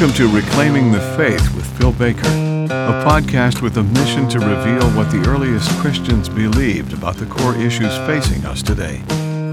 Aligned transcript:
Welcome 0.00 0.16
to 0.16 0.34
Reclaiming 0.34 0.92
the 0.92 1.14
Faith 1.14 1.54
with 1.54 1.66
Phil 1.76 1.92
Baker, 1.92 2.20
a 2.20 3.04
podcast 3.04 3.60
with 3.60 3.76
a 3.76 3.82
mission 3.82 4.26
to 4.30 4.38
reveal 4.38 4.88
what 4.92 5.10
the 5.10 5.22
earliest 5.28 5.70
Christians 5.72 6.26
believed 6.26 6.94
about 6.94 7.16
the 7.16 7.26
core 7.26 7.54
issues 7.56 7.94
facing 8.06 8.46
us 8.46 8.62
today. 8.62 9.02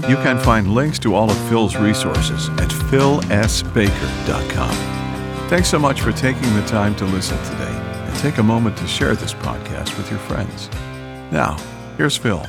You 0.08 0.16
can 0.16 0.38
find 0.38 0.74
links 0.74 0.98
to 1.00 1.14
all 1.14 1.30
of 1.30 1.36
Phil's 1.50 1.76
resources 1.76 2.48
at 2.48 2.70
philsbaker.com. 2.70 4.74
Thanks 5.50 5.68
so 5.68 5.78
much 5.78 6.00
for 6.00 6.12
taking 6.12 6.54
the 6.54 6.64
time 6.64 6.96
to 6.96 7.04
listen 7.04 7.36
today, 7.44 7.76
and 8.06 8.16
take 8.16 8.38
a 8.38 8.42
moment 8.42 8.78
to 8.78 8.86
share 8.86 9.14
this 9.14 9.34
podcast 9.34 9.98
with 9.98 10.08
your 10.08 10.20
friends. 10.20 10.70
Now, 11.30 11.58
here's 11.98 12.16
Phil. 12.16 12.46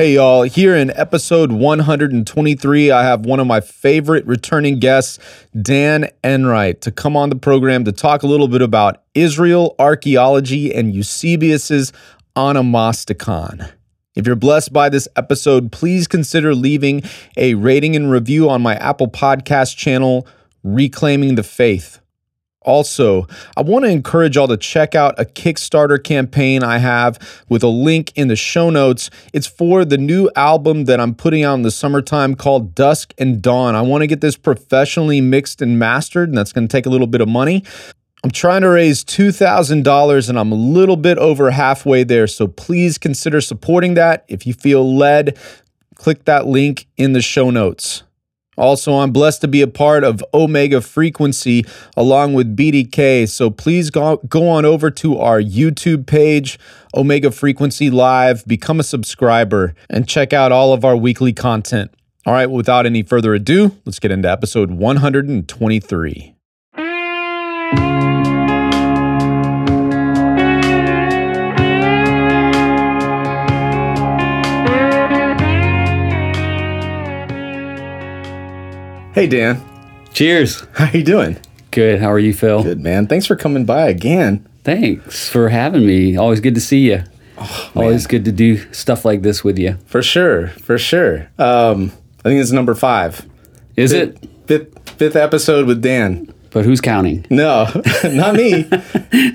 Hey, 0.00 0.14
y'all. 0.14 0.44
Here 0.44 0.74
in 0.74 0.88
episode 0.96 1.52
123, 1.52 2.90
I 2.90 3.02
have 3.02 3.26
one 3.26 3.38
of 3.38 3.46
my 3.46 3.60
favorite 3.60 4.24
returning 4.24 4.78
guests, 4.78 5.18
Dan 5.60 6.08
Enright, 6.24 6.80
to 6.80 6.90
come 6.90 7.18
on 7.18 7.28
the 7.28 7.36
program 7.36 7.84
to 7.84 7.92
talk 7.92 8.22
a 8.22 8.26
little 8.26 8.48
bit 8.48 8.62
about 8.62 9.02
Israel, 9.14 9.74
archaeology, 9.78 10.74
and 10.74 10.94
Eusebius's 10.94 11.92
Onomasticon. 12.34 13.72
If 14.16 14.26
you're 14.26 14.36
blessed 14.36 14.72
by 14.72 14.88
this 14.88 15.06
episode, 15.16 15.70
please 15.70 16.08
consider 16.08 16.54
leaving 16.54 17.02
a 17.36 17.52
rating 17.52 17.94
and 17.94 18.10
review 18.10 18.48
on 18.48 18.62
my 18.62 18.76
Apple 18.76 19.08
Podcast 19.08 19.76
channel, 19.76 20.26
Reclaiming 20.62 21.34
the 21.34 21.42
Faith. 21.42 22.00
Also, 22.62 23.26
I 23.56 23.62
want 23.62 23.86
to 23.86 23.90
encourage 23.90 24.36
y'all 24.36 24.46
to 24.48 24.58
check 24.58 24.94
out 24.94 25.18
a 25.18 25.24
Kickstarter 25.24 26.02
campaign 26.02 26.62
I 26.62 26.76
have 26.76 27.18
with 27.48 27.62
a 27.62 27.68
link 27.68 28.12
in 28.16 28.28
the 28.28 28.36
show 28.36 28.68
notes. 28.68 29.08
It's 29.32 29.46
for 29.46 29.84
the 29.86 29.96
new 29.96 30.30
album 30.36 30.84
that 30.84 31.00
I'm 31.00 31.14
putting 31.14 31.42
out 31.42 31.54
in 31.54 31.62
the 31.62 31.70
summertime 31.70 32.34
called 32.34 32.74
Dusk 32.74 33.14
and 33.16 33.40
Dawn. 33.40 33.74
I 33.74 33.80
want 33.80 34.02
to 34.02 34.06
get 34.06 34.20
this 34.20 34.36
professionally 34.36 35.22
mixed 35.22 35.62
and 35.62 35.78
mastered, 35.78 36.28
and 36.28 36.36
that's 36.36 36.52
going 36.52 36.68
to 36.68 36.72
take 36.72 36.84
a 36.84 36.90
little 36.90 37.06
bit 37.06 37.22
of 37.22 37.28
money. 37.28 37.64
I'm 38.22 38.30
trying 38.30 38.60
to 38.60 38.68
raise 38.68 39.02
$2,000 39.04 40.28
and 40.28 40.38
I'm 40.38 40.52
a 40.52 40.54
little 40.54 40.96
bit 40.96 41.16
over 41.16 41.50
halfway 41.50 42.04
there. 42.04 42.26
So 42.26 42.46
please 42.46 42.98
consider 42.98 43.40
supporting 43.40 43.94
that. 43.94 44.26
If 44.28 44.46
you 44.46 44.52
feel 44.52 44.94
led, 44.94 45.38
click 45.94 46.26
that 46.26 46.46
link 46.46 46.86
in 46.98 47.14
the 47.14 47.22
show 47.22 47.48
notes. 47.48 48.02
Also, 48.60 48.98
I'm 48.98 49.10
blessed 49.10 49.40
to 49.40 49.48
be 49.48 49.62
a 49.62 49.66
part 49.66 50.04
of 50.04 50.22
Omega 50.34 50.82
Frequency 50.82 51.64
along 51.96 52.34
with 52.34 52.54
BDK. 52.54 53.26
So 53.26 53.48
please 53.50 53.88
go, 53.88 54.18
go 54.28 54.50
on 54.50 54.66
over 54.66 54.90
to 54.90 55.18
our 55.18 55.40
YouTube 55.40 56.06
page, 56.06 56.58
Omega 56.94 57.30
Frequency 57.30 57.88
Live, 57.88 58.44
become 58.46 58.78
a 58.78 58.84
subscriber, 58.84 59.74
and 59.88 60.06
check 60.06 60.34
out 60.34 60.52
all 60.52 60.74
of 60.74 60.84
our 60.84 60.94
weekly 60.94 61.32
content. 61.32 61.90
All 62.26 62.34
right, 62.34 62.50
without 62.50 62.84
any 62.84 63.02
further 63.02 63.32
ado, 63.32 63.78
let's 63.86 63.98
get 63.98 64.10
into 64.10 64.30
episode 64.30 64.72
123. 64.72 66.34
Hey 79.12 79.26
Dan, 79.26 79.60
Cheers. 80.12 80.64
how 80.72 80.90
you 80.92 81.02
doing? 81.02 81.36
Good. 81.72 82.00
How 82.00 82.10
are 82.12 82.18
you, 82.18 82.32
Phil? 82.32 82.62
Good 82.62 82.80
man. 82.80 83.06
Thanks 83.06 83.26
for 83.26 83.36
coming 83.36 83.64
by 83.64 83.88
again. 83.88 84.46
Thanks 84.64 85.28
for 85.28 85.48
having 85.48 85.86
me. 85.86 86.16
Always 86.16 86.40
good 86.40 86.54
to 86.54 86.60
see 86.60 86.90
you. 86.90 87.02
Always 87.74 88.06
good 88.06 88.24
to 88.26 88.32
do 88.32 88.58
stuff 88.72 89.04
like 89.04 89.22
this 89.22 89.42
with 89.42 89.58
you. 89.58 89.78
For 89.86 90.02
sure, 90.02 90.48
for 90.48 90.78
sure. 90.78 91.28
Um, 91.38 91.92
I 92.20 92.28
think 92.28 92.40
it's 92.40 92.50
number 92.52 92.74
five. 92.74 93.26
Is 93.76 93.92
it? 93.92 94.18
Fifth, 94.46 94.90
fifth 94.90 95.16
episode 95.16 95.66
with 95.66 95.80
Dan. 95.80 96.32
But 96.50 96.64
who's 96.64 96.80
counting? 96.80 97.24
No, 97.30 97.66
not 98.04 98.34
me. 98.34 98.68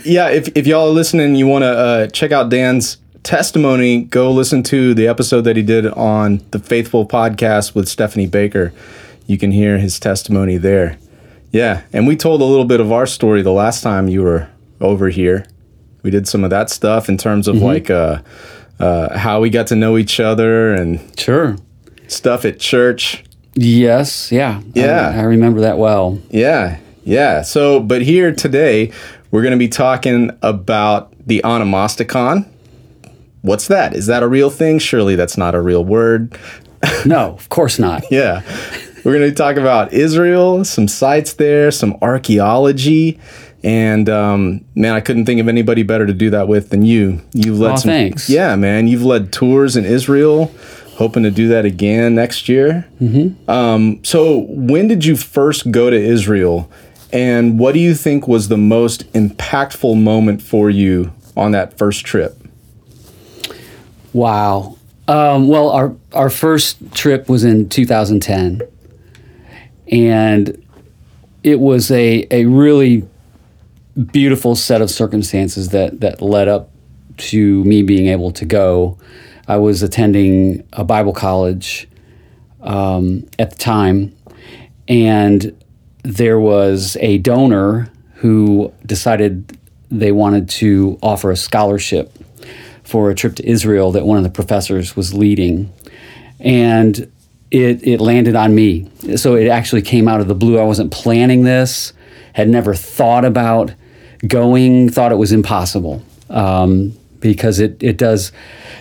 yeah, 0.04 0.30
if, 0.30 0.50
if 0.56 0.68
y'all 0.68 0.90
are 0.90 0.94
listening, 0.94 1.36
you 1.36 1.48
want 1.48 1.64
to 1.64 1.70
uh, 1.70 2.08
check 2.08 2.32
out 2.32 2.50
Dan's 2.50 2.98
testimony, 3.24 4.04
go 4.04 4.32
listen 4.32 4.62
to 4.64 4.94
the 4.94 5.08
episode 5.08 5.42
that 5.42 5.56
he 5.56 5.64
did 5.64 5.88
on 5.88 6.42
the 6.52 6.60
Faithful 6.60 7.08
podcast 7.08 7.74
with 7.74 7.88
Stephanie 7.88 8.28
Baker. 8.28 8.72
You 9.26 9.38
can 9.38 9.52
hear 9.52 9.78
his 9.78 10.00
testimony 10.00 10.58
there. 10.58 10.98
Yeah, 11.52 11.84
and 11.94 12.06
we 12.08 12.16
told 12.16 12.42
a 12.42 12.46
little 12.46 12.66
bit 12.66 12.80
of 12.80 12.92
our 12.92 13.06
story 13.06 13.42
the 13.42 13.52
last 13.52 13.82
time 13.82 14.08
you 14.10 14.22
were 14.24 14.50
over 14.82 15.10
here. 15.10 15.46
We 16.04 16.12
did 16.12 16.28
some 16.28 16.44
of 16.44 16.50
that 16.50 16.70
stuff 16.70 17.10
in 17.10 17.18
terms 17.18 17.48
of 17.48 17.56
like 17.58 17.90
uh, 17.90 18.22
uh, 18.80 19.18
how 19.18 19.40
we 19.42 19.50
got 19.50 19.68
to 19.68 19.76
know 19.76 19.98
each 19.98 20.20
other 20.20 20.74
and 20.74 21.00
Sure. 21.18 21.56
stuff 22.08 22.46
at 22.46 22.60
church. 22.60 23.24
Yes. 23.56 24.32
Yeah. 24.32 24.62
Yeah. 24.74 25.12
I, 25.16 25.20
I 25.20 25.24
remember 25.24 25.62
that 25.62 25.78
well. 25.78 26.20
Yeah, 26.30 26.78
yeah. 27.06 27.42
So, 27.42 27.80
but 27.80 28.02
here 28.02 28.34
today, 28.36 28.92
we're 29.32 29.42
going 29.42 29.54
to 29.54 29.58
be 29.58 29.70
talking 29.70 30.30
about 30.42 31.14
the 31.26 31.42
onomasticon. 31.44 32.48
What's 33.42 33.68
that? 33.70 33.96
Is 33.96 34.08
that 34.08 34.24
a 34.24 34.28
real 34.28 34.50
thing? 34.50 34.78
Surely 34.80 35.16
that's 35.16 35.38
not 35.38 35.56
a 35.56 35.62
real 35.62 35.86
word. 35.86 36.38
No, 37.06 37.30
of 37.34 37.48
course 37.50 37.80
not. 37.80 38.04
Yeah. 38.12 38.42
We're 39.06 39.20
going 39.20 39.30
to 39.30 39.36
talk 39.36 39.58
about 39.58 39.94
Israel, 39.94 40.66
some 40.66 40.88
sites 40.88 41.34
there, 41.34 41.70
some 41.70 41.96
archaeology. 42.02 43.20
And 43.64 44.10
um, 44.10 44.66
man, 44.74 44.94
I 44.94 45.00
couldn't 45.00 45.28
think 45.28 45.40
of 45.40 45.48
anybody 45.48 45.84
better 45.84 46.08
to 46.08 46.14
do 46.14 46.32
that 46.32 46.48
with 46.48 46.72
than 46.72 46.84
you. 46.84 47.22
You've 47.32 47.60
led 47.60 47.74
Aw, 47.74 47.76
some. 47.76 47.90
thanks. 47.90 48.30
Yeah, 48.32 48.56
man. 48.56 48.88
You've 48.88 49.04
led 49.04 49.32
tours 49.32 49.76
in 49.76 49.86
Israel. 49.86 50.52
Hoping 50.98 51.22
to 51.22 51.30
do 51.30 51.48
that 51.50 51.66
again 51.66 52.16
next 52.16 52.50
year. 52.50 52.88
Mm-hmm. 53.00 53.50
Um, 53.50 54.04
so, 54.04 54.46
when 54.50 54.88
did 54.88 55.06
you 55.06 55.16
first 55.16 55.70
go 55.70 55.90
to 55.90 55.96
Israel, 55.96 56.72
and 57.12 57.60
what 57.60 57.74
do 57.74 57.80
you 57.80 57.94
think 57.94 58.28
was 58.28 58.48
the 58.48 58.58
most 58.58 59.12
impactful 59.14 60.02
moment 60.02 60.42
for 60.42 60.70
you 60.70 61.14
on 61.36 61.52
that 61.52 61.78
first 61.78 62.06
trip? 62.06 62.38
Wow. 64.14 64.78
Um, 65.08 65.48
well, 65.48 65.70
our 65.70 65.94
our 66.14 66.30
first 66.30 66.94
trip 66.94 67.28
was 67.28 67.44
in 67.44 67.68
2010, 67.68 68.62
and 69.92 70.62
it 71.44 71.60
was 71.60 71.92
a 71.92 72.28
a 72.32 72.46
really 72.46 73.08
beautiful 74.12 74.56
set 74.56 74.82
of 74.82 74.90
circumstances 74.90 75.70
that 75.70 76.02
that 76.02 76.22
led 76.22 76.48
up 76.48 76.72
to 77.18 77.64
me 77.64 77.82
being 77.82 78.08
able 78.08 78.32
to 78.32 78.46
go. 78.46 78.98
I 79.48 79.58
was 79.58 79.84
attending 79.84 80.68
a 80.74 80.84
Bible 80.84 81.14
college 81.14 81.88
um, 82.62 83.28
at 83.38 83.52
the 83.52 83.58
time, 83.58 84.16
and 84.88 85.56
there 86.04 86.40
was 86.40 86.98
a 87.00 87.20
donor 87.20 87.92
who 88.16 88.74
decided 88.86 89.58
they 89.92 90.12
wanted 90.12 90.50
to 90.50 90.98
offer 91.02 91.32
a 91.32 91.36
scholarship 91.36 92.12
for 92.84 93.10
a 93.10 93.16
trip 93.16 93.36
to 93.36 93.48
Israel 93.48 93.92
that 93.92 94.06
one 94.06 94.18
of 94.18 94.24
the 94.24 94.30
professors 94.30 94.96
was 94.96 95.14
leading. 95.14 95.72
And 96.40 97.12
it, 97.52 97.86
it 97.88 98.02
landed 98.02 98.36
on 98.36 98.56
me. 98.56 98.90
So 99.16 99.36
it 99.36 99.48
actually 99.48 99.82
came 99.82 100.08
out 100.08 100.22
of 100.22 100.28
the 100.28 100.36
blue. 100.36 100.58
I 100.58 100.64
wasn't 100.64 100.92
planning 100.92 101.44
this, 101.44 101.94
had 102.34 102.50
never 102.50 102.74
thought 102.74 103.26
about 103.26 103.74
going, 104.28 104.90
thought 104.90 105.12
it 105.12 105.16
was 105.16 105.32
impossible 105.32 106.04
um, 106.30 106.98
because 107.20 107.60
it, 107.60 107.82
it 107.82 107.98
does 107.98 108.32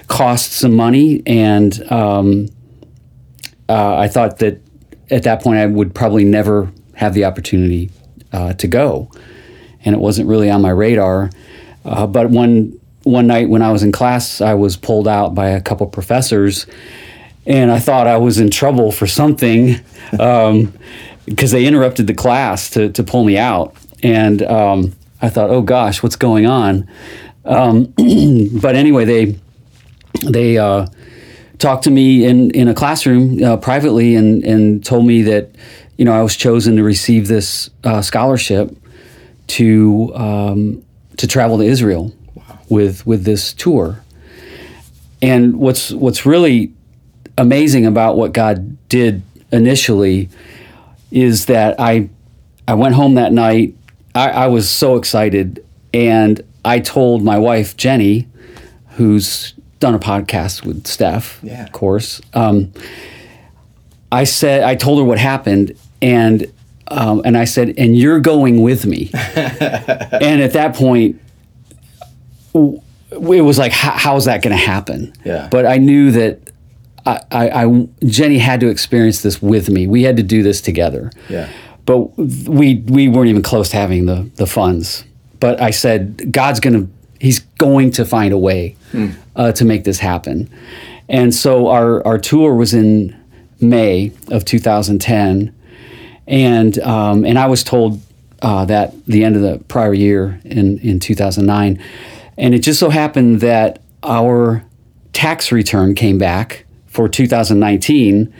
cost 0.07 0.53
some 0.53 0.75
money. 0.75 1.23
And 1.27 1.81
um, 1.93 2.49
uh, 3.69 3.97
I 3.97 4.09
thought 4.09 4.39
that 4.39 4.61
at 5.11 5.23
that 5.25 5.43
point 5.43 5.59
I 5.59 5.67
would 5.67 5.95
probably 5.95 6.25
never 6.25 6.73
have 6.95 7.15
the 7.15 7.25
opportunity 7.25 7.91
uh, 8.33 8.55
to 8.55 8.67
go. 8.67 9.11
And 9.85 9.95
it 9.95 9.99
wasn't 9.99 10.29
really 10.29 10.51
on 10.51 10.63
my 10.63 10.71
radar. 10.71 11.31
Uh, 11.85 12.07
but 12.07 12.31
one 12.31 12.81
one 13.03 13.27
night 13.27 13.51
when 13.51 13.61
I 13.61 13.71
was 13.71 13.83
in 13.83 13.93
class, 13.93 14.41
I 14.41 14.55
was 14.55 14.79
pulled 14.79 15.07
out 15.07 15.35
by 15.35 15.49
a 15.49 15.61
couple 15.61 15.87
professors, 15.87 16.67
and 17.47 17.71
I 17.71 17.79
thought 17.79 18.07
I 18.07 18.17
was 18.17 18.39
in 18.39 18.51
trouble 18.51 18.91
for 18.93 19.07
something 19.07 19.77
because 20.11 21.51
they 21.51 21.67
interrupted 21.67 22.07
the 22.07 22.15
class 22.15 22.71
to, 22.71 22.91
to 22.91 23.03
pull 23.03 23.25
me 23.25 23.39
out. 23.39 23.75
And 24.03 24.43
um, 24.43 24.95
I 25.21 25.29
thought, 25.29 25.51
oh 25.51 25.63
gosh, 25.63 26.03
what's 26.03 26.17
going 26.17 26.47
on? 26.47 26.89
Um, 27.45 27.95
but 28.61 28.75
anyway, 28.75 29.05
they 29.05 29.39
they 30.23 30.59
uh, 30.59 30.87
talked 31.59 31.85
to 31.85 31.91
me 31.91 32.25
in, 32.25 32.51
in 32.53 32.69
a 32.69 32.75
classroom 32.75 33.43
uh, 33.43 33.57
privately 33.57 34.15
and, 34.15 34.45
and 34.45 34.85
told 34.85 35.07
me 35.07 35.23
that 35.23 35.51
you 35.97 36.05
know 36.05 36.13
I 36.13 36.23
was 36.23 36.37
chosen 36.37 36.77
to 36.77 36.83
receive 36.83 37.29
this 37.29 37.71
uh, 37.85 38.03
scholarship 38.03 38.77
to 39.49 40.13
um, 40.15 40.85
to 41.17 41.27
travel 41.27 41.59
to 41.59 41.65
Israel 41.65 42.13
with 42.69 43.07
with 43.07 43.25
this 43.25 43.53
tour. 43.53 44.03
And 45.23 45.57
what's 45.57 45.91
what's 45.91 46.27
really 46.27 46.73
amazing 47.39 47.87
about 47.87 48.17
what 48.17 48.33
God 48.33 48.77
did 48.89 49.23
initially 49.53 50.29
is 51.11 51.47
that 51.47 51.79
I 51.79 52.09
I 52.67 52.75
went 52.75 52.95
home 52.95 53.15
that 53.15 53.33
night. 53.33 53.75
I, 54.15 54.31
I 54.31 54.47
was 54.47 54.69
so 54.71 54.97
excited, 54.97 55.65
and 55.93 56.41
I 56.65 56.79
told 56.81 57.23
my 57.25 57.39
wife 57.39 57.77
Jenny, 57.77 58.27
who's 58.91 59.53
done 59.81 59.95
a 59.95 59.99
podcast 59.99 60.65
with 60.65 60.87
Steph, 60.87 61.41
Yeah. 61.43 61.65
of 61.65 61.73
course. 61.73 62.21
Um, 62.33 62.73
I 64.11 64.25
said 64.25 64.63
I 64.63 64.77
told 64.77 64.99
her 65.01 65.05
what 65.05 65.19
happened, 65.19 65.77
and 66.01 66.47
um, 66.89 67.23
and 67.25 67.37
I 67.37 67.45
said, 67.45 67.75
and 67.79 67.97
you're 67.97 68.21
going 68.21 68.63
with 68.63 68.87
me. 68.87 69.11
and 69.15 70.41
at 70.43 70.53
that 70.53 70.75
point, 70.75 71.21
it 72.55 73.41
was 73.45 73.59
like, 73.59 73.73
how, 73.73 73.91
how's 73.93 74.27
that 74.27 74.43
going 74.43 74.57
to 74.57 74.63
happen? 74.63 75.13
Yeah. 75.25 75.49
But 75.51 75.67
I 75.67 75.79
knew 75.79 76.11
that 76.13 76.41
I, 77.07 77.21
I, 77.31 77.65
I, 77.65 77.89
Jenny 78.05 78.39
had 78.39 78.61
to 78.61 78.69
experience 78.69 79.23
this 79.23 79.43
with 79.43 79.69
me. 79.69 79.87
We 79.87 80.03
had 80.05 80.17
to 80.17 80.23
do 80.23 80.43
this 80.43 80.61
together. 80.61 81.11
Yeah. 81.29 81.51
But 81.87 82.17
we 82.17 82.77
we 82.87 83.09
weren't 83.09 83.29
even 83.29 83.43
close 83.43 83.69
to 83.71 83.77
having 83.77 84.07
the 84.07 84.31
the 84.37 84.47
funds. 84.47 85.05
But 85.39 85.61
I 85.61 85.71
said, 85.71 86.33
God's 86.33 86.59
gonna, 86.59 86.87
He's 87.21 87.41
going 87.59 87.91
to 87.93 88.07
find 88.07 88.33
a 88.33 88.39
way 88.39 88.77
uh, 89.37 89.53
to 89.53 89.65
make 89.65 89.85
this 89.85 89.99
happen. 89.99 90.51
And 91.09 91.35
so 91.35 91.69
our 91.69 92.05
our 92.07 92.19
tour 92.19 92.55
was 92.55 92.73
in 92.73 93.15
May 93.61 94.13
of 94.29 94.45
2010, 94.45 95.55
and 96.27 96.79
um, 96.79 97.25
and 97.27 97.39
I 97.39 97.47
was 97.47 97.63
told 97.63 98.01
uh, 98.41 98.65
that 98.65 98.95
the 99.05 99.25
end 99.25 99.37
of 99.37 99.43
the 99.43 99.59
prior 99.69 99.93
year 99.93 100.41
in 100.45 100.79
in 100.79 101.01
2009, 101.01 101.83
and 102.39 102.55
it 102.55 102.61
just 102.61 102.81
so 102.81 102.89
happened 102.89 103.41
that 103.41 103.83
our 104.03 104.65
tax 105.13 105.53
return 105.53 105.95
came 105.95 106.19
back 106.19 106.64
for 106.95 107.09
2019 107.09 108.33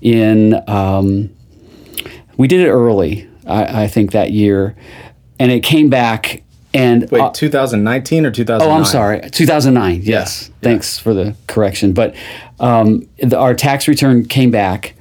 in 0.00 0.62
um, 0.68 1.34
we 2.36 2.46
did 2.46 2.60
it 2.60 2.70
early 2.70 3.28
I, 3.46 3.84
I 3.84 3.86
think 3.88 4.12
that 4.12 4.32
year 4.32 4.76
and 5.38 5.50
it 5.50 5.64
came 5.64 5.90
back 5.90 6.42
and 6.74 7.10
Wait, 7.10 7.20
uh, 7.20 7.30
2019 7.30 8.26
or 8.26 8.30
2009? 8.30 8.74
Oh, 8.74 8.78
I'm 8.78 8.84
sorry. 8.86 9.28
2009. 9.30 10.00
Yes. 10.02 10.50
Thanks 10.62 10.98
for 10.98 11.12
the 11.12 11.36
correction. 11.46 11.92
But 11.92 12.14
um, 12.60 13.08
the, 13.18 13.38
our 13.38 13.54
tax 13.54 13.88
return 13.88 14.24
came 14.24 14.50
back, 14.50 14.94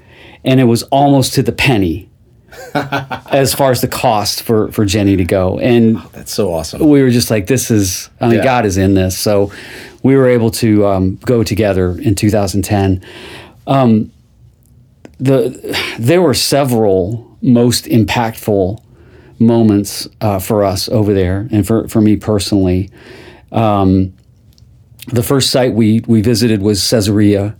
and 0.43 0.59
it 0.59 0.65
was 0.65 0.83
almost 0.83 1.33
to 1.35 1.43
the 1.43 1.51
penny 1.51 2.09
as 2.73 3.53
far 3.53 3.71
as 3.71 3.79
the 3.79 3.87
cost 3.87 4.43
for 4.43 4.71
for 4.71 4.83
Jenny 4.83 5.15
to 5.15 5.23
go. 5.23 5.59
And 5.59 5.97
That's 6.11 6.33
so 6.33 6.53
awesome. 6.53 6.85
we 6.87 7.01
were 7.01 7.09
just 7.09 7.31
like, 7.31 7.47
"This 7.47 7.71
is. 7.71 8.09
I 8.19 8.27
mean, 8.27 8.37
Yeah. 8.37 8.43
God 8.43 8.65
is 8.65 8.77
in 8.77 8.93
this." 8.93 9.17
So 9.17 9.51
we 10.03 10.15
were 10.15 10.27
able 10.27 10.51
to 10.51 10.85
um, 10.85 11.15
go 11.17 11.43
together 11.43 11.97
in 11.99 12.15
2010. 12.15 13.03
Um, 13.67 14.11
the 15.19 15.77
there 15.99 16.21
were 16.21 16.33
several 16.33 17.37
most 17.41 17.85
impactful 17.85 18.83
moments 19.39 20.07
uh, 20.21 20.39
for 20.39 20.63
us 20.63 20.89
over 20.89 21.13
there, 21.13 21.47
and 21.51 21.65
for 21.65 21.87
for 21.87 22.01
me 22.01 22.15
personally. 22.15 22.89
Um, 23.51 24.13
the 25.07 25.23
first 25.23 25.51
site 25.51 25.73
we 25.73 26.01
we 26.07 26.21
visited 26.21 26.61
was 26.61 26.87
Caesarea 26.89 27.55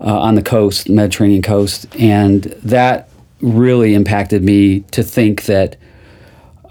uh, 0.00 0.20
on 0.20 0.34
the 0.34 0.42
coast, 0.42 0.88
Mediterranean 0.88 1.42
coast, 1.42 1.86
and 1.98 2.44
that 2.62 3.08
really 3.40 3.94
impacted 3.94 4.42
me 4.42 4.80
to 4.92 5.02
think 5.02 5.44
that 5.44 5.76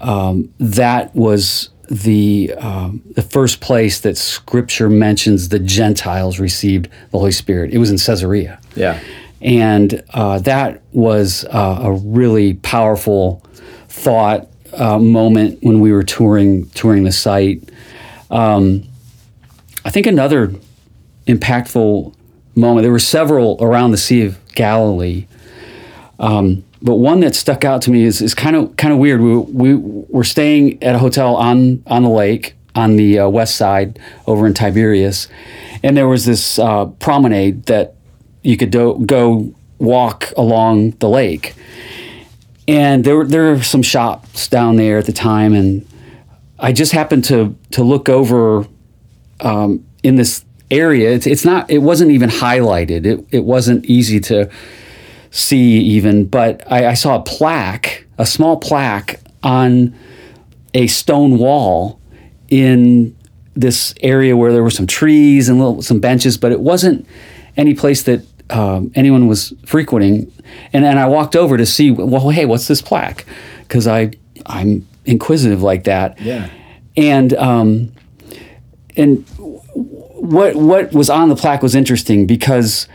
um, 0.00 0.52
that 0.58 1.14
was 1.14 1.70
the 1.90 2.52
um, 2.58 3.02
the 3.14 3.22
first 3.22 3.60
place 3.60 4.00
that 4.00 4.16
Scripture 4.16 4.88
mentions 4.90 5.48
the 5.48 5.58
Gentiles 5.58 6.38
received 6.40 6.88
the 7.10 7.18
Holy 7.18 7.32
Spirit. 7.32 7.72
It 7.72 7.78
was 7.78 7.90
in 7.90 7.98
Caesarea, 7.98 8.58
Yeah. 8.74 9.00
and 9.40 10.02
uh, 10.14 10.38
that 10.40 10.82
was 10.92 11.44
uh, 11.44 11.80
a 11.82 11.92
really 11.92 12.54
powerful 12.54 13.42
thought 13.88 14.48
uh, 14.74 14.98
moment 14.98 15.58
when 15.62 15.80
we 15.80 15.92
were 15.92 16.02
touring 16.02 16.68
touring 16.70 17.04
the 17.04 17.12
site. 17.12 17.62
Um, 18.30 18.84
I 19.84 19.90
think 19.90 20.06
another 20.06 20.52
impactful 21.26 22.14
moment. 22.54 22.82
There 22.84 22.92
were 22.92 22.98
several 22.98 23.56
around 23.60 23.92
the 23.92 23.96
Sea 23.98 24.22
of 24.26 24.38
Galilee, 24.54 25.26
um, 26.18 26.64
but 26.86 26.96
one 26.96 27.18
that 27.20 27.34
stuck 27.34 27.64
out 27.64 27.82
to 27.82 27.90
me 27.90 28.04
is, 28.04 28.22
is 28.22 28.32
kind 28.32 28.54
of 28.54 28.76
kind 28.76 28.94
of 28.94 29.00
weird. 29.00 29.20
We, 29.20 29.36
we 29.36 29.74
were 29.74 30.22
staying 30.22 30.80
at 30.84 30.94
a 30.94 30.98
hotel 30.98 31.34
on 31.34 31.82
on 31.88 32.04
the 32.04 32.08
lake 32.08 32.54
on 32.76 32.94
the 32.94 33.18
uh, 33.18 33.28
west 33.28 33.56
side 33.56 33.98
over 34.28 34.46
in 34.46 34.54
Tiberias, 34.54 35.26
and 35.82 35.96
there 35.96 36.06
was 36.06 36.26
this 36.26 36.60
uh, 36.60 36.86
promenade 36.86 37.64
that 37.66 37.94
you 38.42 38.56
could 38.56 38.70
do, 38.70 39.02
go 39.04 39.52
walk 39.78 40.32
along 40.36 40.92
the 41.00 41.08
lake, 41.08 41.56
and 42.68 43.02
there 43.02 43.16
were 43.16 43.26
there 43.26 43.50
were 43.50 43.62
some 43.62 43.82
shops 43.82 44.46
down 44.46 44.76
there 44.76 44.96
at 44.96 45.06
the 45.06 45.12
time, 45.12 45.54
and 45.54 45.84
I 46.60 46.70
just 46.70 46.92
happened 46.92 47.24
to 47.24 47.56
to 47.72 47.82
look 47.82 48.08
over 48.08 48.64
um, 49.40 49.84
in 50.04 50.14
this 50.14 50.44
area. 50.70 51.10
It's, 51.10 51.26
it's 51.26 51.44
not. 51.44 51.68
It 51.68 51.78
wasn't 51.78 52.12
even 52.12 52.30
highlighted. 52.30 53.06
It 53.06 53.26
it 53.32 53.44
wasn't 53.44 53.86
easy 53.86 54.20
to 54.20 54.48
see 55.30 55.78
even. 55.78 56.26
But 56.26 56.62
I, 56.70 56.88
I 56.88 56.94
saw 56.94 57.16
a 57.16 57.22
plaque, 57.22 58.06
a 58.18 58.26
small 58.26 58.56
plaque 58.56 59.20
on 59.42 59.94
a 60.74 60.86
stone 60.86 61.38
wall 61.38 62.00
in 62.48 63.16
this 63.54 63.94
area 64.02 64.36
where 64.36 64.52
there 64.52 64.62
were 64.62 64.70
some 64.70 64.86
trees 64.86 65.48
and 65.48 65.58
little 65.58 65.82
some 65.82 66.00
benches, 66.00 66.36
but 66.36 66.52
it 66.52 66.60
wasn't 66.60 67.06
any 67.56 67.74
place 67.74 68.02
that 68.02 68.22
um, 68.50 68.92
anyone 68.94 69.26
was 69.26 69.54
frequenting. 69.64 70.30
And 70.72 70.84
and 70.84 70.98
I 70.98 71.06
walked 71.06 71.34
over 71.34 71.56
to 71.56 71.66
see. 71.66 71.90
Well, 71.90 72.28
hey, 72.30 72.44
what's 72.44 72.68
this 72.68 72.82
plaque? 72.82 73.24
Because 73.62 73.86
I 73.86 74.12
I'm 74.46 74.86
inquisitive 75.04 75.62
like 75.62 75.84
that. 75.84 76.20
Yeah. 76.20 76.50
And 76.96 77.32
um, 77.34 77.92
and 78.96 79.24
what 79.76 80.56
what 80.56 80.92
was 80.92 81.10
on 81.10 81.28
the 81.28 81.36
plaque 81.36 81.62
was 81.62 81.74
interesting 81.74 82.26
because 82.26 82.88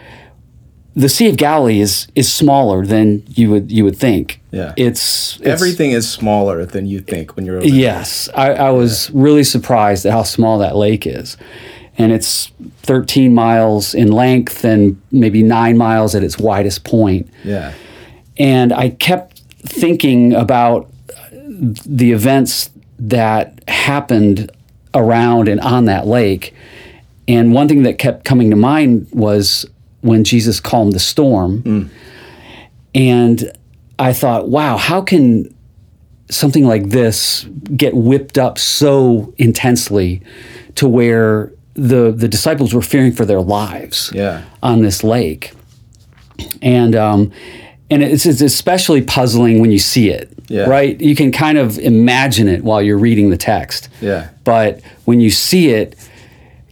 the 0.96 1.10
Sea 1.10 1.30
of 1.30 1.38
Galilee 1.38 1.80
is 1.80 2.08
is 2.16 2.32
smaller 2.32 2.86
than 2.86 3.24
you 3.28 3.50
would 3.50 3.72
you 3.72 3.84
would 3.84 3.98
think. 3.98 4.42
Yeah. 4.52 4.74
It's, 4.76 5.38
it's 5.38 5.48
Everything 5.48 5.92
is 5.92 6.10
smaller 6.10 6.66
than 6.66 6.86
you 6.86 7.00
think 7.00 7.36
when 7.36 7.46
you're 7.46 7.58
over 7.58 7.66
there. 7.66 7.74
Yes, 7.74 8.28
I, 8.36 8.52
I 8.52 8.72
was 8.72 9.10
really 9.12 9.44
surprised 9.44 10.06
at 10.06 10.12
how 10.12 10.24
small 10.24 10.60
that 10.60 10.76
lake 10.76 11.08
is, 11.08 11.38
and 11.98 12.12
it's 12.12 12.52
13 12.84 13.34
miles 13.34 13.94
in 13.94 14.12
length 14.12 14.66
and 14.66 15.02
maybe 15.12 15.44
nine 15.44 15.78
miles 15.78 16.16
at 16.16 16.24
its 16.24 16.38
widest 16.38 16.84
point. 16.84 17.30
Yeah. 17.44 17.74
And 18.38 18.74
I 18.74 18.90
kept 18.90 19.42
thinking 19.60 20.34
about 20.34 20.90
the 21.48 22.12
events 22.12 22.70
that 23.00 23.64
happened 23.68 24.52
around 24.94 25.48
and 25.48 25.60
on 25.62 25.86
that 25.86 26.08
lake. 26.08 26.54
And 27.28 27.54
one 27.54 27.68
thing 27.68 27.84
that 27.84 27.98
kept 27.98 28.26
coming 28.26 28.50
to 28.50 28.56
mind 28.56 29.08
was 29.12 29.66
when 30.02 30.24
Jesus 30.24 30.60
calmed 30.60 30.94
the 30.94 31.00
storm. 31.00 31.90
And 32.94 33.52
I 34.00 34.14
thought, 34.14 34.50
wow, 34.50 34.78
how 34.78 35.02
can 35.02 35.54
something 36.30 36.66
like 36.66 36.90
this 36.90 37.44
get 37.76 37.94
whipped 37.94 38.38
up 38.38 38.58
so 38.58 39.34
intensely 39.38 40.22
to 40.76 40.88
where 40.88 41.52
the, 41.74 42.12
the 42.12 42.28
disciples 42.28 42.74
were 42.74 42.82
fearing 42.82 43.12
for 43.14 43.26
their 43.26 43.42
lives 43.42 44.12
Yeah. 44.14 44.44
on 44.64 44.82
this 44.82 45.04
lake? 45.04 45.54
and 46.62 46.96
um, 46.96 47.32
and 47.92 48.02
it's, 48.02 48.26
it's 48.26 48.42
especially 48.42 49.02
puzzling 49.04 49.60
when 49.62 49.70
you 49.70 49.78
see 49.78 50.10
it. 50.10 50.30
Yeah. 50.48 50.64
Right, 50.64 51.00
you 51.00 51.16
can 51.16 51.32
kind 51.32 51.58
of 51.60 51.78
imagine 51.78 52.48
it 52.48 52.64
while 52.64 52.82
you're 52.82 52.98
reading 52.98 53.30
the 53.30 53.38
text. 53.38 53.90
Yeah. 54.02 54.30
But 54.44 54.82
when 55.06 55.22
you 55.22 55.30
see 55.30 55.70
it, 55.70 55.96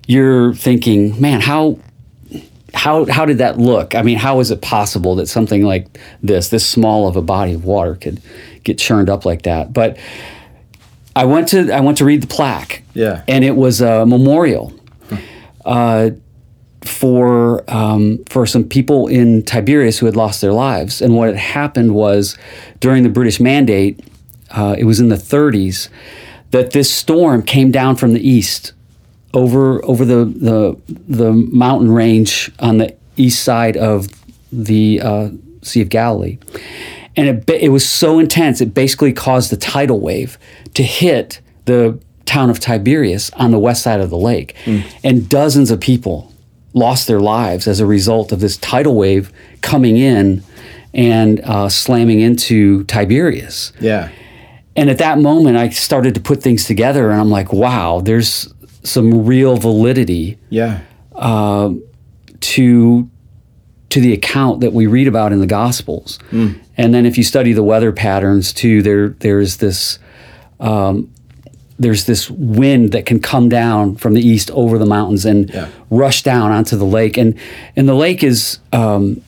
you're 0.08 0.54
thinking, 0.56 1.20
man, 1.22 1.40
how 1.42 1.78
how 2.74 3.06
how 3.06 3.26
did 3.26 3.40
that 3.40 3.58
look? 3.58 3.96
I 3.96 4.02
mean, 4.02 4.18
how 4.18 4.40
is 4.40 4.52
it 4.52 4.62
possible 4.62 5.16
that 5.16 5.28
something 5.28 5.64
like 5.64 5.98
this, 6.22 6.50
this 6.50 6.66
small 6.66 7.08
of 7.08 7.16
a 7.16 7.22
body 7.22 7.54
of 7.54 7.66
water, 7.66 7.96
could 7.96 8.22
get 8.64 8.78
churned 8.78 9.10
up 9.10 9.26
like 9.26 9.44
that? 9.44 9.74
But 9.74 9.98
I 11.16 11.26
went 11.26 11.48
to 11.50 11.72
I 11.72 11.82
went 11.82 11.98
to 12.00 12.06
read 12.06 12.22
the 12.22 12.28
plaque. 12.28 12.84
Yeah. 12.94 13.24
and 13.28 13.44
it 13.44 13.56
was 13.56 13.82
a 13.82 14.06
memorial. 14.06 14.74
Uh, 15.66 16.12
for 16.84 17.64
um, 17.70 18.24
for 18.26 18.46
some 18.46 18.64
people 18.64 19.08
in 19.08 19.44
Tiberias 19.44 20.00
who 20.00 20.06
had 20.06 20.16
lost 20.16 20.42
their 20.42 20.54
lives. 20.54 21.02
And 21.02 21.16
what 21.16 21.28
had 21.28 21.38
happened 21.38 21.94
was 21.94 22.38
during 22.80 23.04
the 23.04 23.10
British 23.10 23.40
Mandate, 23.40 24.00
uh, 24.52 24.76
it 24.78 24.86
was 24.86 25.00
in 25.00 25.10
the 25.10 25.16
30s, 25.16 25.90
that 26.52 26.72
this 26.72 26.92
storm 26.92 27.44
came 27.44 27.72
down 27.72 27.96
from 27.96 28.14
the 28.14 28.28
east 28.28 28.74
over 29.34 29.84
over 29.86 30.06
the 30.06 30.26
the, 30.26 30.82
the 31.08 31.32
mountain 31.32 31.92
range 31.92 32.52
on 32.60 32.78
the 32.78 32.96
east 33.18 33.44
side 33.44 33.78
of 33.78 34.08
the 34.52 35.02
uh, 35.02 35.30
Sea 35.62 35.82
of 35.82 35.90
Galilee. 35.90 36.38
And 37.16 37.28
it, 37.28 37.50
it 37.50 37.70
was 37.70 37.88
so 37.88 38.20
intense, 38.20 38.62
it 38.62 38.74
basically 38.74 39.12
caused 39.12 39.52
the 39.52 39.58
tidal 39.58 40.00
wave 40.00 40.38
to 40.74 40.84
hit 40.84 41.42
the 41.66 42.00
town 42.26 42.50
of 42.50 42.60
Tiberias 42.60 43.30
on 43.32 43.52
the 43.52 43.60
west 43.60 43.84
side 43.84 44.00
of 44.00 44.10
the 44.10 44.18
lake. 44.18 44.56
And 45.04 45.28
dozens 45.28 45.72
of 45.72 45.80
people 45.82 46.32
lost 46.74 47.08
their 47.08 47.20
lives 47.20 47.68
as 47.68 47.80
a 47.80 47.86
result 47.86 48.32
of 48.32 48.40
this 48.40 48.56
tidal 48.58 48.96
wave 48.96 49.34
coming 49.62 49.98
in 49.98 50.44
and 50.94 51.42
uh, 51.42 51.68
slamming 51.68 52.22
into 52.22 52.84
Tiberias. 52.86 53.74
Yeah. 53.80 54.10
And 54.76 54.90
at 54.90 55.00
that 55.00 55.18
moment, 55.18 55.58
I 55.58 55.70
started 55.70 56.16
to 56.16 56.22
put 56.22 56.42
things 56.42 56.66
together, 56.66 57.10
and 57.10 57.20
I'm 57.20 57.30
like, 57.30 57.52
wow, 57.52 58.00
there's 58.00 58.54
some 58.84 59.26
real 59.26 59.58
validity 59.58 60.38
Yeah. 60.50 60.80
to 62.42 63.10
to 63.90 64.00
the 64.00 64.14
account 64.14 64.62
that 64.62 64.72
we 64.72 64.86
read 64.86 65.08
about 65.08 65.32
in 65.34 65.40
the 65.40 65.48
Gospels. 65.48 66.20
And 66.32 66.94
then 66.94 67.06
if 67.08 67.18
you 67.18 67.24
study 67.24 67.54
the 67.54 67.64
weather 67.64 67.92
patterns 67.92 68.54
too, 68.54 68.82
there 68.82 69.10
there's 69.20 69.58
this 69.58 70.00
um, 70.60 71.10
there's 71.80 72.06
this 72.06 72.30
wind 72.30 72.92
that 72.92 73.06
can 73.06 73.20
come 73.20 73.48
down 73.50 73.96
from 73.96 74.14
the 74.14 74.22
east 74.22 74.52
over 74.52 74.78
the 74.78 74.86
mountains 74.86 75.26
and 75.26 75.50
Yeah. 75.50 75.68
rush 75.90 76.24
down 76.24 76.52
onto 76.52 76.76
the 76.78 76.86
lake. 76.86 77.18
And 77.18 77.34
and 77.76 77.88
the 77.90 77.96
lake 77.96 78.24
is 78.24 78.60
um, 78.74 79.22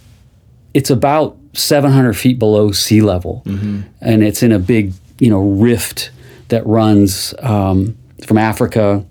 it's 0.73 0.89
about 0.89 1.37
700 1.53 2.13
feet 2.13 2.37
below 2.39 2.71
sea 2.71 3.01
level, 3.01 3.43
and 3.99 4.23
it's 4.23 4.43
in 4.43 4.51
a 4.51 4.59
big 4.59 4.93
you 5.19 5.29
know 5.29 5.41
rift 5.41 6.11
that 6.49 6.65
runs 6.67 7.33
um, 7.41 7.95
from 8.25 8.37
Africa. 8.37 9.03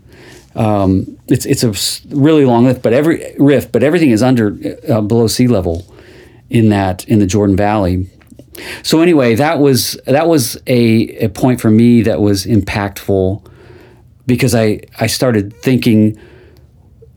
Um, 0.55 1.19
it's 1.29 1.47
it's 1.47 1.63
a 1.65 1.73
really 2.15 2.45
long 2.45 2.67
rift, 2.67 2.83
but 2.83 2.93
every 2.93 3.35
rift, 3.39 3.71
but 3.73 3.83
everything 3.83 4.11
is 4.11 4.23
under 4.23 4.57
uh, 4.89 5.01
below 5.01 5.27
sea 5.29 5.47
level 5.47 5.85
in 6.49 6.69
that 6.71 7.05
in 7.09 7.19
the 7.21 7.27
Jordan 7.27 7.57
Valley. 7.57 8.09
So 8.83 9.01
anyway, 9.01 9.37
that 9.37 9.59
was 9.61 9.97
that 10.07 10.27
was 10.27 10.57
a, 10.67 11.25
a 11.25 11.29
point 11.29 11.61
for 11.61 11.71
me 11.71 12.03
that 12.03 12.21
was 12.21 12.45
impactful 12.47 13.47
because 14.27 14.55
I 14.55 14.81
I 14.99 15.07
started 15.07 15.55
thinking 15.63 16.19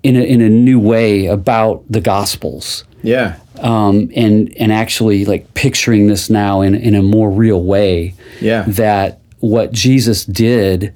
in 0.04 0.16
a, 0.16 0.22
in 0.22 0.42
a 0.42 0.50
new 0.50 0.80
way 0.80 1.25
about 1.28 1.84
the 1.90 2.02
Gospels 2.02 2.84
Yeah. 3.02 3.38
um, 3.62 4.12
and 4.16 4.54
and 4.60 4.72
actually 4.72 5.25
like 5.25 5.52
picturing 5.56 6.08
this 6.08 6.30
now 6.30 6.62
in 6.62 6.75
in 6.75 6.94
a 6.94 7.02
more 7.02 7.32
real 7.32 7.63
way. 7.63 8.13
Yeah. 8.40 8.63
That 8.68 9.20
what 9.40 9.72
Jesus 9.72 10.24
did 10.25 10.94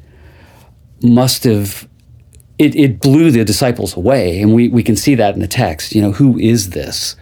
must 1.01 1.43
have 1.45 1.87
it, 2.57 2.75
it 2.75 2.99
blew 2.99 3.29
the 3.29 3.45
disciples 3.45 3.95
away, 3.95 4.41
and 4.41 4.53
we, 4.53 4.67
we 4.67 4.81
can 4.81 4.95
see 4.95 5.15
that 5.15 5.35
in 5.35 5.41
the 5.41 5.47
text. 5.47 5.93
You 5.93 6.01
know, 6.01 6.11
who 6.11 6.39
is 6.39 6.71
this? 6.71 7.15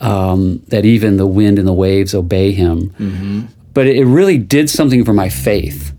Um, 0.00 0.62
that 0.68 0.84
even 0.84 1.16
the 1.16 1.26
wind 1.26 1.58
and 1.58 1.66
the 1.66 1.72
waves 1.72 2.14
obey 2.14 2.52
him. 2.52 3.48
But 3.72 3.86
it, 3.86 4.04
really 4.06 4.38
did 4.38 4.70
something 4.70 5.04
for 5.04 5.12
my 5.12 5.28
faith 5.28 5.92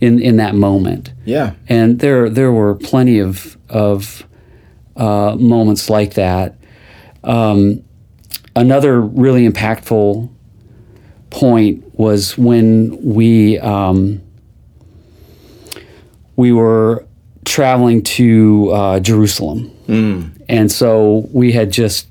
in 0.00 0.20
in 0.20 0.36
that 0.36 0.54
moment. 0.54 1.12
Yeah. 1.24 1.54
And 1.68 2.00
there 2.00 2.28
there 2.28 2.52
were 2.52 2.74
plenty 2.74 3.18
of 3.18 3.56
of 3.68 4.26
uh, 4.96 5.36
moments 5.38 5.88
like 5.88 6.14
that. 6.14 6.56
Um, 7.24 7.82
another 8.56 9.00
really 9.00 9.48
impactful 9.48 10.28
point 11.30 11.98
was 11.98 12.36
when 12.36 12.98
we 13.02 13.58
um, 13.58 14.20
we 16.36 16.52
were 16.52 17.06
traveling 17.44 18.02
to 18.02 18.70
uh, 18.72 19.00
Jerusalem, 19.00 19.70
and 20.48 20.70
so 20.72 21.28
we 21.32 21.52
had 21.52 21.70
just 21.72 22.06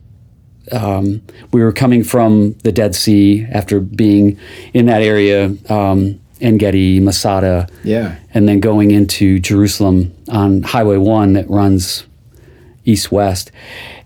um, 0.72 1.22
we 1.52 1.62
were 1.62 1.72
coming 1.74 2.04
from 2.04 2.54
the 2.64 2.72
Dead 2.72 2.96
Sea 2.96 3.46
after 3.52 3.80
being 3.80 4.38
in 4.74 4.86
that 4.86 5.02
area, 5.02 5.56
um, 5.70 6.20
En 6.40 6.58
Gedi, 6.58 7.00
Masada, 7.00 7.68
Yeah. 7.84 8.16
and 8.34 8.48
then 8.48 8.60
going 8.60 8.92
into 8.92 9.40
Jerusalem 9.40 10.14
on 10.30 10.62
Highway 10.64 10.98
1 10.98 11.34
that 11.34 11.50
runs 11.50 12.06
east 12.86 13.12
west. 13.12 13.52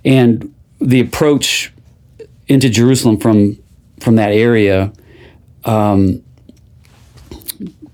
And 0.03 0.53
the 0.79 1.00
approach 1.00 1.72
into 2.48 2.70
Jerusalem 2.70 3.17
from 3.17 3.58
from 4.00 4.15
that 4.15 4.32
area 4.32 4.91
um, 5.65 6.22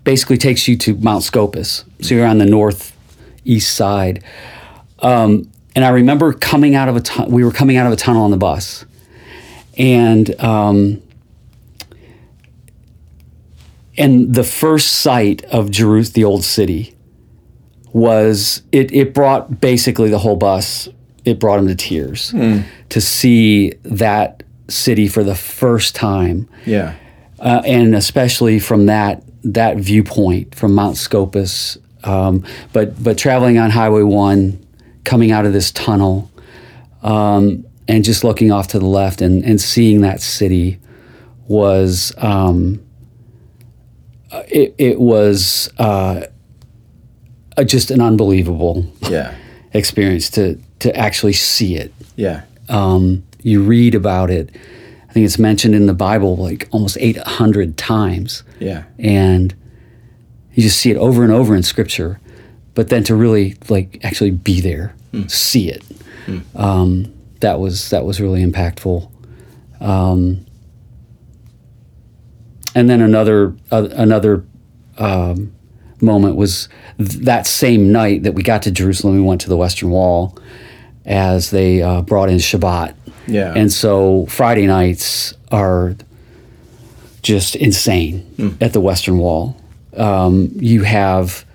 basically 0.03 0.37
takes 0.37 0.67
you 0.67 0.75
to 0.77 0.95
Mount 0.95 1.23
Scopus. 1.23 1.85
So 2.01 2.15
you're 2.15 2.25
on 2.25 2.37
the 2.39 2.45
northeast 3.41 3.75
side. 3.75 4.23
Um, 4.99 5.51
and 5.75 5.85
I 5.85 5.89
remember 5.89 6.33
coming 6.33 6.75
out 6.75 6.89
of 6.89 6.95
a 6.95 7.01
tu- 7.01 7.25
we 7.25 7.43
were 7.43 7.51
coming 7.51 7.77
out 7.77 7.87
of 7.87 7.93
a 7.93 7.95
tunnel 7.95 8.23
on 8.23 8.31
the 8.31 8.37
bus. 8.37 8.85
And 9.77 10.39
um, 10.41 11.01
and 13.97 14.33
the 14.33 14.43
first 14.43 14.93
sight 14.99 15.43
of 15.45 15.71
Jerusalem, 15.71 16.13
the 16.13 16.23
old 16.23 16.43
city, 16.43 16.95
was 17.93 18.63
it, 18.71 18.91
it 18.93 19.13
brought 19.13 19.61
basically 19.61 20.09
the 20.09 20.19
whole 20.19 20.35
bus, 20.35 20.89
it 21.25 21.39
brought 21.39 21.57
them 21.57 21.67
to 21.67 21.75
tears 21.75 22.33
to 22.89 23.01
see 23.01 23.71
that 23.83 24.43
city 24.67 25.07
for 25.07 25.23
the 25.23 25.35
first 25.35 25.95
time. 25.95 26.49
Yeah. 26.65 26.95
Uh, 27.39 27.61
and 27.65 27.95
especially 27.95 28.59
from 28.59 28.85
that 28.87 29.23
that 29.43 29.77
viewpoint 29.77 30.53
from 30.53 30.75
Mount 30.75 30.97
Scopus, 30.97 31.77
um, 32.03 32.43
but 32.73 33.01
but 33.03 33.17
traveling 33.17 33.57
on 33.57 33.69
Highway 33.69 34.03
One, 34.03 34.65
coming 35.03 35.31
out 35.31 35.45
of 35.45 35.53
this 35.53 35.71
tunnel, 35.71 36.29
um, 37.03 37.65
and 37.87 38.03
just 38.03 38.23
looking 38.23 38.51
off 38.51 38.67
to 38.69 38.79
the 38.79 38.85
left 38.85 39.21
and, 39.21 39.43
and 39.43 39.59
seeing 39.59 40.01
that 40.01 40.21
city 40.21 40.79
was 41.47 42.13
um, 42.17 42.79
it, 44.47 44.73
it 44.77 44.99
was 44.99 45.71
uh, 45.77 46.21
uh, 47.57 47.63
just 47.63 47.91
an 47.91 48.01
unbelievable 48.01 48.85
Yeah. 49.09 49.33
experience 49.73 50.29
to 50.31 50.57
to 50.79 50.95
actually 50.95 51.33
see 51.33 51.75
it. 51.75 51.93
Yeah. 52.15 52.41
Um, 52.69 53.23
you 53.43 53.61
read 53.61 53.93
about 53.95 54.31
it. 54.31 54.49
I 55.09 55.13
think 55.13 55.25
it's 55.25 55.37
mentioned 55.37 55.75
in 55.75 55.85
the 55.87 55.93
Bible 55.93 56.37
like 56.37 56.67
almost 56.71 56.97
800 56.99 57.77
times 57.77 58.43
Yeah. 58.59 58.83
and 58.97 59.53
you 60.53 60.63
just 60.63 60.79
see 60.79 60.91
it 60.91 60.97
over 60.97 61.23
and 61.23 61.31
over 61.31 61.55
in 61.55 61.63
scripture 61.63 62.19
but 62.73 62.89
then 62.89 63.03
to 63.03 63.15
really 63.15 63.55
like 63.69 63.99
actually 64.03 64.31
be 64.31 64.61
there 64.61 64.93
see 65.27 65.69
it 65.69 65.83
um, 66.55 67.11
that 67.41 67.59
was 67.59 67.89
that 67.89 68.05
was 68.05 68.21
really 68.21 68.43
impactful. 68.45 69.09
Um, 69.81 70.45
and 72.73 72.89
then 72.89 73.01
another 73.01 73.55
uh, 73.71 73.89
another 73.91 74.45
um, 74.97 75.51
moment 75.99 76.35
was 76.35 76.69
th- 76.97 77.25
that 77.25 77.45
same 77.47 77.91
night 77.91 78.23
that 78.23 78.33
we 78.33 78.43
got 78.43 78.61
to 78.63 78.71
Jerusalem 78.71 79.15
we 79.15 79.21
went 79.21 79.41
to 79.41 79.49
the 79.49 79.57
western 79.57 79.89
wall 79.89 80.37
as 81.05 81.49
they 81.49 81.81
uh, 81.81 82.01
brought 82.03 82.29
in 82.29 82.37
Shabbat. 82.37 82.95
Yeah. 83.27 83.53
and 83.55 83.71
so 83.71 84.25
Friday 84.27 84.65
nights 84.67 85.33
are 85.51 85.95
just 87.21 87.55
insane 87.55 88.55
at 88.61 88.73
the 88.73 88.81
Western 88.81 89.19
Wall. 89.19 89.55
Um, 89.97 90.51
you 90.55 90.83
have 90.83 91.45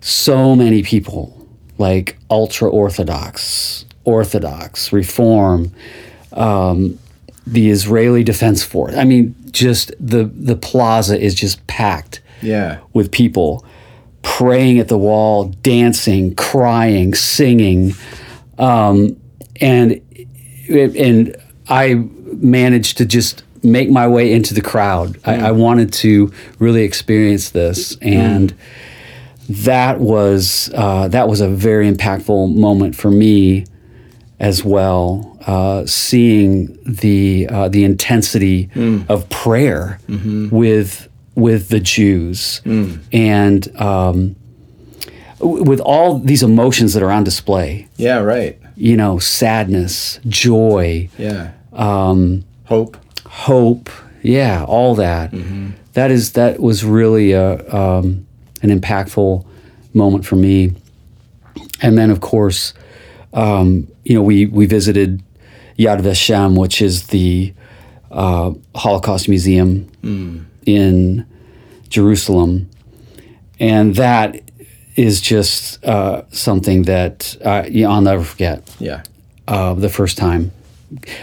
so 0.00 0.54
many 0.56 0.82
people, 0.82 1.46
like 1.78 2.16
ultra 2.30 2.68
Orthodox, 2.70 3.84
Orthodox, 4.04 4.92
Reform, 4.92 5.72
um, 6.32 6.98
the 7.46 7.70
Israeli 7.70 8.24
Defense 8.24 8.62
Force. 8.62 8.94
I 8.96 9.04
mean, 9.04 9.34
just 9.52 9.92
the 10.00 10.24
the 10.24 10.56
plaza 10.56 11.18
is 11.18 11.34
just 11.34 11.64
packed 11.66 12.20
Yeah. 12.42 12.78
with 12.92 13.10
people 13.10 13.64
praying 14.22 14.80
at 14.80 14.88
the 14.88 14.98
wall, 14.98 15.44
dancing, 15.62 16.34
crying, 16.34 17.14
singing, 17.14 17.94
um, 18.58 19.16
and 19.60 20.00
and 20.68 21.36
I 21.68 21.94
managed 22.32 22.98
to 22.98 23.06
just 23.06 23.44
make 23.66 23.90
my 23.90 24.06
way 24.08 24.32
into 24.32 24.54
the 24.54 24.60
crowd. 24.62 25.18
I, 25.24 25.48
I 25.48 25.52
wanted 25.52 25.92
to 25.94 26.32
really 26.58 26.82
experience 26.82 27.50
this, 27.50 27.96
and 28.00 28.54
that 29.48 30.00
was 30.00 30.70
uh, 30.74 31.08
that 31.08 31.28
was 31.28 31.40
a 31.40 31.48
very 31.48 31.90
impactful 31.90 32.54
moment 32.54 32.96
for 32.96 33.10
me 33.10 33.66
as 34.40 34.64
well. 34.64 35.32
Uh, 35.46 35.86
seeing 35.86 36.76
the 36.84 37.46
uh, 37.50 37.68
the 37.68 37.84
intensity 37.84 38.68
of 39.08 39.28
prayer 39.28 40.00
with 40.50 41.08
with 41.36 41.68
the 41.68 41.78
Jews 41.78 42.60
and 43.12 43.80
um, 43.80 44.34
with 45.38 45.80
all 45.80 46.18
these 46.18 46.42
emotions 46.42 46.94
that 46.94 47.02
are 47.02 47.12
on 47.12 47.22
display. 47.24 47.86
Yeah. 47.96 48.18
Right. 48.18 48.58
You 48.74 48.96
know, 48.96 49.18
sadness, 49.18 50.18
joy, 50.28 51.08
Yeah. 51.18 51.52
um, 51.72 52.44
Hope. 52.64 52.96
Hope, 53.46 53.90
yeah, 54.22 54.64
all 54.64 54.94
that. 54.96 55.32
That 55.92 56.10
is 56.10 56.32
that 56.32 56.60
was 56.60 56.84
really 56.84 57.32
a 57.32 57.52
um, 57.74 58.26
an 58.62 58.70
impactful 58.70 59.44
moment 59.94 60.24
for 60.26 60.36
me. 60.36 60.72
And 61.82 61.96
then, 61.98 62.10
of 62.10 62.20
course, 62.20 62.72
um, 63.32 63.88
you 64.04 64.14
know, 64.14 64.22
we 64.22 64.46
we 64.46 64.66
visited 64.66 65.22
Yad 65.78 66.00
Vashem, 66.00 66.56
which 66.58 66.80
is 66.82 67.06
the 67.08 67.52
uh, 68.10 68.52
Holocaust 68.74 69.28
Museum 69.28 69.86
in 70.66 71.24
Jerusalem, 71.88 72.68
and 73.60 73.94
that 73.96 74.40
is 74.96 75.20
just 75.20 75.84
uh, 75.84 76.22
something 76.30 76.82
that 76.84 77.36
uh, 77.44 77.64
I'll 77.88 78.00
never 78.00 78.24
forget 78.24 78.62
Yeah. 78.78 79.02
uh, 79.46 79.74
the 79.74 79.88
first 79.90 80.16
time. 80.16 80.52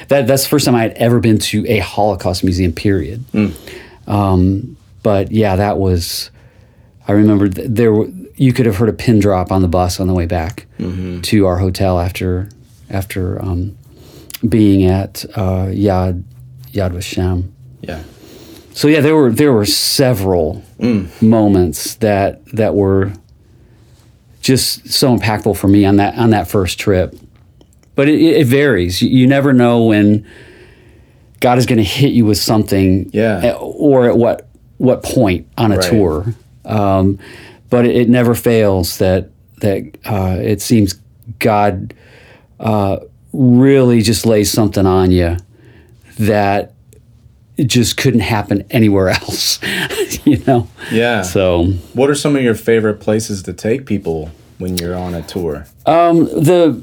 That 0.10 0.28
that's 0.28 0.44
the 0.44 0.50
first 0.50 0.66
time 0.66 0.76
I 0.76 0.82
had 0.82 0.94
ever 0.94 1.20
been 1.20 1.38
to 1.40 1.66
a 1.68 1.80
Holocaust 1.80 2.44
museum. 2.44 2.74
Period. 2.74 3.24
Um, 4.08 4.78
but 5.02 5.32
yeah, 5.32 5.56
that 5.56 5.78
was. 5.78 6.30
I 7.08 7.12
remember 7.14 7.50
th- 7.50 7.68
there. 7.70 7.94
were- 7.94 8.10
You 8.36 8.52
could 8.54 8.66
have 8.66 8.78
heard 8.78 8.90
a 8.90 8.94
pin 8.94 9.20
drop 9.20 9.52
on 9.52 9.62
the 9.62 9.68
bus 9.68 10.00
on 10.00 10.08
the 10.08 10.14
way 10.14 10.26
back 10.26 10.66
to 11.24 11.46
our 11.46 11.58
hotel 11.58 12.00
after 12.00 12.50
after 12.90 13.42
um, 13.42 13.78
being 14.48 14.86
at 14.86 15.24
uh, 15.36 15.68
Yad 15.68 16.24
Yad 16.74 16.92
Vashem. 16.92 17.52
Yeah. 17.82 18.02
So 18.74 18.88
yeah, 18.88 19.02
there 19.02 19.16
were 19.16 19.32
there 19.32 19.54
were 19.54 19.66
several 19.66 20.64
moments 21.22 21.96
that 21.96 22.44
that 22.56 22.76
were 22.76 23.14
just 24.42 24.90
so 24.90 25.16
impactful 25.18 25.56
for 25.56 25.68
me 25.68 25.86
on 25.86 25.96
that 25.98 26.18
on 26.18 26.32
that 26.32 26.48
first 26.48 26.80
trip. 26.80 27.16
But 27.96 28.08
it, 28.10 28.20
it 28.22 28.48
varies. 28.48 29.02
You, 29.02 29.28
never 29.28 29.54
know 29.54 29.84
when 29.84 30.26
God 31.40 31.58
is 31.58 31.66
going 31.66 31.78
to 31.78 31.84
hit 31.84 32.12
you 32.14 32.26
with 32.26 32.38
something, 32.40 33.10
Yeah. 33.14 33.42
eh, 33.44 33.54
or 33.54 34.08
at 34.10 34.18
what 34.18 34.48
what 34.78 35.04
point 35.04 35.48
on 35.58 35.72
a 35.72 35.78
Right. 35.78 35.90
tour. 35.90 36.34
Um, 36.66 37.20
but 37.70 37.86
it, 37.86 37.96
it 37.96 38.10
never 38.10 38.34
fails 38.36 38.98
that 38.98 39.30
that 39.62 39.98
uh, 40.06 40.38
it 40.42 40.62
seems 40.62 40.96
God 41.40 41.94
uh, 42.60 42.98
really 43.32 44.02
just 44.02 44.26
lays 44.26 44.52
something 44.52 44.86
on 44.86 45.12
you 45.12 45.38
that 46.20 46.74
it 47.56 47.66
just 47.66 47.98
couldn't 47.98 48.22
happen 48.22 48.66
anywhere 48.72 49.10
else. 49.22 49.60
you 50.26 50.38
know. 50.48 50.68
Yeah. 50.92 51.22
So 51.22 51.66
What 51.94 52.10
are 52.10 52.16
some 52.16 52.36
of 52.36 52.42
your 52.42 52.56
favorite 52.56 53.00
places 53.00 53.44
to 53.44 53.54
take 53.54 53.86
people 53.86 54.32
when 54.58 54.78
you're 54.78 54.96
on 54.96 55.14
a 55.14 55.22
tour? 55.22 55.66
um, 55.86 56.26
the 56.26 56.82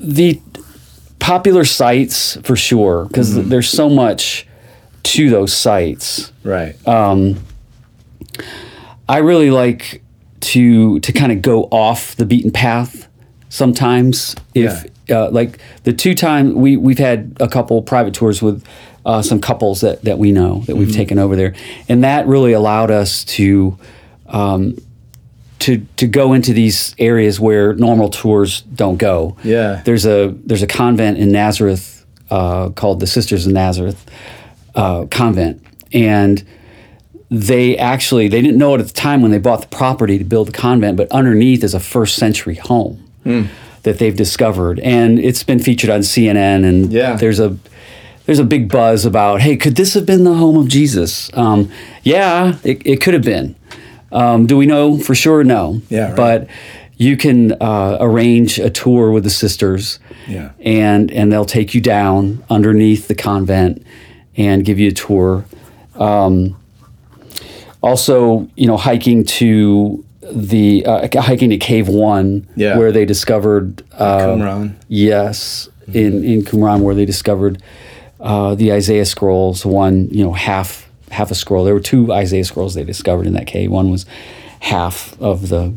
the 0.00 0.40
popular 1.18 1.64
sites 1.64 2.36
for 2.42 2.56
sure 2.56 3.04
because 3.04 3.48
there's 3.48 3.68
so 3.68 3.88
much 3.88 4.46
to 5.02 5.30
those 5.30 5.52
sites. 5.52 6.32
Right. 6.42 6.74
Um, 6.88 7.40
I 9.08 9.18
really 9.18 9.50
like 9.50 10.02
to 10.40 11.00
to 11.00 11.12
kind 11.12 11.32
of 11.32 11.42
go 11.42 11.64
off 11.64 12.16
the 12.16 12.24
beaten 12.24 12.50
path 12.50 13.08
sometimes. 13.48 14.34
If 14.54 14.86
uh, 15.10 15.30
like 15.30 15.58
the 15.84 15.92
two 15.92 16.14
time 16.14 16.54
we 16.54 16.76
we've 16.76 16.98
had 16.98 17.36
a 17.40 17.48
couple 17.48 17.80
private 17.82 18.14
tours 18.14 18.42
with 18.42 18.64
uh, 19.04 19.22
some 19.22 19.40
couples 19.40 19.80
that 19.82 20.02
that 20.02 20.18
we 20.18 20.32
know 20.32 20.60
that 20.66 20.76
we've 20.76 20.94
taken 20.94 21.18
over 21.18 21.36
there, 21.36 21.54
and 21.88 22.02
that 22.04 22.26
really 22.26 22.52
allowed 22.52 22.90
us 22.90 23.24
to. 23.24 23.78
Um, 24.26 24.76
to, 25.60 25.86
to 25.96 26.06
go 26.06 26.32
into 26.32 26.52
these 26.52 26.94
areas 26.98 27.38
where 27.40 27.74
normal 27.74 28.08
tours 28.10 28.62
don't 28.62 28.96
go. 28.96 29.36
Yeah. 29.44 29.82
There's 29.84 30.04
a 30.06 30.34
there's 30.44 30.62
a 30.62 30.66
convent 30.66 31.18
in 31.18 31.30
Nazareth 31.32 32.04
uh, 32.30 32.70
called 32.70 33.00
the 33.00 33.06
Sisters 33.06 33.46
of 33.46 33.52
Nazareth 33.52 34.04
uh, 34.74 35.06
convent, 35.10 35.62
and 35.92 36.42
they 37.30 37.76
actually 37.78 38.28
they 38.28 38.40
didn't 38.42 38.58
know 38.58 38.74
it 38.74 38.80
at 38.80 38.86
the 38.88 38.92
time 38.92 39.22
when 39.22 39.30
they 39.30 39.38
bought 39.38 39.60
the 39.60 39.68
property 39.68 40.18
to 40.18 40.24
build 40.24 40.48
the 40.48 40.52
convent, 40.52 40.96
but 40.96 41.10
underneath 41.12 41.62
is 41.62 41.74
a 41.74 41.80
first 41.80 42.16
century 42.16 42.56
home 42.56 43.04
that 43.82 43.98
they've 43.98 44.16
discovered, 44.16 44.78
and 44.80 45.18
it's 45.18 45.42
been 45.44 45.58
featured 45.58 45.90
on 45.90 46.00
CNN. 46.00 46.64
And 46.68 46.92
Yeah. 46.92 47.16
there's 47.16 47.38
a 47.40 47.56
there's 48.26 48.38
a 48.38 48.44
big 48.44 48.68
buzz 48.70 49.04
about 49.04 49.40
hey, 49.42 49.56
could 49.56 49.76
this 49.76 49.94
have 49.94 50.06
been 50.06 50.24
the 50.24 50.34
home 50.34 50.56
of 50.56 50.68
Jesus? 50.68 51.30
Um, 51.34 51.70
yeah, 52.02 52.56
it, 52.64 52.82
it 52.86 53.00
could 53.00 53.14
have 53.14 53.24
been. 53.24 53.56
Um, 54.12 54.46
do 54.46 54.56
we 54.56 54.66
know 54.66 54.98
for 54.98 55.14
sure? 55.14 55.44
No. 55.44 55.80
Yeah, 55.88 56.08
right. 56.08 56.16
But 56.16 56.48
you 56.96 57.16
can 57.16 57.52
uh, 57.60 57.96
arrange 58.00 58.58
a 58.58 58.68
tour 58.70 59.10
with 59.12 59.24
the 59.24 59.30
sisters, 59.30 59.98
Yeah. 60.28 60.50
and 60.60 61.10
and 61.12 61.32
they'll 61.32 61.44
take 61.46 61.74
you 61.74 61.80
down 61.80 62.42
underneath 62.50 63.08
the 63.08 63.14
convent 63.14 63.82
and 64.36 64.64
give 64.64 64.78
you 64.78 64.88
a 64.88 64.92
tour. 64.92 65.44
Um, 65.94 66.56
also, 67.82 68.48
you 68.56 68.66
know, 68.66 68.76
hiking 68.76 69.24
to 69.24 70.04
the 70.32 70.84
uh, 70.84 71.08
hiking 71.22 71.50
to 71.50 71.56
Cave 71.58 71.88
One, 71.88 72.46
Yeah. 72.56 72.76
where 72.76 72.92
they 72.92 73.04
discovered 73.04 73.82
uh, 73.92 74.18
Qumran. 74.26 74.74
Yes, 74.88 75.68
in 75.92 76.22
in 76.24 76.42
Qumran, 76.42 76.80
where 76.80 76.94
they 76.94 77.06
discovered 77.06 77.62
uh, 78.20 78.54
the 78.54 78.72
Isaiah 78.72 79.06
scrolls. 79.06 79.64
One, 79.64 80.08
you 80.10 80.22
know, 80.22 80.32
half 80.32 80.89
half 81.10 81.30
a 81.30 81.34
scroll. 81.34 81.64
There 81.64 81.74
were 81.74 81.80
two 81.80 82.12
Isaiah 82.12 82.44
scrolls 82.44 82.74
they 82.74 82.84
discovered 82.84 83.26
in 83.26 83.34
that 83.34 83.46
cave. 83.46 83.70
One 83.70 83.90
was 83.90 84.06
half 84.60 85.20
of 85.20 85.48
the 85.48 85.74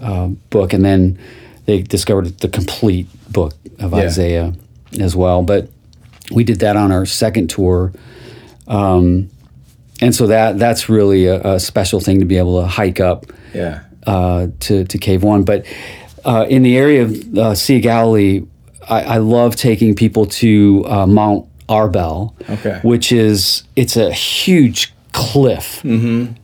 uh, 0.00 0.28
book, 0.50 0.72
and 0.72 0.84
then 0.84 1.18
they 1.64 1.82
discovered 1.82 2.38
the 2.38 2.48
complete 2.48 3.06
book 3.32 3.54
of 3.78 3.92
Yeah. 3.92 3.98
Isaiah 3.98 4.52
as 5.00 5.16
well. 5.16 5.42
But 5.42 5.68
we 6.30 6.44
did 6.44 6.60
that 6.60 6.76
on 6.76 6.92
our 6.92 7.06
second 7.06 7.48
tour. 7.50 7.92
Um, 8.68 9.30
and 10.00 10.14
so 10.14 10.26
that 10.26 10.58
that's 10.58 10.88
really 10.88 11.26
a, 11.26 11.40
a 11.54 11.60
special 11.60 12.00
thing 12.00 12.18
to 12.20 12.26
be 12.26 12.36
able 12.36 12.60
to 12.60 12.66
hike 12.66 13.00
up 13.00 13.26
Yeah. 13.54 13.80
uh, 14.06 14.48
to, 14.60 14.84
to 14.84 14.98
Cave 14.98 15.22
One. 15.22 15.44
But 15.44 15.64
uh, 16.24 16.46
in 16.48 16.62
the 16.62 16.76
area 16.76 17.02
of 17.04 17.38
uh, 17.38 17.54
Sea 17.54 17.76
of 17.76 17.82
Galilee, 17.82 18.42
I, 18.88 19.02
I 19.02 19.16
love 19.18 19.56
taking 19.56 19.94
people 19.94 20.26
to 20.26 20.84
uh, 20.86 21.06
Mount 21.06 21.48
Arbel, 21.68 22.32
Okay. 22.48 22.80
which 22.82 23.12
is 23.12 23.62
it's 23.76 23.96
a 23.96 24.12
huge 24.12 24.92
cliff 25.12 25.84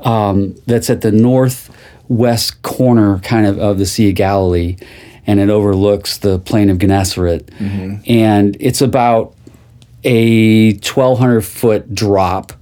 um, 0.00 0.54
that's 0.66 0.88
at 0.90 1.00
the 1.02 1.12
northwest 1.12 2.62
corner, 2.62 3.18
kind 3.20 3.46
of 3.46 3.58
of 3.58 3.78
the 3.78 3.86
Sea 3.86 4.08
of 4.10 4.14
Galilee, 4.16 4.76
and 5.26 5.38
it 5.40 5.48
overlooks 5.50 6.18
the 6.18 6.38
plain 6.38 6.70
of 6.70 6.78
Gennesaret, 6.78 7.48
and 8.06 8.56
it's 8.60 8.80
about 8.80 9.34
a 10.04 10.72
1,200 10.74 11.42
foot 11.42 11.94
drop 11.94 12.52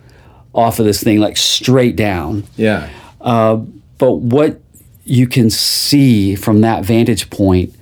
off 0.53 0.79
of 0.79 0.85
this 0.85 1.03
thing, 1.03 1.19
like 1.21 1.37
straight 1.37 1.97
down. 1.97 2.45
Yeah. 2.57 2.91
Uh, 3.21 3.57
but 3.99 4.17
what 4.17 4.61
you 5.05 5.27
can 5.27 5.49
see 5.49 6.35
from 6.35 6.61
that 6.63 6.85
vantage 6.85 7.31
point, 7.31 7.75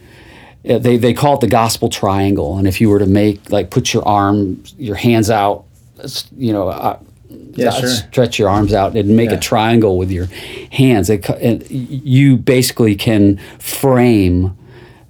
they, 0.65 0.97
they 0.97 1.15
call 1.15 1.35
it 1.35 1.41
the 1.41 1.47
gospel 1.49 1.89
triangle. 1.89 2.59
And 2.59 2.67
if 2.69 2.81
you 2.81 2.89
were 2.91 2.99
to 2.99 3.07
make, 3.07 3.51
like, 3.51 3.71
put 3.71 3.93
your 3.95 4.07
arm, 4.07 4.63
your 4.77 4.97
hands 4.97 5.31
out, 5.31 5.65
you 6.37 6.53
know, 6.53 6.69
uh, 6.69 6.99
Yeah, 7.55 7.71
sure. 7.71 7.89
stretch 7.89 8.39
your 8.39 8.49
arms 8.49 8.73
out 8.73 8.97
and 8.97 9.17
make 9.17 9.31
Yeah. 9.31 9.37
a 9.37 9.41
triangle 9.41 9.97
with 9.99 10.11
your 10.11 10.29
hands. 10.71 11.11
It, 11.11 11.29
y- 11.29 11.67
you 11.71 12.37
basically 12.37 12.95
can 12.95 13.39
frame 13.59 14.53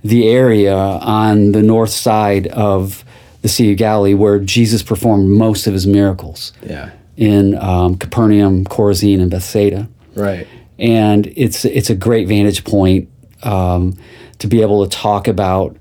the 0.04 0.28
area 0.28 0.74
on 0.76 1.52
the 1.52 1.62
north 1.62 1.90
side 1.90 2.46
of 2.48 3.04
the 3.42 3.48
Sea 3.48 3.72
of 3.72 3.78
Galilee 3.78 4.14
where 4.14 4.38
Jesus 4.38 4.82
performed 4.82 5.28
most 5.28 5.66
of 5.66 5.72
his 5.72 5.86
miracles 5.86 6.52
Yeah. 6.68 6.90
in 7.16 7.56
um, 7.58 7.96
Capernaum, 7.96 8.64
Chorazin, 8.64 9.20
and 9.20 9.30
Bethsaida 9.30 9.88
Right. 10.14 10.46
and 10.78 11.30
it's 11.36 11.64
it's 11.64 11.90
a 11.90 11.94
great 11.94 12.26
vantage 12.28 12.64
point 12.64 13.08
um, 13.42 13.96
to 14.38 14.46
be 14.46 14.62
able 14.62 14.86
to 14.86 14.96
talk 14.96 15.26
about 15.28 15.76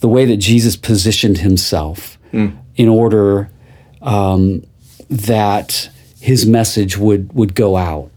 the 0.00 0.08
way 0.08 0.24
that 0.26 0.36
Jesus 0.36 0.76
positioned 0.76 1.38
himself 1.38 2.18
in 2.32 2.88
order 2.88 3.48
um, 4.02 4.62
that 5.08 5.88
his 6.20 6.44
message 6.46 6.98
would 6.98 7.32
would 7.32 7.54
go 7.54 7.76
out. 7.76 8.10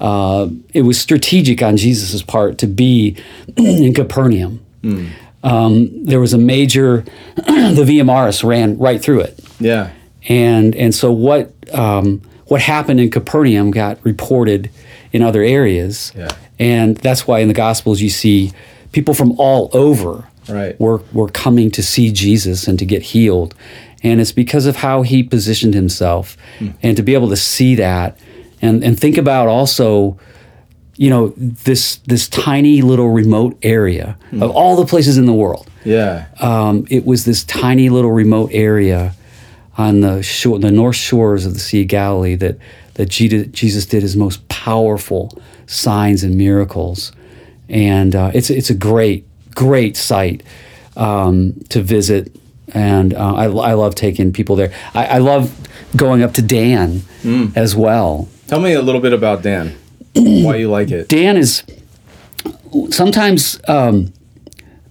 Uh, 0.00 0.48
it 0.72 0.82
was 0.82 0.98
strategic 0.98 1.62
on 1.62 1.76
Jesus' 1.76 2.22
part 2.22 2.58
to 2.58 2.66
be 2.66 3.16
in 3.56 3.92
Capernaum. 3.94 4.64
Um, 5.44 6.04
there 6.06 6.20
was 6.20 6.32
a 6.32 6.38
major, 6.38 7.04
the 7.36 7.82
Via 7.84 8.04
Maris 8.04 8.42
ran 8.44 8.78
right 8.78 9.02
through 9.02 9.20
it 9.22 9.38
Yeah. 9.60 9.90
and 10.28 10.74
and 10.76 10.94
so 10.94 11.10
what 11.12 11.52
um, 11.74 12.22
what 12.46 12.60
happened 12.60 13.00
in 13.00 13.10
Capernaum 13.10 13.70
got 13.70 13.98
reported 14.04 14.70
in 15.12 15.20
other 15.22 15.42
areas, 15.42 16.12
Yeah. 16.16 16.28
and 16.58 16.96
that's 16.96 17.26
why 17.26 17.40
in 17.40 17.48
the 17.48 17.54
Gospels 17.54 18.00
you 18.00 18.08
see 18.10 18.52
people 18.92 19.14
from 19.14 19.32
all 19.38 19.70
over 19.72 20.24
Right. 20.48 20.78
were 20.80 21.02
were 21.12 21.28
coming 21.28 21.70
to 21.72 21.82
see 21.82 22.10
Jesus 22.12 22.66
and 22.68 22.78
to 22.78 22.84
get 22.84 23.02
healed, 23.02 23.54
and 24.02 24.20
it's 24.20 24.32
because 24.32 24.66
of 24.66 24.76
how 24.76 25.02
he 25.02 25.22
positioned 25.22 25.74
himself, 25.74 26.36
and 26.82 26.96
to 26.96 27.02
be 27.02 27.14
able 27.14 27.28
to 27.28 27.36
see 27.36 27.74
that, 27.76 28.18
and 28.60 28.82
and 28.84 28.98
think 28.98 29.16
about 29.18 29.48
also. 29.48 30.18
You 30.96 31.08
know 31.08 31.32
this 31.36 31.96
this 32.06 32.28
tiny 32.28 32.82
little 32.82 33.08
remote 33.08 33.56
area 33.62 34.16
of 34.40 34.50
all 34.50 34.76
the 34.76 34.84
places 34.84 35.16
in 35.16 35.24
the 35.24 35.32
world 35.32 35.66
Yeah. 35.84 36.26
um, 36.38 36.84
it 36.90 37.06
was 37.06 37.24
this 37.24 37.44
tiny 37.44 37.88
little 37.88 38.12
remote 38.12 38.50
area 38.52 39.14
on 39.78 40.02
the 40.02 40.22
shore, 40.22 40.58
the 40.58 40.70
north 40.70 40.94
shores 40.96 41.46
of 41.46 41.54
the 41.54 41.60
Sea 41.60 41.80
of 41.82 41.88
Galilee 41.88 42.36
that 42.36 42.56
that 42.94 43.08
Jesus, 43.08 43.46
Jesus 43.52 43.86
did 43.86 44.02
his 44.02 44.16
most 44.16 44.46
powerful 44.48 45.32
signs 45.66 46.22
and 46.22 46.36
miracles, 46.36 47.10
and 47.68 48.14
uh, 48.14 48.30
it's 48.34 48.50
it's 48.50 48.70
a 48.70 48.74
great 48.74 49.26
great 49.54 49.96
site 49.96 50.42
um, 50.96 51.54
to 51.68 51.82
visit, 51.82 52.34
and 52.74 53.14
uh, 53.14 53.34
I, 53.34 53.44
I 53.44 53.72
love 53.74 53.94
taking 53.94 54.32
people 54.32 54.56
there. 54.56 54.72
I, 54.94 55.06
I 55.06 55.18
love 55.18 55.56
going 55.96 56.22
up 56.22 56.34
to 56.34 56.42
Dan 56.42 57.02
as 57.54 57.76
well. 57.76 58.28
Tell 58.48 58.60
me 58.60 58.72
a 58.72 58.82
little 58.82 59.00
bit 59.00 59.12
about 59.12 59.42
Dan. 59.42 59.76
Why 60.14 60.56
you 60.56 60.70
like 60.70 60.90
it? 60.90 61.08
Dan 61.08 61.36
is 61.36 61.62
sometimes 62.90 63.60
um, 63.68 64.12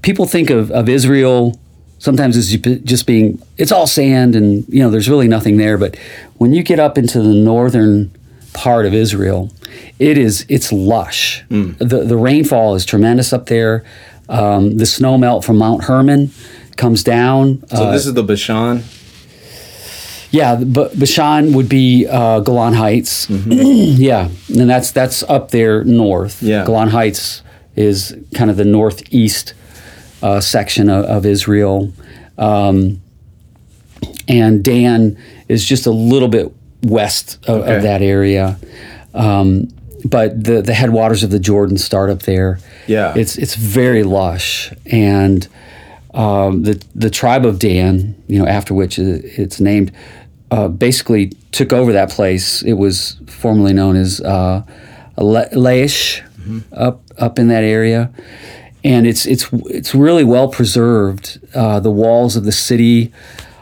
people 0.01 0.25
think 0.25 0.49
of, 0.49 0.71
of 0.71 0.89
Israel 0.89 1.59
sometimes 1.99 2.35
as 2.35 2.49
just 2.57 3.05
being 3.05 3.39
it's 3.57 3.71
all 3.71 3.85
sand 3.85 4.35
and 4.35 4.67
you 4.67 4.81
know 4.81 4.89
there's 4.89 5.07
really 5.07 5.27
nothing 5.27 5.57
there 5.57 5.77
but 5.77 5.95
when 6.37 6.51
you 6.51 6.63
get 6.63 6.79
up 6.79 6.97
into 6.97 7.21
the 7.21 7.33
northern 7.33 8.11
part 8.53 8.87
of 8.87 8.93
Israel 8.93 9.51
it 9.99 10.17
is 10.17 10.45
it's 10.49 10.71
lush 10.71 11.43
the, 11.49 12.03
the 12.05 12.17
rainfall 12.17 12.75
is 12.75 12.85
tremendous 12.85 13.33
up 13.33 13.45
there 13.47 13.83
um, 14.29 14.77
the 14.77 14.85
snow 14.85 15.17
melt 15.17 15.43
from 15.43 15.57
Mount 15.57 15.83
Hermon 15.83 16.31
comes 16.77 17.03
down. 17.03 17.63
So 17.67 17.83
uh, 17.83 17.91
this 17.91 18.05
is 18.05 18.13
the 18.13 18.23
Bashan. 18.23 18.83
yeah, 20.31 20.55
but 20.55 20.97
Bashan 20.97 21.51
would 21.53 21.67
be 21.67 22.07
uh, 22.07 22.39
Golan 22.39 22.73
Heights. 22.73 23.29
yeah, 23.45 24.29
and 24.47 24.69
that's 24.69 24.91
that's 24.91 25.23
up 25.23 25.51
there 25.51 25.83
north. 25.83 26.37
Mm-hmm. 26.37 26.47
Yeah. 26.47 26.65
Golan 26.65 26.89
Heights 26.89 27.41
is 27.75 28.15
kind 28.33 28.49
of 28.49 28.55
the 28.55 28.63
northeast 28.65 29.53
uh, 30.23 30.39
section 30.39 30.89
of, 30.89 31.03
of 31.05 31.25
Israel, 31.25 31.91
um, 32.37 33.01
and 34.29 34.63
Dan 34.63 35.17
is 35.49 35.65
just 35.65 35.85
a 35.85 35.91
little 35.91 36.29
bit 36.29 36.53
west 36.83 37.37
of, 37.47 37.63
Okay. 37.63 37.75
of 37.75 37.83
that 37.83 38.01
area. 38.01 38.57
Um, 39.13 39.69
but 40.03 40.43
the 40.43 40.61
the 40.61 40.73
headwaters 40.73 41.23
of 41.23 41.29
the 41.29 41.39
Jordan 41.39 41.77
start 41.77 42.09
up 42.09 42.23
there. 42.23 42.59
Yeah. 42.87 43.13
it's 43.15 43.37
it's 43.37 43.55
very 43.55 44.03
lush, 44.03 44.73
and 44.85 45.47
um, 46.13 46.63
the 46.63 46.83
the 46.95 47.09
tribe 47.09 47.45
of 47.45 47.59
Dan, 47.59 48.21
you 48.27 48.39
know, 48.39 48.47
after 48.47 48.73
which 48.73 48.97
it's 48.97 49.59
named, 49.59 49.91
uh, 50.49 50.67
basically 50.67 51.27
took 51.51 51.71
over 51.71 51.93
that 51.93 52.09
place. 52.09 52.61
It 52.63 52.73
was 52.73 53.17
formerly 53.27 53.73
known 53.73 53.95
as 53.95 54.21
uh, 54.21 54.63
La- 55.17 55.49
Laish, 55.53 56.21
up 56.73 57.01
up 57.17 57.37
in 57.39 57.47
that 57.49 57.63
area, 57.63 58.11
and 58.83 59.05
it's 59.05 59.25
it's 59.25 59.47
it's 59.67 59.93
really 59.93 60.23
well 60.23 60.47
preserved. 60.47 61.39
Uh, 61.53 61.79
the 61.79 61.91
walls 61.91 62.35
of 62.35 62.43
the 62.43 62.51
city 62.51 63.11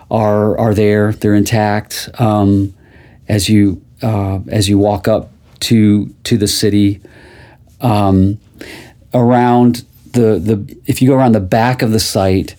are 0.10 0.58
are 0.58 0.74
there; 0.74 1.14
they're 1.14 1.36
intact. 1.36 2.10
Um, 2.18 2.74
as 3.28 3.48
you 3.48 3.82
uh, 4.02 4.40
as 4.48 4.68
you 4.70 4.80
walk 4.80 5.08
up 5.08 5.32
to 5.62 6.08
to 6.24 6.38
the 6.38 6.48
city, 6.48 7.02
um, 7.82 8.39
around 9.13 9.86
the 10.13 10.39
the 10.39 10.78
if 10.86 11.02
you 11.02 11.10
go 11.10 11.15
around 11.15 11.34
the 11.34 11.39
back 11.39 11.82
of 11.82 11.91
the 11.91 12.00
site, 12.00 12.56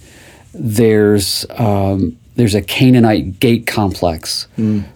there's 0.54 1.46
um, 1.50 2.18
there's 2.36 2.54
a 2.54 2.62
Canaanite 2.62 3.40
gate 3.40 3.66
complex 3.66 4.46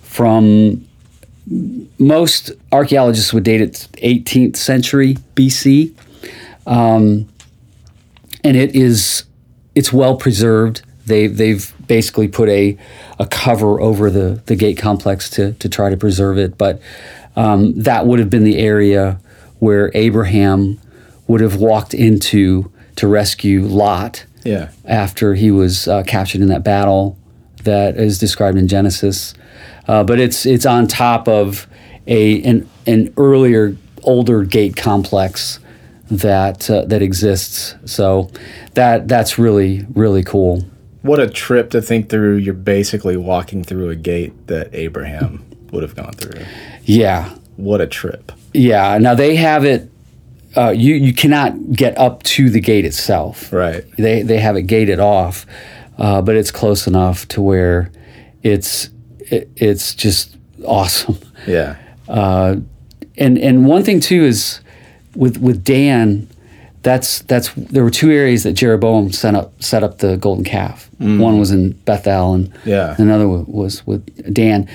from 0.01 0.87
most 1.99 2.53
archaeologists 2.73 3.33
would 3.33 3.45
date 3.45 3.61
it 3.61 3.89
18th 4.03 4.57
century 4.57 5.17
BC, 5.35 5.93
um, 6.67 7.29
and 8.43 8.57
it 8.57 8.75
is 8.75 9.25
it's 9.75 9.93
well 9.93 10.17
preserved. 10.17 10.83
They 11.07 11.27
they've 11.27 11.73
basically 11.87 12.29
put 12.29 12.49
a 12.49 12.79
a 13.19 13.27
cover 13.27 13.81
over 13.81 14.11
the 14.11 14.43
the 14.47 14.57
gate 14.57 14.79
complex 14.79 15.29
to 15.31 15.53
to 15.55 15.69
try 15.69 15.91
to 15.91 15.97
preserve 15.97 16.39
it, 16.39 16.57
but 16.57 16.81
um, 17.37 17.75
that 17.83 18.07
would 18.07 18.19
have 18.19 18.31
been 18.31 18.45
the 18.45 18.59
area 18.59 19.19
where 19.59 19.91
Abraham 19.95 20.79
would 21.27 21.41
have 21.41 21.57
walked 21.57 21.95
into 21.95 22.71
to 22.97 23.07
rescue 23.09 23.63
Lot 23.63 24.25
Yeah. 24.45 24.69
after 24.85 25.35
he 25.35 25.51
was 25.51 25.89
uh, 25.89 26.03
captured 26.05 26.43
in 26.43 26.49
that 26.49 26.63
battle 26.65 27.17
that 27.65 27.97
is 27.97 28.19
described 28.19 28.59
in 28.59 28.69
Genesis. 28.69 29.35
Uh, 29.89 30.05
but 30.05 30.21
it's 30.21 30.47
it's 30.47 30.67
on 30.67 30.87
top 30.87 31.29
of 31.29 31.67
a 32.07 32.43
an, 32.43 32.69
an 32.87 33.13
earlier 33.17 33.77
older 34.03 34.45
gate 34.45 34.77
complex 34.77 35.59
that 36.11 36.71
uh, 36.71 36.85
that 36.87 37.01
exists. 37.03 37.75
So 37.87 38.31
that 38.75 39.09
that's 39.09 39.39
really 39.39 39.87
really 39.95 40.23
cool. 40.23 40.63
What 41.03 41.21
a 41.21 41.29
trip 41.29 41.71
to 41.71 41.83
think 41.83 42.09
through. 42.09 42.37
You're 42.37 42.55
basically 42.55 43.17
walking 43.17 43.63
through 43.65 43.91
a 43.91 43.97
gate 43.97 44.47
that 44.47 44.69
Abraham 44.75 45.45
would 45.71 45.83
have 45.83 45.95
gone 45.97 46.13
through. 46.13 46.45
Yeah, 46.85 47.31
What 47.57 47.81
a 47.81 47.87
trip. 47.87 48.33
yeah. 48.53 48.99
Now 48.99 49.15
they 49.15 49.37
have 49.37 49.65
it. 49.65 49.91
Uh, 50.57 50.71
you 50.71 50.95
you 50.95 51.13
cannot 51.13 51.73
get 51.73 51.97
up 51.99 52.23
to 52.23 52.49
the 52.49 52.61
gate 52.61 52.85
itself. 52.85 53.53
Right. 53.53 53.85
They 53.97 54.23
they 54.23 54.39
have 54.39 54.57
it 54.57 54.63
gated 54.63 55.01
off, 55.01 55.47
uh, 55.99 56.23
but 56.23 56.37
it's 56.37 56.51
close 56.53 56.87
enough 56.87 57.27
to 57.29 57.43
where 57.43 57.91
it's 58.43 58.89
it, 59.19 59.49
it's 59.57 59.95
just 59.95 60.37
awesome. 60.65 61.19
Yeah. 61.47 61.77
Uh, 62.09 62.57
and 63.19 63.37
and 63.39 63.67
one 63.67 63.83
thing 63.83 63.99
too 64.01 64.23
is 64.25 64.61
with 65.17 65.39
with 65.39 65.65
Dan, 65.65 66.29
that's 66.83 67.21
that's 67.23 67.53
there 67.57 67.83
were 67.83 67.91
two 67.91 68.11
areas 68.13 68.45
that 68.45 68.53
Jeroboam 68.53 69.11
set 69.13 69.35
up 69.35 69.61
set 69.63 69.83
up 69.83 69.99
the 69.99 70.17
golden 70.17 70.45
calf. 70.45 70.89
One 70.99 71.39
was 71.39 71.51
in 71.51 71.73
Bethel, 71.85 72.35
and 72.35 72.53
Yeah. 72.65 72.95
another 72.99 73.27
was 73.29 73.85
with 73.87 74.33
Dan, 74.33 74.69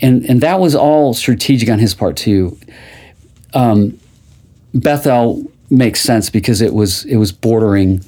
and 0.00 0.24
and 0.24 0.40
that 0.40 0.60
was 0.60 0.74
all 0.74 1.14
strategic 1.14 1.68
on 1.68 1.78
his 1.78 1.94
part 1.94 2.16
too. 2.16 2.58
Um, 3.54 3.98
Bethel 4.74 5.44
makes 5.68 6.00
sense 6.00 6.30
because 6.30 6.60
it 6.60 6.74
was 6.74 7.04
it 7.04 7.16
was 7.16 7.32
bordering 7.32 8.04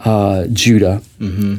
uh, 0.00 0.46
Judah, 0.52 1.02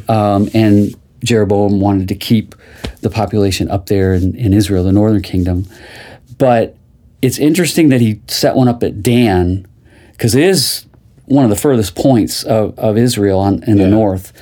um, 0.09 0.49
and 0.53 0.95
Jeroboam 1.23 1.79
wanted 1.79 2.07
to 2.07 2.15
keep 2.15 2.55
the 3.01 3.09
population 3.09 3.69
up 3.69 3.87
there 3.87 4.13
in, 4.13 4.35
in 4.35 4.53
Israel, 4.53 4.83
the 4.83 4.91
northern 4.91 5.21
kingdom. 5.21 5.67
But 6.37 6.75
it's 7.21 7.37
interesting 7.37 7.89
that 7.89 8.01
he 8.01 8.21
set 8.27 8.55
one 8.55 8.67
up 8.67 8.81
at 8.83 9.03
Dan 9.03 9.67
because 10.11 10.33
it 10.35 10.43
is 10.43 10.85
one 11.25 11.43
of 11.43 11.49
the 11.49 11.55
furthest 11.55 11.95
points 11.95 12.43
of, 12.43 12.77
of 12.77 12.97
Israel 12.97 13.39
on, 13.39 13.63
in 13.63 13.77
the 13.77 13.87
north. 13.87 14.33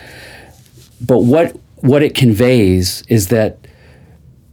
But 1.06 1.20
what 1.20 1.56
what 1.78 2.04
it 2.04 2.14
conveys 2.14 3.04
is 3.08 3.30
that 3.30 3.58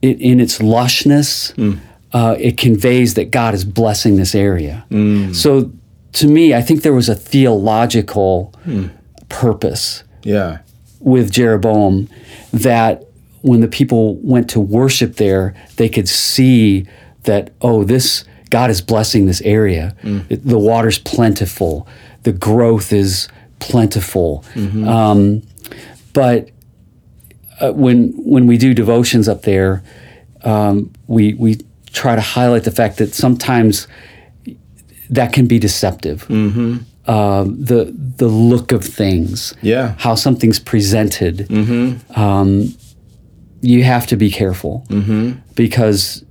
it, 0.06 0.20
in 0.20 0.40
its 0.40 0.58
lushness, 0.58 1.54
mm. 1.54 1.78
uh, 2.12 2.36
it 2.38 2.56
conveys 2.56 3.14
that 3.14 3.30
God 3.30 3.54
is 3.54 3.64
blessing 3.64 4.16
this 4.16 4.34
area. 4.34 4.84
Mm. 4.90 5.34
So 5.34 5.70
to 6.14 6.26
me, 6.26 6.54
I 6.54 6.62
think 6.62 6.82
there 6.82 6.94
was 6.94 7.08
a 7.08 7.14
theological 7.14 8.54
mm. 8.66 8.90
purpose 9.28 10.02
Yeah. 10.22 10.58
with 11.00 11.30
Jeroboam 11.30 12.08
that 12.52 13.04
when 13.42 13.60
the 13.60 13.68
people 13.68 14.16
went 14.16 14.48
to 14.50 14.60
worship 14.60 15.16
there, 15.16 15.54
they 15.76 15.88
could 15.88 16.08
see 16.08 16.86
that, 17.24 17.50
oh, 17.60 17.84
this 17.84 18.24
God 18.50 18.70
is 18.70 18.80
blessing 18.80 19.26
this 19.26 19.42
area. 19.42 19.94
It- 20.28 20.46
the 20.46 20.58
water's 20.58 20.98
plentiful, 20.98 21.86
the 22.22 22.32
growth 22.32 22.92
is 22.92 23.28
plentiful. 23.58 24.44
Mm-hmm. 24.54 24.88
Um, 24.88 25.42
but 26.12 26.50
uh, 27.60 27.72
when 27.72 28.12
when 28.16 28.46
we 28.46 28.56
do 28.58 28.74
devotions 28.74 29.28
up 29.28 29.42
there, 29.42 29.82
um, 30.44 30.90
we 31.06 31.34
we 31.34 31.58
try 31.92 32.14
to 32.14 32.20
highlight 32.20 32.64
the 32.64 32.70
fact 32.70 32.98
that 32.98 33.14
sometimes 33.14 33.88
that 35.10 35.32
can 35.32 35.46
be 35.46 35.58
deceptive. 35.58 36.26
Um, 37.08 37.64
the 37.64 37.94
the 38.16 38.26
look 38.26 38.72
of 38.72 38.84
things, 38.84 39.54
Yeah. 39.62 39.94
how 39.98 40.16
something's 40.16 40.58
presented. 40.58 41.46
Um, 42.16 42.74
you 43.62 43.84
have 43.84 44.06
to 44.08 44.16
be 44.16 44.30
careful 44.30 44.84
because 45.54 46.24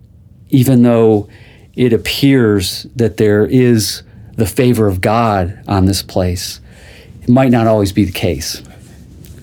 even 0.50 0.84
though 0.84 1.28
it 1.76 1.92
appears 1.94 2.86
that 2.96 3.18
there 3.18 3.46
is 3.46 4.04
the 4.36 4.46
favor 4.46 4.88
of 4.88 5.00
God 5.02 5.58
on 5.68 5.86
this 5.86 6.02
place, 6.02 6.60
it 7.24 7.30
might 7.30 7.52
not 7.52 7.68
always 7.68 7.92
be 7.94 8.04
the 8.06 8.12
case. 8.12 8.62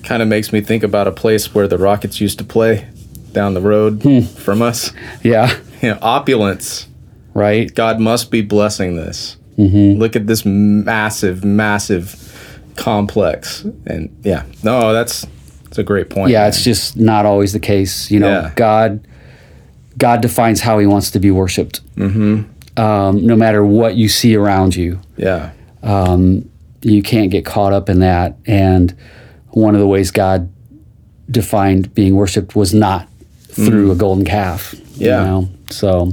Kind 0.04 0.22
of 0.22 0.28
makes 0.28 0.52
me 0.52 0.60
think 0.60 0.82
about 0.82 1.06
a 1.06 1.12
place 1.12 1.54
where 1.54 1.68
the 1.68 1.78
Rockets 1.78 2.20
used 2.20 2.38
to 2.38 2.44
play 2.44 2.88
down 3.32 3.54
the 3.54 3.60
road 3.60 4.02
from 4.36 4.60
us. 4.62 4.92
Yeah, 5.22 5.56
You 5.80 5.90
know, 5.90 5.98
opulence. 6.02 6.86
right. 7.34 7.72
God 7.74 8.00
must 8.00 8.30
be 8.30 8.40
blessing 8.42 8.96
this. 8.96 9.36
Look 9.58 10.16
at 10.16 10.26
this 10.26 10.44
massive, 10.44 11.44
massive 11.44 12.72
complex. 12.76 13.62
And 13.86 14.14
yeah, 14.24 14.44
no, 14.64 14.92
that's 14.92 15.26
that's 15.64 15.78
a 15.78 15.82
great 15.84 16.10
point. 16.10 16.30
Yeah, 16.30 16.40
man. 16.40 16.48
it's 16.48 16.64
just 16.64 16.96
not 16.96 17.26
always 17.26 17.52
the 17.52 17.60
case. 17.60 18.10
You 18.10 18.18
know, 18.20 18.28
Yeah. 18.28 18.52
God, 18.56 19.06
God 19.98 20.20
defines 20.20 20.60
how 20.60 20.78
He 20.78 20.86
wants 20.86 21.10
to 21.12 21.20
be 21.20 21.30
worshipped. 21.30 21.80
Mm-hmm. 21.96 22.80
Um, 22.80 23.24
no 23.26 23.36
matter 23.36 23.64
what 23.64 23.94
you 23.94 24.08
see 24.08 24.34
around 24.34 24.74
you, 24.74 24.98
yeah, 25.16 25.52
um, 25.82 26.48
you 26.82 27.02
can't 27.02 27.30
get 27.30 27.44
caught 27.46 27.72
up 27.72 27.88
in 27.88 28.00
that. 28.00 28.36
And 28.46 28.96
one 29.52 29.74
of 29.74 29.80
the 29.80 29.86
ways 29.86 30.10
God 30.10 30.52
defined 31.30 31.94
being 31.94 32.14
worshipped 32.14 32.54
was 32.54 32.74
not 32.74 33.08
through 33.40 33.90
a 33.90 33.94
golden 33.94 34.24
calf. 34.24 34.72
Mm. 34.72 35.00
Yeah. 35.00 35.20
You 35.20 35.26
know? 35.26 35.48
So 35.70 36.12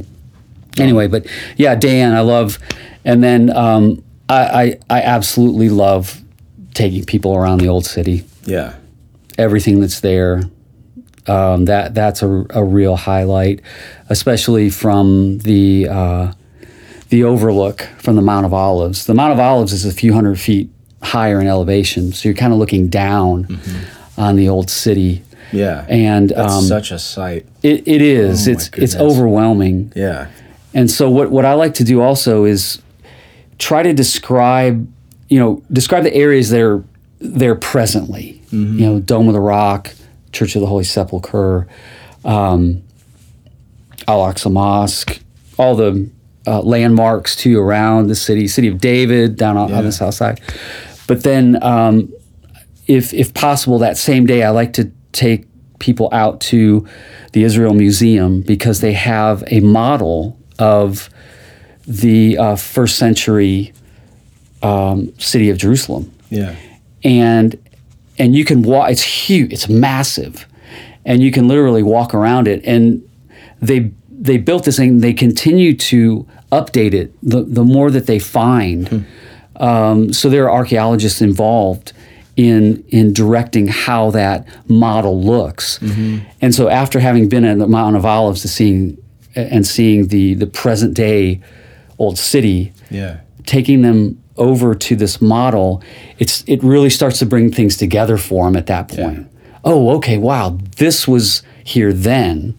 anyway, 0.78 1.08
but 1.08 1.26
yeah, 1.58 1.76
Dan, 1.76 2.14
I 2.14 2.22
love, 2.22 2.60
and 3.04 3.24
then 3.24 3.56
um, 3.56 4.04
I, 4.28 4.80
I 4.90 4.98
I 5.00 5.02
absolutely 5.02 5.70
love 5.70 6.22
taking 6.74 7.04
people 7.04 7.36
around 7.36 7.60
the 7.60 7.68
old 7.68 7.86
city 7.86 8.26
yeah, 8.50 8.76
everything 9.38 9.80
that's 9.80 10.00
there. 10.00 10.44
Um, 11.28 11.66
that 11.66 11.94
that's 11.94 12.24
a, 12.24 12.46
a 12.50 12.64
real 12.64 12.96
highlight, 12.96 13.62
especially 14.10 14.70
from 14.72 15.40
the 15.40 15.88
uh, 15.90 16.34
the 17.10 17.24
overlook 17.24 17.82
from 18.00 18.16
the 18.16 18.22
Mount 18.22 18.46
of 18.46 18.54
Olives. 18.54 19.06
The 19.06 19.14
Mount 19.14 19.34
of 19.34 19.40
Olives 19.40 19.72
is 19.74 19.86
a 19.86 19.94
few 19.94 20.14
hundred 20.14 20.40
feet 20.40 20.70
higher 21.02 21.40
in 21.40 21.48
elevation, 21.48 22.12
so 22.14 22.28
you're 22.28 22.36
kind 22.36 22.54
of 22.54 22.60
looking 22.60 22.88
down 22.88 23.60
on 24.18 24.36
the 24.36 24.50
old 24.50 24.70
city, 24.70 25.24
yeah. 25.52 25.86
and 25.88 26.30
that's 26.30 26.54
um, 26.54 26.64
such 26.64 26.92
a 26.92 27.00
sight. 27.00 27.46
it, 27.64 27.88
it 27.88 28.02
is 28.02 28.48
Oh, 28.48 28.52
it's 28.52 28.70
it's 28.74 28.96
overwhelming. 28.96 29.94
Yeah, 29.96 30.30
And 30.74 30.92
so 30.92 31.10
what 31.10 31.32
what 31.32 31.46
I 31.46 31.54
like 31.54 31.74
to 31.76 31.84
do 31.84 32.02
also 32.02 32.46
is 32.46 32.82
try 33.58 33.84
to 33.84 33.94
describe, 33.94 34.92
you 35.30 35.40
know, 35.40 35.64
describe 35.72 36.04
the 36.04 36.14
areas 36.14 36.50
that 36.50 36.62
are 36.62 36.84
there 37.20 37.56
presently. 37.56 38.42
you 38.52 38.86
know, 38.86 39.00
Dome 39.00 39.28
of 39.28 39.34
the 39.34 39.40
Rock, 39.40 39.94
Church 40.32 40.56
of 40.56 40.62
the 40.62 40.68
Holy 40.68 40.84
Sepulchre, 40.84 41.68
um, 42.26 42.82
Al 44.08 44.22
Aqsa 44.22 44.52
Mosque, 44.52 45.20
all 45.58 45.76
the 45.76 46.10
uh, 46.48 46.62
landmarks 46.62 47.36
too 47.36 47.60
around 47.60 48.08
the 48.08 48.16
city, 48.16 48.48
City 48.48 48.68
of 48.68 48.80
David 48.80 49.36
down 49.36 49.56
on, 49.56 49.72
on 49.72 49.84
the 49.84 49.92
south 49.92 50.16
side. 50.16 50.42
But 51.10 51.24
then, 51.24 51.58
um, 51.64 52.14
if 52.86 53.16
if 53.16 53.34
possible, 53.34 53.80
that 53.80 53.98
same 53.98 54.28
day, 54.28 54.44
I 54.44 54.52
like 54.52 54.74
to 54.74 54.92
take 55.12 55.48
people 55.80 56.08
out 56.12 56.40
to 56.42 56.88
the 57.34 57.44
Israel 57.44 57.74
Museum 57.74 58.42
because 58.42 58.82
they 58.82 58.94
have 58.94 59.44
a 59.48 59.60
model 59.62 60.38
of 60.60 61.10
the 61.88 62.38
uh, 62.38 62.56
first 62.56 62.98
century 62.98 63.74
um, 64.62 65.12
city 65.18 65.50
of 65.50 65.58
Jerusalem. 65.58 66.12
Yeah. 66.30 66.56
and 67.04 67.58
and 68.20 68.36
you 68.36 68.46
can 68.46 68.62
walk 68.62 68.92
it's 68.92 69.02
huge 69.02 69.52
it's 69.52 69.68
massive. 69.68 70.46
And 71.06 71.24
you 71.24 71.32
can 71.32 71.48
literally 71.48 71.82
walk 71.82 72.14
around 72.14 72.48
it. 72.48 72.64
And 72.66 73.02
they 73.60 73.92
they 74.12 74.38
built 74.38 74.64
this 74.66 74.78
thing. 74.78 75.00
They 75.00 75.14
continue 75.14 75.74
to 75.76 76.28
update 76.52 76.94
it 76.94 77.12
the, 77.24 77.42
the 77.42 77.64
more 77.64 77.90
that 77.90 78.06
they 78.06 78.20
find 78.20 79.08
um, 79.60 80.14
so 80.14 80.30
there 80.30 80.46
are 80.50 80.52
archaeologists 80.52 81.22
involved 81.22 81.94
in 82.36 82.84
in 82.90 83.12
directing 83.14 83.68
how 83.68 84.12
that 84.12 84.48
model 84.70 85.22
looks 85.22 85.80
and 86.42 86.56
so 86.56 86.70
after 86.70 87.00
having 87.00 87.28
been 87.28 87.44
at 87.46 87.58
the 87.60 87.68
Mount 87.68 87.96
of 87.96 88.06
Olives 88.06 88.42
to 88.44 88.48
seeing 88.48 88.98
and 89.36 89.66
seeing 89.68 90.08
the 90.08 90.34
the 90.36 90.48
present 90.48 90.94
day 90.94 91.42
old 91.98 92.18
city 92.18 92.72
Yeah. 92.90 93.18
taking 93.46 93.82
them 93.82 94.18
over 94.38 94.74
to 94.74 94.96
this 94.96 95.22
model, 95.22 95.84
it's 96.18 96.44
it 96.48 96.64
really 96.64 96.90
starts 96.90 97.20
to 97.20 97.26
bring 97.26 97.52
things 97.52 97.76
together 97.76 98.18
for 98.18 98.46
them 98.46 98.56
at 98.56 98.68
that 98.68 98.88
point. 98.88 99.28
Oh, 99.66 99.90
okay, 99.98 100.18
wow, 100.18 100.58
this 100.78 101.06
was 101.10 101.44
here 101.66 101.92
then, 101.92 102.54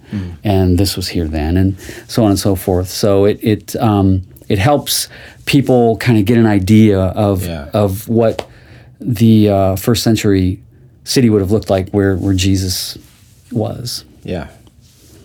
and 0.44 0.76
this 0.78 0.94
was 0.96 1.08
here 1.08 1.26
then, 1.26 1.56
and 1.56 1.78
so 2.06 2.22
on 2.24 2.30
and 2.30 2.38
so 2.38 2.54
forth. 2.54 2.88
So 2.90 3.24
it 3.24 3.38
it 3.42 3.76
um, 3.76 4.22
it 4.48 4.58
helps 4.58 5.08
people 5.50 5.96
kind 5.96 6.16
of 6.16 6.24
get 6.24 6.38
an 6.38 6.46
idea 6.46 7.00
of 7.00 7.44
Yeah. 7.44 7.68
of 7.74 8.08
what 8.08 8.48
the 9.00 9.48
uh, 9.48 9.76
first 9.76 10.04
century 10.04 10.62
city 11.02 11.28
would 11.28 11.40
have 11.40 11.50
looked 11.50 11.68
like 11.68 11.90
where 11.90 12.16
where 12.16 12.34
Jesus 12.34 12.96
was. 13.50 14.04
Yeah. 14.22 14.46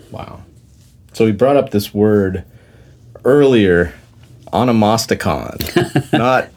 Wow. 0.10 0.42
So 1.14 1.26
we 1.26 1.32
brought 1.32 1.58
up 1.58 1.70
this 1.70 1.94
word 1.94 2.44
earlier, 3.24 3.94
onomasticon, 4.52 6.12
not 6.18 6.50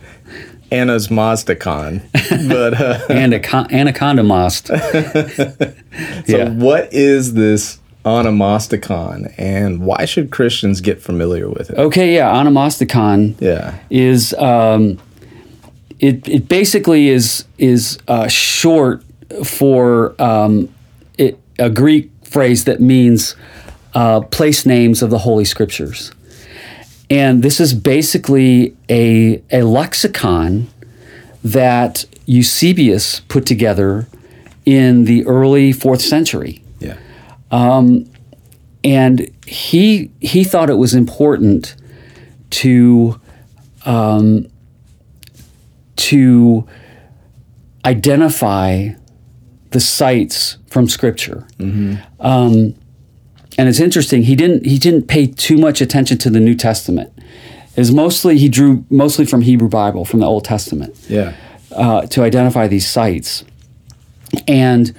anasmasticon, 0.73 2.03
but 2.49 2.81
uh, 2.81 3.01
And 3.11 3.35
a 3.35 3.41
con- 3.41 3.73
anaconda 3.73 4.23
most. 4.23 4.67
so 4.69 4.77
yeah. 6.27 6.49
what 6.51 6.93
is 6.93 7.35
this 7.35 7.78
onomasticon, 8.05 9.35
and 9.39 9.81
why 9.81 10.05
should 10.05 10.31
Christians 10.31 10.81
get 10.81 11.01
familiar 11.01 11.49
with 11.49 11.71
it? 11.71 11.79
Okay, 11.79 12.15
yeah, 12.15 12.33
onomasticon. 12.33 13.41
Yeah. 13.41 13.79
is 13.91 14.35
um, 14.35 14.99
it 15.99 16.29
it 16.29 16.49
basically 16.49 17.09
is 17.09 17.45
is 17.59 17.99
uh, 18.09 18.29
short 18.29 19.03
for 19.45 20.15
um, 20.21 20.69
it, 21.19 21.39
a 21.59 21.71
Greek 21.71 22.11
phrase 22.23 22.65
that 22.65 22.81
means 22.81 23.37
uh, 23.95 24.21
place 24.21 24.65
names 24.65 25.03
of 25.03 25.11
the 25.11 25.19
Holy 25.19 25.45
Scriptures, 25.45 26.13
and 27.11 27.43
this 27.43 27.61
is 27.61 27.75
basically 27.75 28.77
a 28.89 29.43
a 29.51 29.63
lexicon 29.63 30.69
that 31.43 32.05
Eusebius 32.27 33.21
put 33.21 33.47
together 33.47 34.07
in 34.65 35.05
the 35.05 35.27
early 35.27 35.73
fourth 35.73 36.01
century 36.01 36.63
Yeah. 37.51 37.89
and 38.85 39.31
he 39.47 40.11
he 40.21 40.45
thought 40.45 40.71
it 40.71 40.79
was 40.79 40.95
important 40.95 41.75
to 42.51 43.21
um, 43.85 44.47
to 45.97 46.67
identify 47.85 48.89
the 49.71 49.81
sites 49.81 50.59
from 50.69 50.89
Scripture. 50.89 51.47
Um, 51.61 52.75
and 53.59 53.69
it's 53.69 53.81
interesting. 53.81 54.23
He 54.23 54.37
didn't 54.37 54.65
he 54.67 54.79
didn't 54.79 55.09
pay 55.09 55.27
too 55.27 55.57
much 55.59 55.81
attention 55.81 56.19
to 56.19 56.31
the 56.31 56.41
New 56.41 56.55
Testament. 56.55 57.13
Is 57.77 57.93
mostly 57.93 58.39
he 58.39 58.49
drew 58.49 58.85
mostly 58.91 59.25
from 59.25 59.43
Hebrew 59.43 59.69
Bible 59.69 60.05
from 60.05 60.21
the 60.21 60.27
Old 60.27 60.45
Testament 60.45 60.97
Yeah. 61.09 61.35
uh, 61.73 62.03
to 62.07 62.23
identify 62.23 62.67
these 62.69 62.87
sites. 62.89 63.45
And 64.47 64.95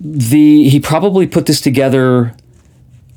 the 0.00 0.68
he 0.68 0.80
probably 0.80 1.26
put 1.26 1.46
this 1.46 1.60
together 1.60 2.34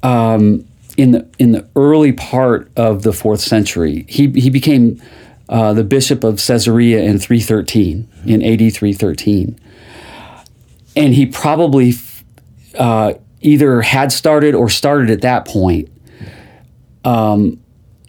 um, 0.04 0.68
in 0.98 1.12
the 1.12 1.28
in 1.40 1.54
the 1.54 1.68
early 1.76 2.12
part 2.12 2.70
of 2.76 3.04
the 3.04 3.14
fourth 3.14 3.40
century. 3.40 4.06
He 4.10 4.28
he 4.32 4.50
became 4.50 5.02
uh, 5.48 5.74
the 5.74 5.84
bishop 5.84 6.24
of 6.24 6.46
Caesarea 6.46 7.02
in 7.02 7.20
313 7.20 8.08
in 8.26 8.42
AD 8.44 8.74
313, 8.74 9.60
and 10.96 11.14
he 11.14 11.26
probably 11.26 11.94
uh, 12.78 13.14
either 13.42 13.82
had 13.82 14.12
started 14.12 14.54
or 14.54 14.70
started 14.70 15.10
at 15.10 15.22
that 15.22 15.48
point, 15.48 15.90
um, 17.06 17.60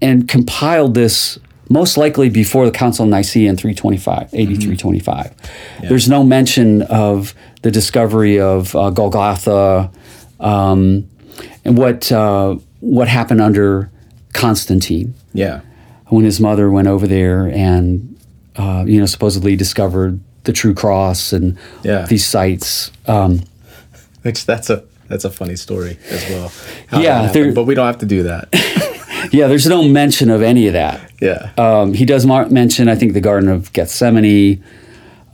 and 0.02 0.28
compiled 0.28 0.94
this 0.94 1.38
most 1.70 1.96
likely 1.96 2.28
before 2.28 2.66
the 2.66 2.70
Council 2.70 3.04
of 3.04 3.10
Nicaea 3.10 3.48
in 3.48 3.56
325, 3.56 4.22
AD 4.22 4.30
325. 4.32 5.34
There's 5.88 6.08
no 6.08 6.22
mention 6.22 6.82
of 6.82 7.34
the 7.64 7.70
discovery 7.70 8.38
of 8.38 8.76
uh, 8.76 8.90
Golgotha 8.90 9.90
um, 10.38 11.08
and 11.64 11.78
what 11.78 12.12
uh, 12.12 12.56
what 12.80 13.08
happened 13.08 13.40
under 13.40 13.90
Constantine 14.34 15.14
Yeah. 15.32 15.60
when 16.08 16.24
his 16.26 16.38
mother 16.40 16.70
went 16.70 16.88
over 16.88 17.06
there 17.06 17.46
and 17.48 18.16
uh, 18.56 18.84
you 18.86 19.00
know 19.00 19.06
supposedly 19.06 19.56
discovered 19.56 20.20
the 20.44 20.52
true 20.52 20.74
cross 20.74 21.32
and 21.32 21.56
Yeah. 21.82 22.04
these 22.06 22.26
sites. 22.26 22.92
Um, 23.06 23.40
Which 24.22 24.44
that's 24.44 24.68
a 24.70 24.84
that's 25.08 25.24
a 25.24 25.30
funny 25.30 25.56
story 25.56 25.98
as 26.10 26.22
well. 26.30 26.52
Yeah, 27.02 27.32
there- 27.32 27.52
but 27.52 27.64
we 27.64 27.74
don't 27.74 27.86
have 27.86 27.98
to 27.98 28.06
do 28.06 28.24
that. 28.24 28.48
yeah, 29.32 29.46
there's 29.48 29.66
no 29.66 29.82
mention 29.88 30.28
of 30.30 30.42
any 30.42 30.66
of 30.66 30.74
that. 30.74 31.00
Yeah. 31.20 31.52
Um, 31.56 31.94
he 31.94 32.04
does 32.04 32.26
mar- 32.26 32.48
mention, 32.50 32.88
I 32.88 32.94
think, 32.96 33.12
the 33.14 33.20
Garden 33.20 33.48
of 33.48 33.72
Gethsemane, 33.72 34.62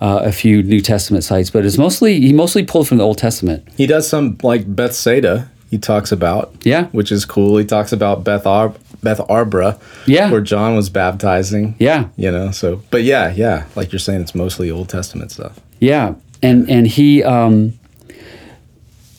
uh, 0.00 0.20
a 0.24 0.32
few 0.32 0.62
New 0.62 0.80
Testament 0.80 1.24
sites, 1.24 1.50
but 1.50 1.64
it's 1.66 1.76
mostly 1.78 2.20
he 2.20 2.32
mostly 2.32 2.64
pulled 2.64 2.88
from 2.88 2.98
the 2.98 3.04
Old 3.04 3.18
Testament. 3.18 3.66
He 3.76 3.86
does 3.86 4.08
some 4.08 4.38
like 4.42 4.64
Bethsaida. 4.74 5.50
He 5.70 5.78
talks 5.78 6.10
about 6.10 6.52
Yeah. 6.64 6.86
which 6.86 7.12
is 7.12 7.24
cool. 7.24 7.56
He 7.58 7.64
talks 7.64 7.92
about 7.92 8.24
Beth 8.24 8.44
Ar- 8.46 8.74
Beth 9.02 9.18
Arbra, 9.28 9.78
Yeah. 10.06 10.30
where 10.30 10.40
John 10.40 10.74
was 10.74 10.90
baptizing. 10.90 11.74
Yeah, 11.78 12.06
you 12.16 12.30
know. 12.30 12.50
So, 12.50 12.82
but 12.90 13.02
yeah, 13.04 13.32
yeah, 13.36 13.64
like 13.76 13.92
you're 13.92 13.98
saying, 14.00 14.20
it's 14.22 14.34
mostly 14.34 14.70
Old 14.70 14.88
Testament 14.88 15.30
stuff. 15.30 15.60
yeah, 15.78 16.14
and 16.42 16.68
and 16.68 16.86
he, 16.88 17.22
um, 17.22 17.74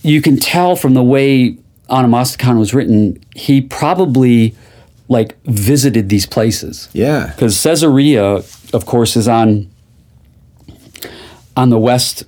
you 0.03 0.21
can 0.21 0.37
tell 0.37 0.75
from 0.75 0.93
the 0.93 1.03
way 1.03 1.57
Onomasticon 1.89 2.57
was 2.59 2.73
written, 2.73 3.17
he 3.35 3.61
probably 3.61 4.53
like 5.07 5.41
visited 5.45 6.09
these 6.09 6.25
places. 6.25 6.89
Yeah, 6.93 7.31
because 7.35 7.61
Caesarea, 7.63 8.43
of 8.73 8.85
course, 8.85 9.15
is 9.15 9.27
on 9.27 9.70
on 11.55 11.69
the 11.69 11.79
west 11.79 12.23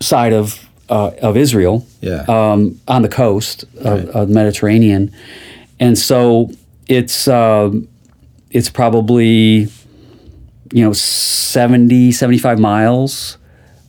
side 0.00 0.32
of 0.32 0.58
uh, 0.88 1.10
of 1.22 1.36
Israel, 1.36 1.86
Yeah. 2.00 2.24
um, 2.28 2.80
on 2.86 3.02
the 3.02 3.08
coast 3.08 3.64
of, 3.80 4.04
Right. 4.04 4.08
of 4.14 4.28
the 4.28 4.34
Mediterranean, 4.34 5.10
and 5.80 5.96
so 5.98 6.50
it's 6.88 7.28
um, 7.28 7.88
it's 8.50 8.68
probably 8.70 9.68
you 10.72 10.84
know 10.84 10.92
70, 10.92 12.12
75 12.12 12.58
miles 12.58 13.38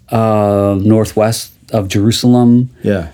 uh, 0.09 0.77
northwest 0.81 1.51
of 1.71 1.87
Jerusalem 1.87 2.69
yeah, 2.83 3.07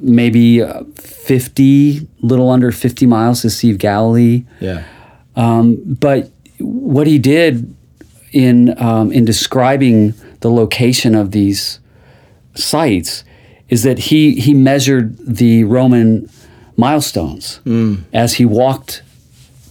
maybe 0.00 0.62
uh, 0.62 0.82
50, 0.96 2.06
little 2.20 2.50
under 2.50 2.72
50 2.72 3.06
miles 3.06 3.42
to 3.42 3.50
Sea 3.50 3.70
of 3.70 3.78
Galilee. 3.78 4.44
yeah, 4.60 4.84
But 5.34 6.30
what 6.58 7.06
he 7.06 7.18
did 7.18 7.74
in 8.34 8.74
um, 8.82 9.12
in 9.12 9.24
describing 9.24 10.14
the 10.40 10.50
location 10.50 11.14
of 11.14 11.30
these 11.30 11.78
sites 12.54 13.24
is 13.68 13.82
that 13.82 13.98
he 13.98 14.34
he 14.34 14.52
measured 14.54 15.16
the 15.18 15.64
Roman 15.64 16.28
milestones 16.76 17.60
as 18.12 18.34
he 18.34 18.44
walked 18.44 19.02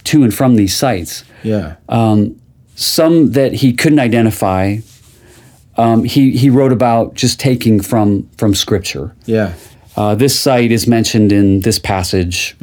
to 0.04 0.22
and 0.24 0.32
from 0.34 0.56
these 0.56 0.74
sites. 0.76 1.24
yeah, 1.42 1.76
Some 2.76 3.32
that 3.32 3.52
he 3.62 3.72
couldn't 3.72 4.00
identify, 4.00 4.78
um, 5.76 6.04
he 6.04 6.32
he 6.36 6.50
wrote 6.50 6.72
about 6.72 7.14
just 7.14 7.38
taking 7.38 7.80
from 7.82 8.28
from 8.36 8.54
Scripture. 8.54 9.14
yeah, 9.26 9.52
Uh, 9.96 10.14
this 10.16 10.34
site 10.40 10.72
is 10.74 10.86
mentioned 10.88 11.30
in 11.32 11.60
this 11.60 11.78
passage. 11.78 12.56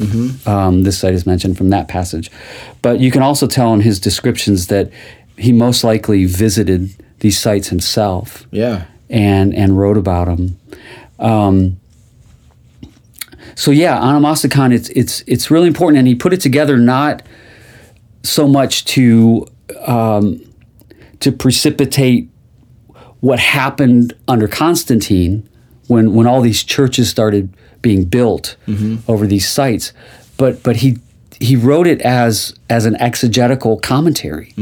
Um, 0.46 0.84
this 0.84 0.98
site 1.00 1.14
is 1.16 1.26
mentioned 1.26 1.56
from 1.58 1.70
that 1.70 1.88
passage. 1.88 2.30
But 2.82 3.00
you 3.00 3.10
can 3.12 3.22
also 3.24 3.48
tell 3.48 3.74
in 3.74 3.82
his 3.82 4.00
descriptions 4.02 4.68
that 4.68 4.90
he 5.42 5.52
most 5.52 5.84
likely 5.84 6.26
visited 6.26 6.90
these 7.20 7.38
sites 7.40 7.68
himself 7.70 8.46
Yeah. 8.52 8.86
and 9.10 9.54
and 9.56 9.78
wrote 9.78 9.98
about 9.98 10.26
them. 10.28 10.58
Um, 11.20 11.78
so 13.56 13.72
yeah, 13.72 13.98
onomasticon 14.00 14.74
it's 14.74 14.90
it's 14.90 15.24
it's 15.28 15.52
really 15.52 15.68
important, 15.68 16.00
and 16.00 16.08
he 16.08 16.16
put 16.16 16.34
it 16.34 16.42
together 16.42 16.78
not 16.78 17.22
so 18.24 18.48
much 18.48 18.86
to 18.86 19.48
um, 19.86 20.42
to 21.20 21.32
precipitate 21.32 22.30
what 23.20 23.40
happened 23.40 24.14
under 24.28 24.48
Constantine 24.48 25.48
when 25.88 26.14
when 26.14 26.28
all 26.28 26.42
these 26.42 26.64
churches 26.64 27.10
started 27.10 27.54
being 27.82 28.04
built 28.06 28.56
over 29.08 29.28
these 29.28 29.48
sites, 29.48 29.92
but 30.38 30.64
but 30.64 30.78
he 30.78 30.98
he 31.40 31.56
wrote 31.56 31.88
it 31.88 32.02
as 32.02 32.54
as 32.70 32.86
an 32.86 32.96
exegetical 33.02 33.78
commentary. 33.78 34.54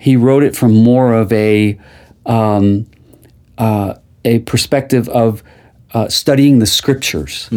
He 0.00 0.16
wrote 0.16 0.42
it 0.42 0.56
from 0.56 0.72
more 0.72 1.12
of 1.12 1.30
a 1.32 1.78
um, 2.26 2.86
uh, 3.58 3.94
a 4.24 4.38
perspective 4.40 5.08
of 5.10 5.42
uh, 5.92 6.08
studying 6.08 6.58
the 6.58 6.66
scriptures 6.66 7.48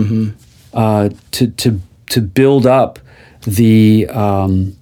uh, 0.74 1.10
to 1.32 1.48
to 1.48 1.80
to 2.08 2.22
build 2.22 2.66
up 2.66 3.00
the 3.46 4.08
um, 4.10 4.76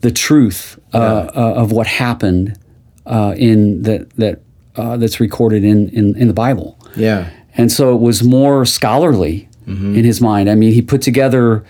the 0.00 0.10
truth 0.12 0.78
uh, 0.92 0.98
uh, 0.98 1.62
of 1.62 1.72
what 1.72 1.86
happened 1.86 2.58
uh, 3.06 3.34
in 3.36 3.82
that 3.82 4.10
that 4.16 4.40
uh, 4.76 4.96
that's 4.96 5.18
recorded 5.20 5.64
in, 5.64 5.88
in 5.90 6.14
in 6.16 6.28
the 6.28 6.34
Bible. 6.34 6.78
Yeah. 6.96 7.30
And 7.56 7.70
so 7.70 7.94
it 7.94 8.00
was 8.00 8.22
more 8.22 8.64
scholarly 8.64 9.48
in 9.96 10.04
his 10.04 10.20
mind. 10.20 10.50
I 10.50 10.54
mean, 10.54 10.72
he 10.72 10.82
put 10.82 11.02
together 11.02 11.64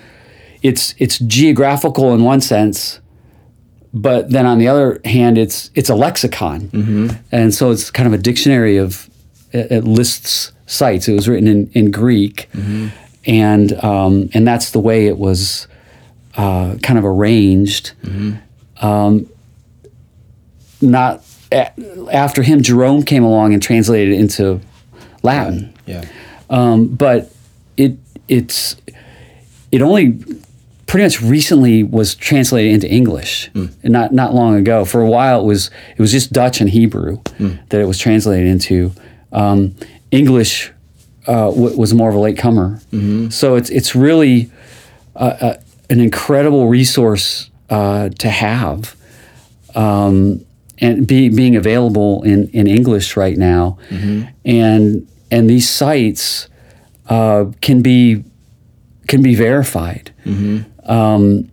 it's 0.62 0.94
it's 0.98 1.18
geographical 1.18 2.14
in 2.14 2.24
one 2.24 2.40
sense, 2.40 3.00
but 3.94 4.30
then 4.30 4.44
on 4.44 4.59
the 4.59 4.66
other 4.68 5.00
hand, 5.04 5.38
it's 5.38 5.70
it's 5.74 5.88
a 5.88 5.94
lexicon, 5.94 6.68
and 7.33 7.54
so 7.54 7.70
it's 7.70 7.90
kind 7.90 8.07
of 8.07 8.12
a 8.12 8.18
dictionary 8.18 8.76
of 8.76 9.09
it, 9.52 9.70
it 9.70 9.85
lists 9.85 10.52
sites. 10.66 11.07
It 11.09 11.14
was 11.14 11.28
written 11.28 11.46
in, 11.48 11.70
in 11.74 11.90
Greek, 11.92 12.48
and 13.24 13.72
um, 13.85 14.28
and 14.35 14.46
that's 14.46 14.72
the 14.72 14.80
way 14.80 15.07
it 15.07 15.16
was 15.16 15.68
uh, 16.37 16.74
kind 16.83 16.98
of 16.98 17.04
arranged. 17.04 17.92
Um, 18.83 19.26
not 20.80 21.22
a- 21.52 21.70
after 22.12 22.42
him, 22.42 22.62
Jerome 22.62 23.02
came 23.04 23.22
along 23.24 23.54
and 23.54 23.62
translated 23.62 24.14
it 24.14 24.20
into 24.20 24.61
Latin 25.22 25.72
Yeah. 25.87 26.04
um, 26.50 26.88
but 26.88 27.30
it 27.76 27.96
it's 28.28 28.76
it 29.70 29.80
only 29.83 30.18
pretty 30.94 31.07
much 31.07 31.20
recently 31.22 31.83
was 31.83 32.14
translated 32.14 32.72
into 32.72 32.88
English, 32.88 33.50
not 33.83 34.12
not 34.12 34.33
long 34.33 34.54
ago. 34.54 34.85
For 34.85 35.00
a 35.00 35.11
while, 35.11 35.40
it 35.40 35.44
was 35.44 35.68
it 35.90 35.98
was 35.98 36.12
just 36.12 36.33
Dutch 36.33 36.61
and 36.61 36.70
Hebrew 36.70 37.18
that 37.70 37.80
it 37.80 37.87
was 37.87 37.98
translated 37.98 38.46
into. 38.46 38.92
Um, 39.33 39.74
English 40.12 40.70
uh, 41.26 41.50
w- 41.50 41.76
was 41.76 41.92
more 41.92 42.09
of 42.11 42.14
a 42.14 42.20
late 42.20 42.38
comer, 42.38 42.78
so 43.33 43.57
it's 43.57 43.70
it's 43.70 43.96
really 43.96 44.52
uh, 45.16 45.37
uh, 45.40 45.57
an 45.90 45.98
incredible 45.98 46.68
resource 46.68 47.50
uh, 47.70 48.11
to 48.11 48.28
have. 48.28 48.94
Um, 49.74 50.44
and 50.78 51.07
be, 51.09 51.28
being 51.28 51.57
available 51.57 52.22
in, 52.22 52.48
in 52.50 52.66
English 52.68 53.16
right 53.16 53.37
now, 53.37 53.78
and 54.44 55.09
and 55.33 55.50
these 55.50 55.68
sites 55.68 56.46
uh, 57.09 57.46
can 57.61 57.83
be 57.83 58.22
can 59.09 59.22
be 59.22 59.35
verified. 59.35 60.12
Um, 60.86 61.50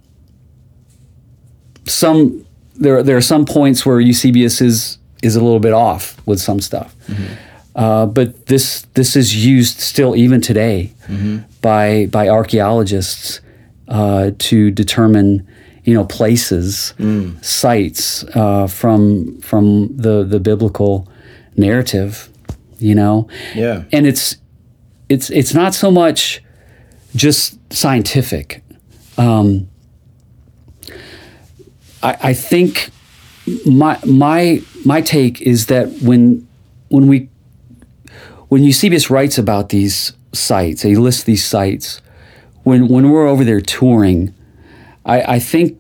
some 1.88 2.46
there 2.76 3.04
there 3.04 3.18
are 3.18 3.22
some 3.22 3.46
points 3.46 3.86
where 3.86 4.00
Eusebius 4.00 4.62
is 4.62 4.98
is 5.24 5.36
a 5.36 5.42
little 5.44 5.60
bit 5.60 5.74
off 5.74 6.16
with 6.26 6.40
some 6.40 6.60
stuff, 6.60 6.96
uh, 7.76 8.06
but 8.06 8.46
this 8.48 8.84
this 8.94 9.16
is 9.16 9.46
used 9.46 9.80
still 9.80 10.16
even 10.16 10.42
today 10.42 10.94
by 11.62 12.08
by 12.12 12.30
archaeologists 12.30 13.42
uh, 13.88 14.32
to 14.38 14.72
determine 14.72 15.48
you 15.84 15.94
know 15.94 16.06
places, 16.06 16.94
sites 17.42 18.24
uh, 18.36 18.68
from 18.68 19.40
from 19.42 19.90
the 19.98 20.24
the 20.24 20.40
biblical 20.40 21.08
narrative, 21.58 22.30
you 22.80 22.96
know, 22.96 23.28
Yeah. 23.56 23.84
and 23.92 24.06
it's 24.08 24.38
it's 25.10 25.30
it's 25.30 25.54
not 25.54 25.74
so 25.74 25.92
much 25.92 26.42
just 27.16 27.58
scientific. 27.74 28.61
Um, 29.22 29.70
I, 32.02 32.18
I 32.30 32.34
think 32.34 32.90
my 33.66 34.00
my 34.06 34.62
my 34.84 35.02
take 35.02 35.42
is 35.42 35.68
that 35.68 35.90
when 36.02 36.48
when 36.90 37.08
we 37.08 37.30
when 38.48 38.64
Eusebius 38.64 39.10
writes 39.10 39.38
about 39.38 39.70
these 39.70 40.14
sites, 40.34 40.82
he 40.82 40.96
lists 40.96 41.24
these 41.24 41.46
sites. 41.46 42.02
When 42.64 42.88
when 42.88 43.10
we're 43.12 43.28
over 43.28 43.44
there 43.44 43.62
touring, 43.62 44.34
I, 45.06 45.36
I 45.36 45.40
think 45.40 45.80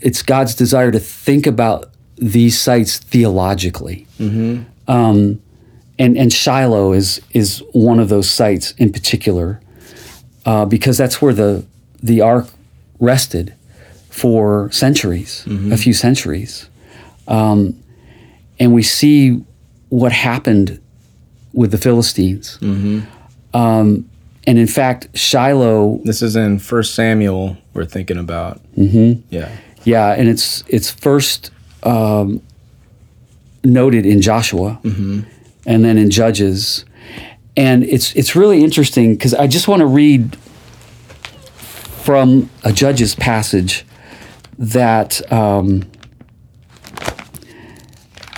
it's 0.00 0.22
God's 0.22 0.54
desire 0.54 0.90
to 0.90 0.98
think 0.98 1.46
about 1.46 1.86
these 2.16 2.58
sites 2.58 2.98
theologically. 2.98 4.06
Um, 4.88 5.40
and 5.98 6.16
and 6.16 6.32
Shiloh 6.32 6.92
is 6.92 7.20
is 7.32 7.62
one 7.72 8.00
of 8.00 8.08
those 8.08 8.30
sites 8.30 8.72
in 8.78 8.90
particular, 8.92 9.60
uh, 10.46 10.64
because 10.64 10.96
that's 10.96 11.20
where 11.22 11.34
the 11.34 11.64
the 12.02 12.20
ark 12.20 12.48
rested 12.98 13.54
for 14.08 14.70
centuries, 14.72 15.46
a 15.46 15.76
few 15.76 15.92
centuries, 15.94 16.68
um, 17.28 17.74
and 18.58 18.72
we 18.74 18.82
see 18.82 19.42
what 19.88 20.12
happened 20.12 20.80
with 21.52 21.70
the 21.70 21.78
Philistines. 21.78 22.58
Um, 23.54 24.08
and 24.46 24.58
in 24.58 24.66
fact, 24.66 25.08
Shiloh 25.16 26.00
This 26.04 26.22
is 26.22 26.36
in 26.36 26.58
First 26.58 26.94
Samuel. 26.94 27.56
We're 27.74 27.84
thinking 27.84 28.18
about. 28.18 28.60
Mm-hmm. 28.76 29.22
Yeah. 29.30 29.50
Yeah, 29.84 30.12
and 30.12 30.28
it's 30.28 30.62
it's 30.68 30.90
first 30.90 31.50
um, 31.82 32.42
noted 33.64 34.04
in 34.04 34.20
Joshua, 34.20 34.78
and 34.84 35.84
then 35.84 35.96
in 35.98 36.10
Judges, 36.10 36.84
and 37.56 37.82
it's 37.84 38.12
it's 38.14 38.36
really 38.36 38.62
interesting 38.62 39.14
because 39.14 39.32
I 39.34 39.46
just 39.46 39.68
want 39.68 39.80
to 39.80 39.86
read 39.86 40.36
from 42.10 42.50
a 42.64 42.72
Judges 42.72 43.14
passage 43.14 43.86
that 44.58 45.22
um, 45.32 45.88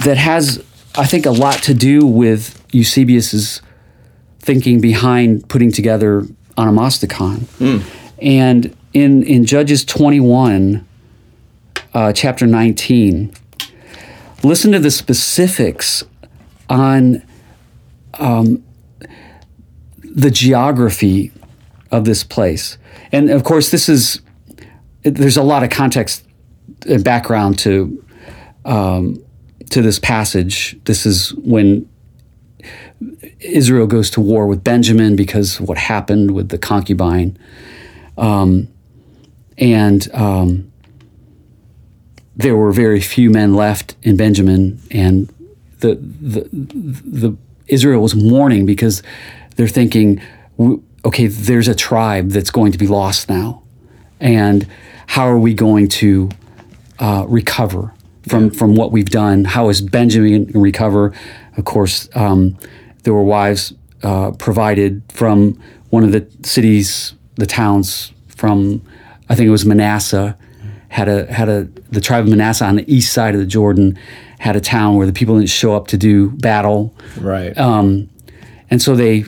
that 0.05 0.19
has 0.19 0.63
I 0.95 1.07
think 1.07 1.25
a 1.25 1.31
lot 1.31 1.63
to 1.63 1.73
do 1.73 2.05
with 2.05 2.63
Eusebius's 2.73 3.63
thinking 4.41 4.83
behind 4.83 5.49
putting 5.49 5.73
together 5.73 6.27
Onomasticon, 6.59 7.47
and 8.21 8.77
in 8.93 9.23
in 9.23 9.47
Judges 9.47 9.87
twenty 9.87 10.21
one 10.21 10.87
uh, 11.95 12.13
chapter 12.13 12.47
19, 12.47 13.33
listen 14.43 14.73
to 14.73 14.79
the 14.81 14.91
specifics 14.91 16.05
on 16.69 17.23
um, 18.19 18.63
the 19.99 20.31
geography 20.31 21.33
of 21.91 22.05
this 22.05 22.23
place. 22.23 22.77
And 23.13 23.31
of 23.31 23.45
course, 23.45 23.71
this 23.71 23.89
is, 23.89 24.21
there's 25.03 25.37
a 25.37 25.43
lot 25.43 25.63
of 25.63 25.71
context 25.71 26.25
and 26.89 27.05
background 27.05 27.59
to, 27.61 28.05
um, 28.65 29.23
to 29.71 29.83
this 29.83 29.99
passage. 29.99 30.79
This 30.85 31.07
is 31.07 31.35
when 31.35 31.89
Israel 33.41 33.87
goes 33.87 34.11
to 34.11 34.21
war 34.21 34.47
with 34.47 34.65
Benjamin 34.65 35.17
because 35.17 35.61
of 35.61 35.69
what 35.69 35.79
happened 35.79 36.33
with 36.33 36.49
the 36.49 36.59
concubine. 36.59 37.37
Um, 38.17 38.69
and 39.59 40.13
um, 40.15 40.73
there 42.37 42.57
were 42.57 42.73
very 42.73 43.01
few 43.01 43.31
men 43.31 43.55
left 43.55 43.97
in 44.03 44.17
Benjamin, 44.17 44.81
and 44.91 45.33
the 45.81 45.97
the, 45.97 46.49
the 46.53 47.37
Israel 47.67 48.03
was 48.03 48.15
mourning 48.15 48.67
because 48.67 49.03
they're 49.57 49.69
thinking, 49.69 50.21
"W- 50.59 50.83
okay, 51.05 51.27
there's 51.27 51.69
a 51.69 51.75
tribe 51.75 52.31
that's 52.31 52.51
going 52.51 52.73
to 52.73 52.79
be 52.79 52.87
lost 52.87 53.29
now, 53.29 53.63
and 54.21 54.67
how 55.07 55.27
are 55.27 55.39
we 55.39 55.55
going 55.55 55.89
to 55.89 56.31
uh, 56.99 57.25
recover 57.29 57.93
from 58.29 58.51
from 58.51 58.75
what 58.77 58.93
we've 58.93 59.11
done? 59.11 59.45
How 59.45 59.69
is 59.69 59.81
Benjamin 59.81 60.31
going 60.45 60.53
to 60.53 60.61
recover? 60.61 61.13
Of 61.57 61.65
course, 61.65 62.09
um, 62.15 62.57
there 63.03 63.13
were 63.15 63.25
wives 63.25 63.75
uh, 64.03 64.31
provided 64.33 65.03
from 65.09 65.61
one 65.91 66.05
of 66.05 66.13
the 66.13 66.27
cities, 66.43 67.15
the 67.35 67.47
towns 67.47 68.13
from, 68.29 68.81
I 69.29 69.35
think 69.35 69.47
it 69.47 69.51
was 69.51 69.67
Manasseh, 69.67 70.37
had 70.89 71.09
a 71.09 71.31
had 71.33 71.49
a 71.49 71.65
the 71.91 72.01
tribe 72.01 72.25
of 72.25 72.31
Manasseh 72.31 72.65
on 72.65 72.77
the 72.77 72.93
east 72.93 73.13
side 73.13 73.35
of 73.35 73.41
the 73.41 73.47
Jordan 73.47 73.99
had 74.39 74.57
a 74.57 74.61
town 74.61 74.97
where 74.97 75.07
the 75.07 75.13
people 75.13 75.37
didn't 75.37 75.51
show 75.51 75.75
up 75.77 75.87
to 75.89 75.97
do 75.97 76.31
battle, 76.31 76.93
Right. 77.21 77.57
um, 77.57 78.09
and 78.71 78.83
so 78.83 78.97
they, 78.97 79.25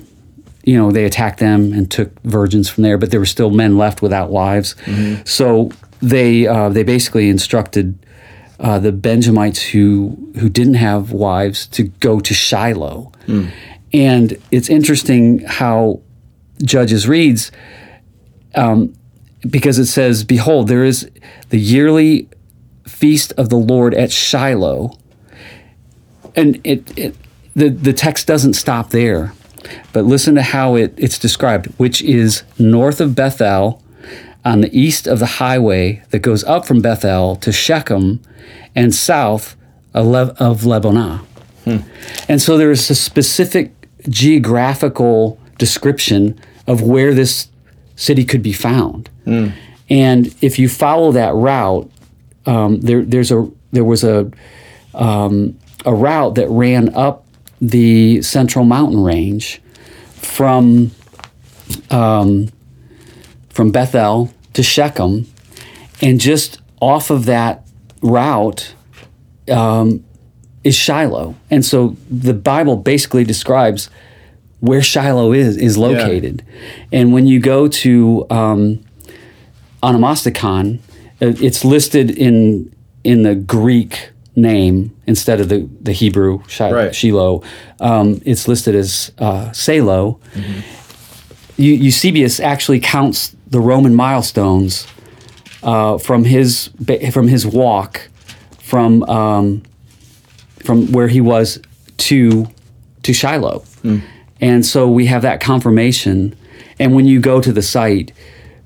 you 0.65 0.77
know, 0.77 0.91
they 0.91 1.05
attacked 1.05 1.39
them 1.39 1.73
and 1.73 1.91
took 1.91 2.19
virgins 2.23 2.69
from 2.69 2.83
there. 2.83 2.99
But 2.99 3.11
there 3.11 3.21
were 3.21 3.27
still 3.27 3.51
men 3.51 3.77
left 3.79 4.03
without 4.03 4.31
wives, 4.31 4.75
so 5.25 5.71
they 6.01 6.47
uh, 6.47 6.69
they 6.71 6.83
basically 6.83 7.29
instructed 7.29 7.99
uh, 8.61 8.79
the 8.79 8.93
Benjamites 8.93 9.63
who 9.63 10.17
who 10.39 10.49
didn't 10.49 10.75
have 10.75 11.13
wives 11.13 11.67
to 11.69 11.85
go 12.01 12.21
to 12.21 12.35
Shiloh, 12.35 13.13
and 13.93 14.37
it's 14.51 14.69
interesting 14.69 15.41
how 15.41 16.01
Judges 16.63 17.07
reads 17.09 17.53
um, 18.55 18.95
because 19.49 19.79
it 19.79 19.87
says, 19.87 20.25
"Behold, 20.25 20.69
there 20.69 20.85
is 20.85 21.11
the 21.51 21.59
yearly 21.59 22.29
feast 22.87 23.33
of 23.37 23.49
the 23.49 23.57
Lord 23.57 23.95
at 23.95 24.13
Shiloh," 24.13 24.99
and 26.37 26.61
it, 26.65 26.97
it 26.99 27.17
the 27.55 27.69
the 27.69 27.93
text 27.93 28.27
doesn't 28.27 28.55
stop 28.55 28.91
there, 28.91 29.33
but 29.93 30.05
listen 30.05 30.35
to 30.35 30.43
how 30.43 30.75
it, 30.77 30.95
it's 30.97 31.19
described, 31.19 31.67
which 31.79 32.03
is 32.03 32.43
north 32.59 33.01
of 33.01 33.15
Bethel, 33.15 33.83
on 34.45 34.61
the 34.61 34.79
east 34.79 35.07
of 35.07 35.19
the 35.19 35.27
highway 35.27 36.03
that 36.11 36.19
goes 36.19 36.45
up 36.45 36.67
from 36.67 36.83
Bethel 36.83 37.37
to 37.37 37.51
Shechem, 37.53 38.21
and 38.75 38.95
south 38.95 39.57
of, 39.95 40.07
Le- 40.07 40.35
of 40.39 40.63
Lebonah. 40.63 41.25
And 42.29 42.43
so 42.43 42.59
there 42.59 42.71
is 42.71 42.91
a 42.91 42.95
specific 42.95 43.73
geographical 44.09 45.39
description 45.59 46.39
of 46.67 46.83
where 46.83 47.15
this 47.15 47.49
city 47.97 48.25
could 48.25 48.43
be 48.43 48.53
found. 48.53 49.09
And 49.89 50.35
if 50.43 50.59
you 50.59 50.69
follow 50.69 51.13
that 51.13 51.35
route, 51.35 51.91
um, 52.47 52.81
there 52.81 53.03
there's 53.03 53.31
a 53.33 53.51
there 53.73 53.85
was 53.85 54.05
a 54.05 54.31
um, 54.93 55.59
a 55.87 55.95
route 55.95 56.35
that 56.35 56.49
ran 56.51 56.95
up 56.95 57.24
the 57.69 58.21
Central 58.23 58.65
Mountain 58.65 59.03
Range 59.03 59.61
from 60.15 60.91
um, 61.91 62.49
from 63.49 63.71
Bethel 63.71 64.33
to 64.53 64.63
Shechem, 64.63 65.27
and 66.03 66.21
just 66.21 66.61
off 66.81 67.11
of 67.11 67.25
that 67.27 67.67
route 68.03 68.75
um, 69.51 70.05
is 70.63 70.75
Shiloh. 70.75 71.35
And 71.51 71.65
so 71.65 71.97
the 72.11 72.35
Bible 72.35 72.77
basically 72.77 73.25
describes 73.25 73.89
where 74.61 74.83
Shiloh 74.83 75.33
is 75.33 75.57
is 75.57 75.79
located. 75.79 76.45
And 76.93 77.13
when 77.13 77.27
you 77.27 77.41
go 77.41 77.69
to 77.69 78.27
um, 78.31 78.85
onomasticon, 79.83 80.79
uh, 81.23 81.33
it's 81.41 81.65
listed 81.65 82.11
in 82.11 82.75
in 83.05 83.23
the 83.23 83.35
Greek 83.35 84.11
name 84.37 84.91
instead 85.07 85.41
of 85.41 85.49
the, 85.49 85.69
the 85.81 85.93
Hebrew 85.93 86.43
Shi- 86.49 86.65
Right. 86.65 86.95
Shiloh. 86.95 87.43
Um, 87.81 88.21
it's 88.25 88.49
listed 88.49 88.75
as 88.75 89.13
uh, 89.19 89.53
Salo. 89.53 90.19
Eu- 91.57 91.75
Eusebius 91.75 92.41
actually 92.41 92.81
counts 92.81 93.35
the 93.47 93.61
Roman 93.61 93.95
milestones 93.95 94.87
uh, 95.63 95.99
from 95.99 96.25
his 96.25 96.71
from 97.13 97.29
his 97.29 97.47
walk 97.47 98.09
from 98.59 99.03
um, 99.05 99.63
from 100.65 100.91
where 100.93 101.09
he 101.09 101.21
was 101.21 101.61
to 101.99 102.47
to 103.03 103.13
Shiloh, 103.13 103.65
and 104.41 104.67
so 104.67 104.89
we 104.91 105.07
have 105.07 105.23
that 105.23 105.41
confirmation. 105.41 106.35
And 106.81 106.95
when 106.95 107.07
you 107.07 107.21
go 107.21 107.41
to 107.41 107.53
the 107.53 107.63
site, 107.63 108.11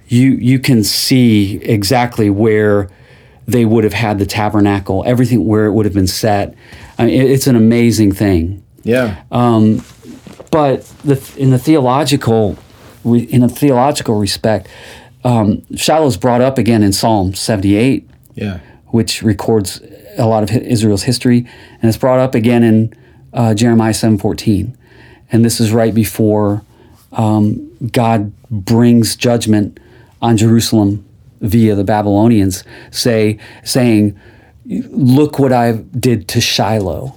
you 0.09 0.31
you 0.33 0.59
can 0.59 0.83
see 0.83 1.57
exactly 1.63 2.31
where 2.31 2.89
they 3.49 3.65
would 3.65 3.83
have 3.83 3.95
had 3.95 4.19
the 4.19 4.27
tabernacle, 4.27 5.03
everything 5.07 5.45
where 5.47 5.65
it 5.67 5.73
would 5.73 5.87
have 5.87 5.95
been 5.95 6.07
set. 6.07 6.55
I 6.99 7.07
mean, 7.07 7.21
it- 7.21 7.31
it's 7.31 7.47
an 7.49 7.57
amazing 7.57 8.13
thing 8.13 8.63
Yeah. 8.85 9.17
Um, 9.33 9.83
but 10.51 10.85
the, 11.05 11.21
in 11.37 11.51
the 11.51 11.59
theological 11.59 12.57
in 13.05 13.43
a 13.43 13.49
theological 13.49 14.17
respect, 14.17 14.69
um, 15.25 15.63
Shiloh's 15.77 16.17
brought 16.17 16.41
up 16.43 16.59
again 16.59 16.83
in 16.83 16.93
Psalm 16.93 17.33
78, 17.35 18.09
yeah. 18.35 18.59
which 18.89 19.23
records 19.23 19.81
a 20.19 20.27
lot 20.27 20.43
of 20.43 20.51
Israel's 20.51 21.05
history, 21.05 21.47
and 21.81 21.89
it's 21.89 21.97
brought 21.99 22.19
up 22.19 22.35
again 22.35 22.63
in 22.63 22.93
uh, 23.33 23.55
Jeremiah 23.55 23.93
7:14, 23.95 24.75
and 25.33 25.45
this 25.45 25.61
is 25.61 25.73
right 25.73 25.95
before 25.95 26.63
um, 27.13 27.71
God 27.93 28.33
brings 28.51 29.17
judgment 29.17 29.79
on 30.21 30.37
Jerusalem 30.37 31.05
via 31.41 31.75
the 31.75 31.85
Babylonians, 31.85 32.65
say 32.91 33.39
saying, 33.65 34.19
"Look 34.67 35.39
what 35.39 35.53
I 35.53 35.73
did 35.73 36.29
to 36.29 36.41
Shiloh." 36.41 37.15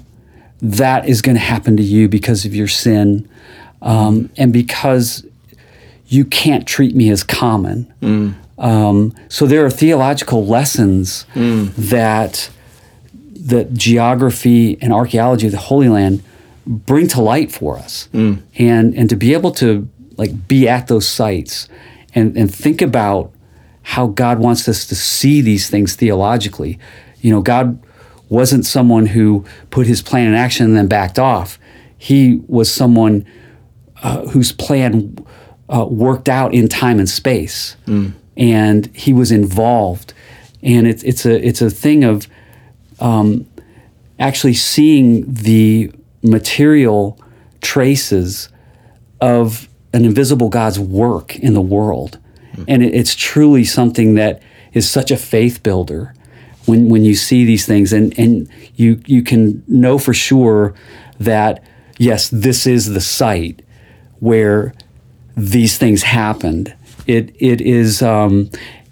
that 0.62 1.08
is 1.10 1.22
going 1.22 1.36
to 1.36 1.42
happen 1.42 1.76
to 1.78 1.84
you 1.84 2.08
because 2.08 2.46
of 2.46 2.54
your 2.54 2.68
sin 2.68 3.28
um, 3.82 4.30
and 4.38 4.54
because 4.54 5.26
you 6.08 6.24
can't 6.24 6.68
treat 6.68 6.96
me 6.96 7.10
as 7.10 7.24
common. 7.24 7.92
Um, 8.60 9.16
so 9.28 9.48
there 9.48 9.66
are 9.66 9.72
theological 9.72 10.46
lessons 10.46 11.26
that 11.34 12.50
that 13.34 13.74
geography 13.74 14.78
and 14.82 14.94
archaeology 14.94 15.48
of 15.48 15.52
the 15.52 15.58
Holy 15.58 15.90
Land 15.90 16.22
bring 16.68 17.08
to 17.08 17.22
light 17.22 17.52
for 17.52 17.78
us, 17.80 18.08
and 18.14 18.94
and 18.96 19.10
to 19.10 19.16
be 19.16 19.34
able 19.34 19.52
to 19.54 19.90
like 20.18 20.48
be 20.48 20.68
at 20.70 20.88
those 20.88 21.08
sites 21.08 21.68
and 22.14 22.38
and 22.38 22.54
think 22.54 22.84
about 22.84 23.32
how 23.92 24.08
God 24.08 24.40
wants 24.40 24.70
us 24.70 24.86
to 24.86 24.96
see 24.96 25.42
these 25.42 25.70
things 25.70 25.98
theologically. 25.98 26.80
You 27.20 27.30
know, 27.30 27.42
God 27.42 27.78
wasn't 28.30 28.66
someone 28.66 29.06
who 29.08 29.44
put 29.70 29.86
his 29.86 30.02
plan 30.02 30.28
in 30.28 30.34
action 30.34 30.66
and 30.66 30.78
then 30.78 30.88
backed 30.88 31.20
off. 31.20 31.60
He 31.98 32.42
was 32.48 32.72
someone 32.72 33.26
uh, 34.02 34.28
whose 34.28 34.54
plan 34.54 35.18
uh, 35.68 35.86
worked 35.90 36.30
out 36.30 36.54
in 36.54 36.70
time 36.70 37.00
and 37.00 37.10
space, 37.10 37.76
and 38.38 38.90
he 38.96 39.12
was 39.12 39.30
involved. 39.30 40.14
And 40.64 40.88
it's 40.88 41.04
it's 41.04 41.26
a 41.26 41.46
it's 41.46 41.62
a 41.62 41.70
thing 41.70 42.06
of 42.06 42.30
um, 43.02 43.46
actually 44.20 44.54
seeing 44.54 45.26
the 45.34 45.92
material 46.24 47.20
traces 47.60 48.48
of 49.20 49.68
an 49.92 50.06
invisible 50.06 50.48
God's 50.48 50.80
work 50.80 51.36
in 51.36 51.54
the 51.56 51.62
world. 51.62 52.20
And 52.68 52.84
it, 52.84 52.94
it's 52.94 53.16
truly 53.16 53.64
something 53.64 54.16
that 54.16 54.42
is 54.74 54.90
such 54.90 55.12
a 55.12 55.18
faith 55.18 55.64
builder 55.64 56.14
when, 56.66 56.90
when 56.90 57.04
you 57.04 57.16
see 57.16 57.46
these 57.46 57.66
things 57.66 57.92
and, 57.94 58.18
and 58.20 58.50
you, 58.76 59.02
you 59.06 59.24
can 59.24 59.64
know 59.68 59.98
for 59.98 60.14
sure 60.14 60.74
that, 61.20 61.64
yes, 61.98 62.30
this 62.30 62.68
is 62.68 62.90
the 62.94 63.02
site 63.02 63.62
where 64.20 64.74
these 65.36 65.78
things 65.78 66.04
happened. 66.04 66.74
It, 67.08 67.36
it 67.40 67.62
is, 67.62 68.02
um, 68.02 68.50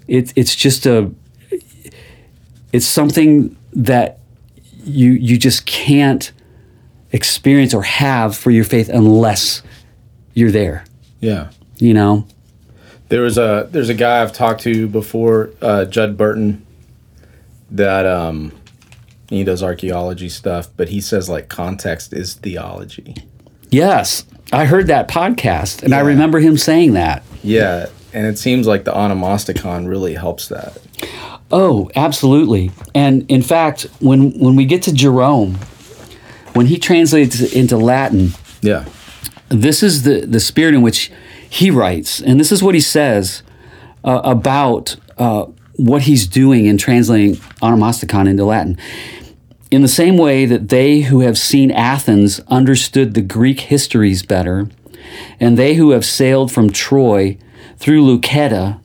it, 0.08 0.32
it's 0.36 0.56
just 0.56 0.86
a, 0.86 1.12
it's 2.72 2.86
something 2.86 3.56
that 3.72 4.18
you, 4.84 5.12
you 5.12 5.38
just 5.38 5.66
can't 5.66 6.32
experience 7.12 7.74
or 7.74 7.82
have 7.82 8.36
for 8.36 8.50
your 8.50 8.64
faith 8.64 8.88
unless 8.88 9.62
you're 10.34 10.50
there, 10.50 10.84
Yeah. 11.20 11.50
you 11.78 11.92
know? 11.94 12.26
There 13.10 13.20
was 13.22 13.36
a 13.38 13.68
there's 13.70 13.88
a 13.90 13.94
guy 13.94 14.22
I've 14.22 14.32
talked 14.32 14.62
to 14.62 14.86
before, 14.88 15.50
uh, 15.60 15.84
Judd 15.84 16.16
Burton, 16.16 16.64
that 17.70 18.06
um, 18.06 18.52
he 19.28 19.44
does 19.44 19.62
archaeology 19.62 20.28
stuff, 20.28 20.68
but 20.76 20.88
he 20.88 21.00
says 21.00 21.28
like 21.28 21.48
context 21.48 22.12
is 22.12 22.34
theology. 22.34 23.16
Yes, 23.70 24.24
I 24.52 24.64
heard 24.64 24.86
that 24.88 25.08
podcast, 25.08 25.82
and 25.82 25.94
I 25.94 26.00
remember 26.00 26.38
him 26.40 26.56
saying 26.56 26.92
that. 26.94 27.22
Yeah, 27.42 27.88
and 28.12 28.26
it 28.26 28.38
seems 28.38 28.66
like 28.66 28.84
the 28.84 28.92
onomasticon 28.92 29.88
really 29.88 30.14
helps 30.14 30.48
that. 30.48 30.78
Oh, 31.52 31.90
absolutely. 31.96 32.70
And 32.94 33.28
in 33.28 33.42
fact, 33.42 33.88
when 34.00 34.38
when 34.38 34.54
we 34.56 34.64
get 34.66 34.82
to 34.84 34.92
Jerome, 34.92 35.56
when 36.54 36.66
he 36.66 36.78
translates 36.78 37.40
it 37.40 37.54
into 37.54 37.76
Latin, 37.76 38.30
Yeah. 38.62 38.84
this 39.48 39.82
is 39.82 40.04
the 40.04 40.26
the 40.26 40.38
spirit 40.38 40.74
in 40.74 40.82
which 40.82 41.10
he 41.50 41.70
writes, 41.70 42.22
and 42.22 42.38
this 42.38 42.52
is 42.52 42.62
what 42.62 42.76
he 42.76 42.80
says 42.80 43.42
uh, 44.04 44.20
about 44.22 44.94
uh, 45.18 45.46
what 45.74 46.02
he's 46.02 46.28
doing 46.28 46.66
in 46.66 46.78
translating 46.78 47.34
onomasticon 47.60 48.28
into 48.28 48.44
Latin. 48.44 48.78
In 49.72 49.82
the 49.82 49.88
same 49.88 50.16
way 50.16 50.46
that 50.46 50.68
they 50.68 51.00
who 51.00 51.18
have 51.20 51.36
seen 51.36 51.72
Athens 51.72 52.38
understood 52.46 53.14
the 53.14 53.20
Greek 53.20 53.62
histories 53.62 54.22
better, 54.22 54.68
and 55.40 55.58
they 55.58 55.74
who 55.74 55.90
have 55.90 56.04
sailed 56.04 56.52
from 56.52 56.70
Troy 56.70 57.36
through 57.76 58.04
Leucata 58.04 58.78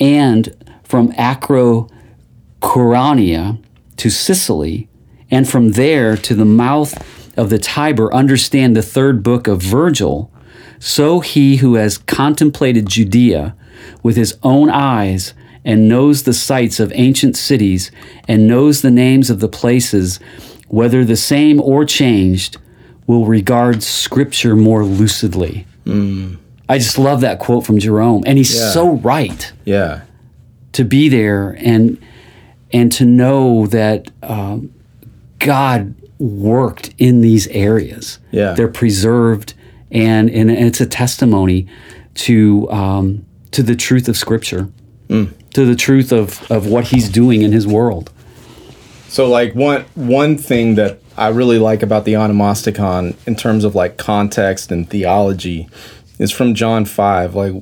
and 0.00 0.56
from 0.82 1.12
Acroceraunia 1.12 3.62
to 3.96 4.10
Sicily, 4.10 4.88
and 5.30 5.48
from 5.48 5.70
there 5.72 6.16
to 6.16 6.34
the 6.34 6.44
mouth 6.44 7.38
of 7.38 7.48
the 7.48 7.60
Tiber 7.60 8.12
understand 8.12 8.76
the 8.76 8.82
third 8.82 9.22
book 9.22 9.46
of 9.46 9.62
Virgil, 9.62 10.31
so 10.84 11.20
he 11.20 11.56
who 11.58 11.74
has 11.76 11.96
contemplated 11.96 12.88
Judea 12.88 13.54
with 14.02 14.16
his 14.16 14.36
own 14.42 14.68
eyes 14.68 15.32
and 15.64 15.88
knows 15.88 16.24
the 16.24 16.32
sites 16.32 16.80
of 16.80 16.90
ancient 16.96 17.36
cities 17.36 17.92
and 18.26 18.48
knows 18.48 18.82
the 18.82 18.90
names 18.90 19.30
of 19.30 19.38
the 19.38 19.46
places, 19.48 20.18
whether 20.66 21.04
the 21.04 21.14
same 21.16 21.60
or 21.60 21.84
changed, 21.84 22.56
will 23.06 23.26
regard 23.26 23.80
Scripture 23.84 24.56
more 24.56 24.82
lucidly. 24.84 25.66
I 26.68 26.78
just 26.78 26.98
love 26.98 27.20
that 27.20 27.38
quote 27.38 27.64
from 27.64 27.78
Jerome, 27.78 28.24
and 28.26 28.36
he's 28.36 28.52
Yeah. 28.52 28.70
so 28.72 28.94
right 28.96 29.52
Yeah. 29.64 30.00
to 30.72 30.84
be 30.84 31.08
there 31.08 31.56
and 31.60 31.96
and 32.72 32.90
to 32.90 33.04
know 33.04 33.66
that 33.66 34.10
um, 34.24 34.70
God 35.38 35.94
worked 36.18 36.90
in 36.98 37.20
these 37.20 37.46
areas. 37.48 38.18
Yeah. 38.32 38.54
they're 38.54 38.66
preserved, 38.68 39.54
and 39.92 40.30
and 40.30 40.50
it's 40.50 40.80
a 40.80 40.86
testimony 40.86 41.68
to 42.14 42.70
um, 42.70 43.24
to 43.52 43.62
the 43.62 43.76
truth 43.76 44.08
of 44.08 44.16
Scripture, 44.16 44.68
to 45.54 45.64
the 45.64 45.76
truth 45.76 46.12
of 46.12 46.50
of 46.50 46.66
what 46.66 46.88
He's 46.88 47.08
doing 47.08 47.42
in 47.42 47.52
His 47.52 47.66
world. 47.66 48.10
So 49.08 49.28
like 49.28 49.54
one 49.54 49.84
one 49.94 50.38
thing 50.38 50.74
that 50.76 50.98
I 51.16 51.28
really 51.28 51.58
like 51.58 51.82
about 51.82 52.04
the 52.06 52.14
onomasticon 52.14 53.14
in 53.26 53.36
terms 53.36 53.64
of 53.64 53.74
like 53.74 53.98
context 53.98 54.72
and 54.72 54.88
theology 54.88 55.68
is 56.18 56.30
from 56.32 56.54
John 56.54 56.86
5. 56.86 57.34
Like 57.34 57.54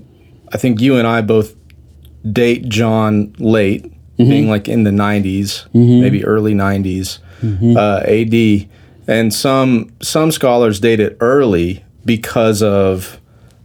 I 0.52 0.56
think 0.56 0.80
you 0.80 0.96
and 0.96 1.06
I 1.06 1.20
both 1.22 1.56
date 2.30 2.68
John 2.68 3.34
late, 3.38 3.92
being 4.16 4.48
like 4.48 4.68
in 4.68 4.84
the 4.84 4.90
90s, 4.90 5.66
maybe 6.00 6.24
early 6.24 6.54
90s 6.54 7.18
uh, 7.76 8.02
AD. 8.06 8.68
And 9.08 9.34
some 9.34 9.92
some 10.00 10.30
scholars 10.30 10.78
date 10.78 11.00
it 11.00 11.16
early 11.20 11.84
because 12.04 12.62
of 12.62 13.20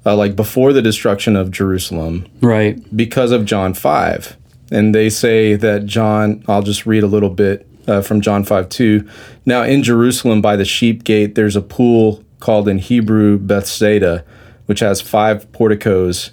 uh, 0.05 0.15
like 0.15 0.36
before 0.36 0.71
the 0.73 0.81
destruction 0.81 1.36
of 1.36 1.49
Jerusalem 1.51 2.27
Right. 2.41 2.77
because 2.95 3.31
of 3.31 3.45
John 3.45 3.73
5. 3.73 4.38
And 4.71 4.93
they 4.93 5.09
say 5.09 5.55
that 5.55 5.86
John, 5.86 6.43
I'll 6.47 6.61
just 6.63 6.86
read 6.86 7.03
a 7.03 7.07
little 7.07 7.29
bit 7.29 7.67
uh, 7.88 8.01
from 8.01 8.21
John 8.21 8.43
5 8.43 8.69
2. 8.69 9.07
Now, 9.45 9.63
in 9.63 9.83
Jerusalem 9.83 10.41
by 10.41 10.55
the 10.55 10.65
sheep 10.65 11.03
gate, 11.03 11.36
there's 11.36 11.55
a 11.55 11.61
pool 11.61 12.23
called 12.39 12.67
in 12.67 12.79
Hebrew 12.79 13.38
Bethsaida, 13.39 14.23
which 14.65 14.79
has 14.81 15.01
five 15.01 15.51
porticos. 15.51 16.31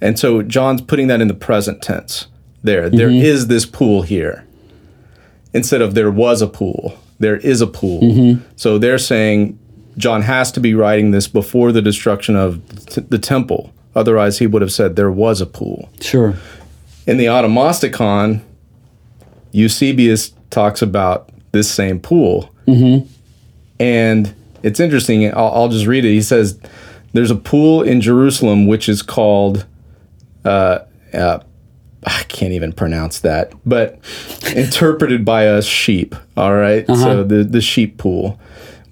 And 0.00 0.18
so 0.18 0.42
John's 0.42 0.82
putting 0.82 1.06
that 1.08 1.20
in 1.20 1.28
the 1.28 1.34
present 1.34 1.82
tense 1.82 2.26
there. 2.62 2.88
There 2.90 3.10
is 3.10 3.46
this 3.48 3.66
pool 3.66 4.02
here. 4.02 4.44
Instead 5.52 5.82
of 5.82 5.94
there 5.94 6.10
was 6.10 6.42
a 6.42 6.46
pool, 6.48 6.98
there 7.20 7.36
is 7.36 7.60
a 7.60 7.66
pool. 7.66 8.38
So 8.56 8.78
they're 8.78 8.98
saying 8.98 9.58
John 9.96 10.22
has 10.22 10.50
to 10.52 10.60
be 10.60 10.74
writing 10.74 11.10
this 11.10 11.28
before 11.28 11.72
the 11.72 11.82
destruction 11.82 12.36
of 12.36 12.60
t- 12.86 13.00
the 13.08 13.18
temple. 13.18 13.72
Otherwise, 13.94 14.38
he 14.38 14.46
would 14.46 14.60
have 14.62 14.72
said 14.72 14.96
there 14.96 15.10
was 15.10 15.40
a 15.40 15.46
pool. 15.46 15.88
Sure. 16.00 16.34
In 17.06 17.16
the 17.16 17.26
Onomasticon, 17.26 18.40
Eusebius 19.52 20.32
talks 20.50 20.82
about 20.82 21.30
this 21.52 21.70
same 21.70 22.00
pool. 22.00 22.50
And 23.78 24.34
it's 24.62 24.80
interesting. 24.80 25.26
I'll, 25.34 25.52
I'll 25.52 25.68
just 25.68 25.86
read 25.86 26.04
it. 26.04 26.10
He 26.12 26.22
says, 26.22 26.58
There's 27.12 27.30
a 27.30 27.36
pool 27.36 27.82
in 27.82 28.00
Jerusalem 28.00 28.66
which 28.66 28.88
is 28.88 29.02
called, 29.02 29.66
uh, 30.44 30.80
uh, 31.12 31.38
I 32.06 32.22
can't 32.28 32.52
even 32.52 32.72
pronounce 32.72 33.20
that, 33.20 33.52
but 33.64 33.98
interpreted 34.56 35.24
by 35.24 35.46
us 35.46 35.64
sheep. 35.66 36.14
All 36.36 36.54
right? 36.54 36.86
So 36.86 37.22
the, 37.22 37.44
the 37.44 37.60
sheep 37.60 37.96
pool. 37.98 38.40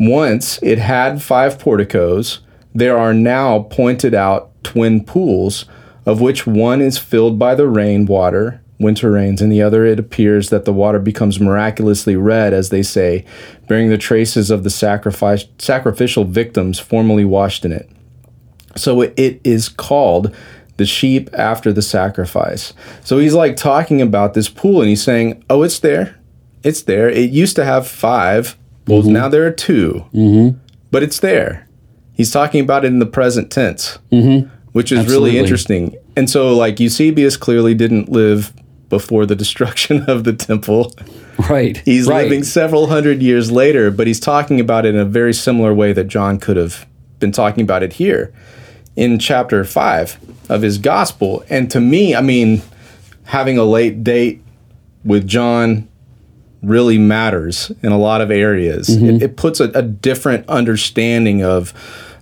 Once 0.02 0.58
it 0.64 0.80
had 0.80 1.22
five 1.22 1.60
porticos, 1.60 2.40
there 2.74 2.98
are 2.98 3.14
now 3.14 3.60
pointed 3.60 4.12
out 4.12 4.50
twin 4.64 5.04
pools, 5.04 5.64
of 6.04 6.20
which 6.20 6.44
one 6.44 6.80
is 6.80 6.98
filled 6.98 7.38
by 7.38 7.54
the 7.54 7.68
rain 7.68 8.04
water, 8.04 8.60
winter 8.80 9.12
rains, 9.12 9.40
and 9.40 9.52
the 9.52 9.62
other 9.62 9.86
it 9.86 10.00
appears 10.00 10.50
that 10.50 10.64
the 10.64 10.72
water 10.72 10.98
becomes 10.98 11.38
miraculously 11.38 12.16
red, 12.16 12.52
as 12.52 12.70
they 12.70 12.82
say, 12.82 13.24
bearing 13.68 13.90
the 13.90 13.96
traces 13.96 14.50
of 14.50 14.64
the 14.64 14.70
sacrifice, 14.70 15.44
sacrificial 15.60 16.24
victims 16.24 16.80
formerly 16.80 17.24
washed 17.24 17.64
in 17.64 17.70
it. 17.70 17.88
So 18.74 19.02
it, 19.02 19.40
is 19.44 19.68
called 19.68 20.34
the 20.78 20.84
sheep 20.84 21.30
after 21.32 21.72
the 21.72 21.80
sacrifice. 21.80 22.72
So 23.04 23.18
he's 23.18 23.34
like 23.34 23.54
talking 23.54 24.02
about 24.02 24.34
this 24.34 24.48
pool 24.48 24.80
and 24.80 24.88
he's 24.88 25.04
saying, 25.04 25.44
Oh, 25.48 25.62
it's 25.62 25.78
there. 25.78 26.18
It's 26.64 26.82
there. 26.82 27.08
It 27.08 27.30
used 27.30 27.54
to 27.54 27.64
have 27.64 27.86
five. 27.86 28.56
Well, 28.86 29.02
now 29.02 29.28
there 29.28 29.46
are 29.46 29.50
2 29.50 30.06
mm-hmm. 30.12 30.58
But 30.90 31.02
it's 31.02 31.20
there. 31.20 31.68
He's 32.12 32.30
talking 32.30 32.60
about 32.60 32.84
it 32.84 32.88
in 32.88 32.98
the 32.98 33.06
present 33.06 33.50
tense, 33.50 33.98
mm-hmm. 34.10 34.48
which 34.72 34.92
is 34.92 35.00
Absolutely. 35.00 35.30
really 35.30 35.38
interesting. 35.40 35.96
And 36.16 36.28
so, 36.28 36.54
like, 36.54 36.78
Eusebius 36.78 37.36
clearly 37.38 37.74
didn't 37.74 38.10
live 38.10 38.52
before 38.90 39.24
the 39.24 39.34
destruction 39.44 40.02
of 40.02 40.24
the 40.24 40.34
temple. 40.34 40.92
Right. 41.48 41.78
He's 41.78 42.06
right. 42.06 42.24
living 42.24 42.44
several 42.44 42.88
hundred 42.88 43.22
years 43.22 43.50
later, 43.50 43.90
but 43.90 44.06
he's 44.06 44.20
talking 44.20 44.60
about 44.60 44.84
it 44.84 44.94
in 44.94 45.00
a 45.00 45.06
very 45.06 45.32
similar 45.32 45.72
way 45.72 45.94
that 45.94 46.04
John 46.04 46.38
could 46.38 46.58
have 46.58 46.86
been 47.18 47.32
talking 47.32 47.62
about 47.62 47.82
it 47.82 47.94
here 47.94 48.32
in 48.94 49.18
chapter 49.18 49.64
5 49.64 50.50
of 50.50 50.60
his 50.60 50.76
gospel. 50.76 51.44
And 51.48 51.70
to 51.70 51.80
me, 51.80 52.14
I 52.14 52.20
mean, 52.20 52.60
having 53.24 53.56
a 53.56 53.64
late 53.64 54.04
date 54.04 54.42
with 55.04 55.26
John 55.26 55.88
really 56.62 56.98
matters 56.98 57.72
in 57.82 57.92
a 57.92 57.98
lot 57.98 58.20
of 58.20 58.30
areas. 58.30 58.88
It, 58.88 59.22
it 59.22 59.36
puts 59.36 59.60
a, 59.60 59.64
a 59.70 59.82
different 59.82 60.48
understanding 60.48 61.42
of 61.42 61.72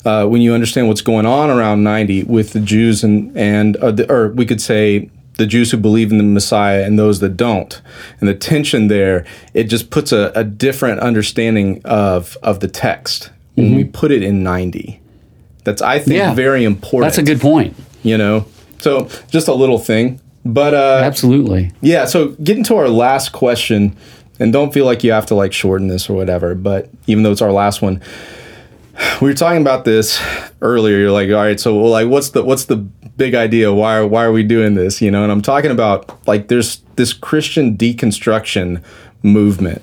uh, 0.05 0.27
when 0.27 0.41
you 0.41 0.55
understand 0.55 0.89
what's 0.89 1.03
going 1.03 1.27
on 1.27 1.51
around 1.51 1.83
90 1.85 2.25
with 2.25 2.53
the 2.55 2.61
Jews 2.61 3.05
and, 3.05 3.37
and 3.37 3.77
uh, 3.77 3.91
the, 3.91 4.11
or 4.11 4.29
we 4.31 4.47
could 4.47 4.61
say 4.61 5.11
the 5.37 5.47
Jews 5.47 5.71
who 5.71 5.77
believe 5.77 6.11
in 6.11 6.19
the 6.19 6.25
Messiah 6.25 6.85
and 6.85 6.99
those 6.99 7.21
that 7.21 7.37
don't. 7.37 7.81
And 8.19 8.29
the 8.29 8.35
tension 8.35 8.89
there, 8.89 9.27
it 9.55 9.65
just 9.65 9.91
puts 9.91 10.11
a, 10.13 10.33
a 10.35 10.43
different 10.45 11.01
understanding 11.01 11.83
of, 11.85 12.37
of 12.43 12.61
the 12.61 12.69
text 12.69 13.31
when 13.57 13.75
we 13.75 13.85
put 13.85 14.11
it 14.11 14.23
in 14.23 14.43
90. 14.43 14.99
That's, 15.65 15.83
I 15.83 15.99
think, 15.99 16.17
Yeah. 16.17 16.33
very 16.33 16.65
important. 16.65 17.11
That's 17.13 17.19
a 17.19 17.23
good 17.23 17.41
point. 17.41 17.77
You 18.03 18.17
know? 18.17 18.47
So 18.79 19.11
just 19.31 19.49
a 19.49 19.55
little 19.55 19.79
thing. 19.79 20.19
But 20.47 20.73
uh, 20.73 21.03
Absolutely. 21.05 21.71
yeah, 21.83 22.07
so 22.07 22.29
getting 22.43 22.65
to 22.65 22.77
our 22.77 22.89
last 22.89 23.33
question, 23.33 23.95
and 24.41 24.53
don't 24.53 24.73
feel 24.73 24.87
like 24.87 25.05
you 25.05 25.13
have 25.13 25.27
to 25.27 25.35
like 25.35 25.53
shorten 25.53 25.87
this 25.89 26.11
or 26.11 26.15
whatever, 26.15 26.55
but 26.55 26.91
even 27.07 27.23
though 27.23 27.31
it's 27.31 27.43
our 27.43 27.53
last 27.53 27.83
one, 27.83 28.03
we 29.21 29.29
were 29.29 29.35
talking 29.35 29.61
about 29.61 29.85
this 29.85 30.21
earlier. 30.61 30.99
You're 30.99 31.13
like, 31.13 31.29
all 31.29 31.37
right, 31.37 31.61
so 31.61 31.75
well, 31.77 31.91
like, 31.91 32.09
what's 32.09 32.31
the 32.31 32.43
what's 32.43 32.65
the 32.65 32.77
big 32.77 33.35
idea? 33.35 33.73
Why 33.73 33.97
are 33.97 34.07
why 34.07 34.25
are 34.25 34.33
we 34.33 34.43
doing 34.43 34.75
this? 34.75 35.01
You 35.01 35.11
know, 35.11 35.23
and 35.23 35.31
I'm 35.31 35.43
talking 35.43 35.71
about 35.71 36.27
like 36.27 36.49
there's 36.49 36.81
this 36.97 37.13
Christian 37.13 37.77
deconstruction 37.77 38.83
movement. 39.23 39.83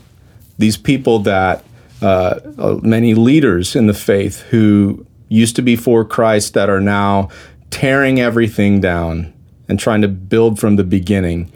These 0.58 0.78
people 0.78 1.20
that 1.20 1.64
uh, 2.02 2.40
uh, 2.58 2.80
many 2.82 3.14
leaders 3.14 3.76
in 3.76 3.88
the 3.88 3.94
faith 3.94 4.42
who 4.50 5.06
used 5.30 5.56
to 5.56 5.62
be 5.62 5.76
for 5.76 6.06
Christ 6.06 6.54
that 6.54 6.70
are 6.70 6.82
now 6.82 7.30
tearing 7.70 8.20
everything 8.20 8.80
down 8.80 9.34
and 9.68 9.80
trying 9.80 10.02
to 10.02 10.08
build 10.08 10.60
from 10.60 10.78
the 10.78 10.84
beginning, 10.84 11.52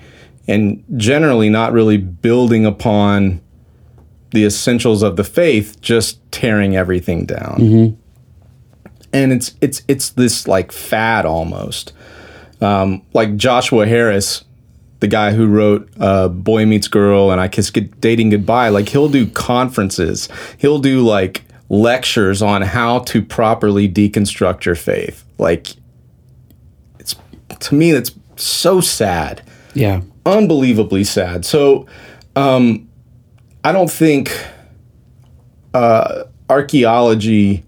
and 0.52 0.84
generally 0.97 1.49
not 1.49 1.72
really 1.72 1.97
building 1.97 2.66
upon 2.66 3.39
the 4.32 4.43
essentials 4.45 5.02
of 5.04 5.16
the 5.16 5.24
faith, 5.24 5.80
just 5.82 6.20
tearing 6.32 6.76
everything 6.76 7.26
down. 7.26 7.97
And 9.14 9.34
it's 9.34 9.56
it's 9.62 9.82
it's 9.88 10.10
this 10.12 10.47
like 10.47 10.72
fad 10.72 11.26
almost, 11.26 11.91
um, 12.62 13.02
like 13.14 13.36
Joshua 13.36 13.86
Harris, 13.86 14.43
the 15.02 15.08
guy 15.08 15.32
who 15.34 15.47
wrote 15.47 15.89
uh, 15.99 16.30
"Boy 16.30 16.66
Meets 16.66 16.88
Girl" 16.88 17.30
and 17.32 17.41
"I 17.41 17.47
Kiss 17.49 17.70
Good- 17.70 17.99
Dating 17.99 18.30
Goodbye." 18.30 18.70
Like 18.70 18.88
he'll 18.89 19.10
do 19.10 19.28
conferences, 19.28 20.30
he'll 20.58 20.80
do 20.80 21.02
like 21.02 21.43
lectures 21.68 22.41
on 22.41 22.62
how 22.62 22.99
to 22.99 23.22
properly 23.22 23.89
deconstruct 23.89 24.64
your 24.66 24.76
faith. 24.76 25.26
Like 25.38 25.68
it's 26.99 27.16
to 27.60 27.76
me, 27.76 27.91
that's 27.91 28.12
so 28.38 28.80
sad 28.82 29.41
Yeah. 29.74 30.02
Unbelievably 30.26 31.04
sad. 31.04 31.46
So, 31.46 31.86
um, 32.36 32.88
I 33.64 33.72
don't 33.72 33.92
think 33.92 34.32
uh, 35.74 36.24
archaeology 36.50 37.64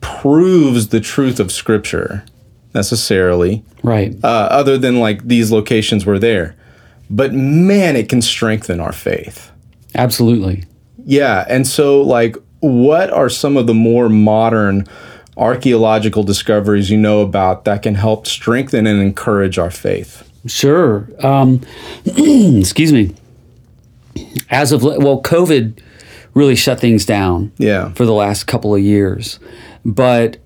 proves 0.00 0.88
the 0.88 1.00
truth 1.00 1.40
of 1.40 1.50
Scripture 1.50 2.24
necessarily, 2.74 3.62
Right. 3.82 4.14
uh, 4.22 4.26
other 4.26 4.78
than 4.78 5.00
like 5.00 5.26
these 5.26 5.50
locations 5.50 6.04
were 6.06 6.18
there. 6.18 6.56
But 7.10 7.32
man, 7.34 7.96
it 7.96 8.08
can 8.08 8.22
strengthen 8.22 8.80
our 8.80 8.92
faith. 8.92 9.50
Absolutely. 9.94 10.64
Yeah, 11.04 11.44
and 11.48 11.66
so 11.66 12.00
like, 12.00 12.36
what 12.60 13.10
are 13.10 13.28
some 13.28 13.56
of 13.56 13.66
the 13.66 13.74
more 13.74 14.08
modern 14.08 14.86
archaeological 15.36 16.22
discoveries 16.22 16.90
you 16.90 16.96
know 16.96 17.20
about 17.20 17.64
that 17.64 17.82
can 17.82 17.94
help 17.94 18.26
strengthen 18.26 18.86
and 18.86 19.00
encourage 19.00 19.58
our 19.58 19.70
faith? 19.70 20.28
Sure. 20.46 21.08
Um, 21.20 21.60
excuse 22.04 22.92
me. 22.92 23.14
As 24.50 24.72
of 24.72 24.82
well, 24.82 25.22
COVID 25.22 25.80
really 26.34 26.56
shut 26.56 26.80
things 26.80 27.06
down. 27.06 27.52
Yeah. 27.58 27.92
For 27.92 28.04
the 28.04 28.12
last 28.12 28.44
couple 28.44 28.74
of 28.74 28.82
years, 28.82 29.38
but 29.84 30.38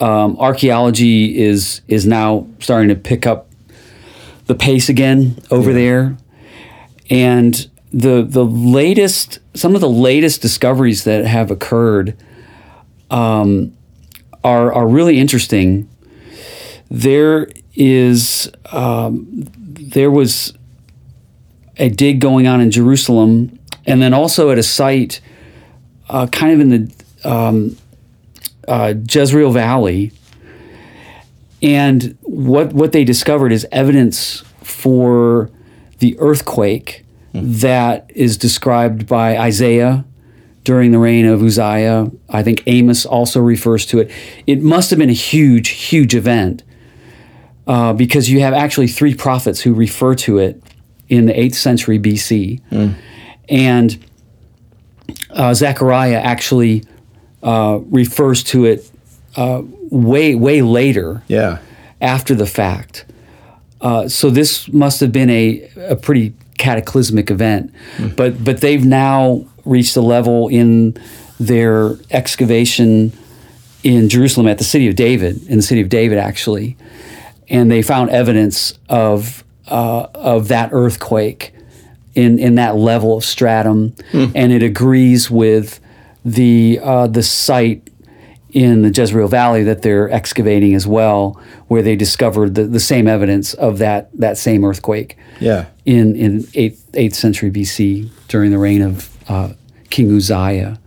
um, 0.00 0.36
archaeology 0.38 1.38
is 1.38 1.82
is 1.88 2.06
now 2.06 2.46
starting 2.58 2.88
to 2.88 2.94
pick 2.94 3.26
up 3.26 3.48
the 4.46 4.54
pace 4.54 4.88
again 4.88 5.36
over 5.50 5.72
there, 5.72 6.16
and 7.10 7.68
the 7.92 8.22
the 8.22 8.44
latest 8.44 9.40
some 9.54 9.74
of 9.74 9.80
the 9.80 9.90
latest 9.90 10.40
discoveries 10.40 11.04
that 11.04 11.26
have 11.26 11.50
occurred 11.50 12.16
um, 13.10 13.76
are 14.42 14.72
are 14.72 14.88
really 14.88 15.18
interesting. 15.18 15.88
There 16.90 17.48
is 17.74 18.50
um, 18.72 19.26
there 19.54 20.10
was 20.10 20.52
a 21.76 21.88
dig 21.88 22.20
going 22.20 22.46
on 22.46 22.60
in 22.60 22.70
Jerusalem, 22.70 23.58
and 23.86 24.02
then 24.02 24.12
also 24.12 24.50
at 24.50 24.58
a 24.58 24.62
site 24.62 25.20
uh, 26.08 26.26
kind 26.26 26.52
of 26.52 26.60
in 26.60 26.68
the 26.68 27.30
um, 27.30 27.76
uh, 28.68 28.94
Jezreel 29.08 29.52
Valley. 29.52 30.12
And 31.62 32.16
what 32.22 32.72
what 32.72 32.92
they 32.92 33.04
discovered 33.04 33.52
is 33.52 33.66
evidence 33.70 34.42
for 34.62 35.50
the 35.98 36.18
earthquake 36.18 37.04
that 37.32 38.10
is 38.14 38.36
described 38.36 39.06
by 39.06 39.38
Isaiah 39.38 40.04
during 40.64 40.90
the 40.92 40.98
reign 40.98 41.26
of 41.26 41.42
Uzziah. 41.42 42.10
I 42.28 42.42
think 42.42 42.62
Amos 42.66 43.06
also 43.06 43.40
refers 43.40 43.86
to 43.86 44.00
it. 44.00 44.10
It 44.46 44.62
must 44.62 44.90
have 44.90 44.98
been 44.98 45.10
a 45.10 45.12
huge, 45.12 45.68
huge 45.68 46.14
event 46.14 46.62
uh, 47.70 47.92
because 47.92 48.28
you 48.32 48.40
have 48.40 48.52
actually 48.64 48.88
three 48.88 49.14
prophets 49.14 49.60
who 49.60 49.72
refer 49.86 50.14
to 50.16 50.38
it 50.38 50.60
in 51.08 51.26
the 51.26 51.32
8th 51.32 51.54
century 51.54 51.98
BC. 51.98 52.60
And 53.48 53.88
uh, 55.30 55.54
Zechariah 55.54 56.20
actually 56.34 56.84
uh, 57.42 57.78
refers 57.90 58.42
to 58.44 58.64
it 58.64 58.90
uh, 59.36 59.62
way, 59.90 60.34
way 60.34 60.62
later 60.62 61.22
Yeah. 61.28 61.58
after 62.00 62.34
the 62.34 62.46
fact. 62.46 63.04
Uh, 63.80 64.08
so 64.08 64.30
this 64.30 64.68
must 64.72 65.00
have 65.00 65.12
been 65.12 65.30
a, 65.30 65.68
a 65.88 65.96
pretty 65.96 66.34
cataclysmic 66.58 67.30
event, 67.30 67.72
but 68.16 68.44
but 68.44 68.60
they've 68.60 68.84
now 68.84 69.46
reached 69.64 69.96
a 69.96 70.02
level 70.02 70.48
in 70.48 70.94
their 71.38 71.96
excavation 72.10 73.10
in 73.82 74.08
Jerusalem 74.10 74.46
at 74.48 74.58
the 74.58 74.64
city 74.64 74.86
of 74.88 74.94
David, 74.96 75.42
in 75.48 75.56
the 75.56 75.62
city 75.62 75.80
of 75.80 75.88
David 75.88 76.18
actually, 76.18 76.76
and 77.50 77.70
they 77.70 77.82
found 77.82 78.10
evidence 78.10 78.78
of 78.88 79.44
uh, 79.68 80.06
of 80.14 80.48
that 80.48 80.70
earthquake 80.72 81.52
in 82.14 82.38
in 82.38 82.54
that 82.54 82.76
level 82.76 83.16
of 83.16 83.24
stratum, 83.24 83.94
and 84.12 84.52
it 84.52 84.62
agrees 84.62 85.30
with 85.30 85.80
the 86.24 86.78
uh, 86.82 87.06
the 87.06 87.22
site 87.22 87.88
in 88.52 88.82
the 88.82 88.90
Jezreel 88.90 89.28
Valley 89.28 89.62
that 89.62 89.82
they're 89.82 90.10
excavating 90.10 90.74
as 90.74 90.84
well, 90.86 91.40
where 91.68 91.82
they 91.82 91.94
discovered 91.94 92.56
the, 92.56 92.64
the 92.64 92.80
same 92.80 93.06
evidence 93.06 93.54
of 93.54 93.78
that 93.78 94.10
that 94.18 94.36
same 94.38 94.64
earthquake 94.64 95.16
Yeah. 95.40 95.66
in 95.84 96.16
in 96.16 96.46
eighth 96.54 96.84
eighth 96.94 97.14
century 97.14 97.50
BC 97.50 98.08
during 98.28 98.50
the 98.50 98.58
reign 98.58 98.82
of 98.82 99.16
uh, 99.28 99.52
King 99.90 100.14
Uzziah. 100.16 100.78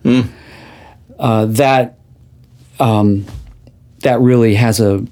Uh, 1.20 1.46
that 1.46 1.98
um, 2.80 3.26
that 4.02 4.20
really 4.20 4.56
has 4.56 4.82
a 4.82 5.06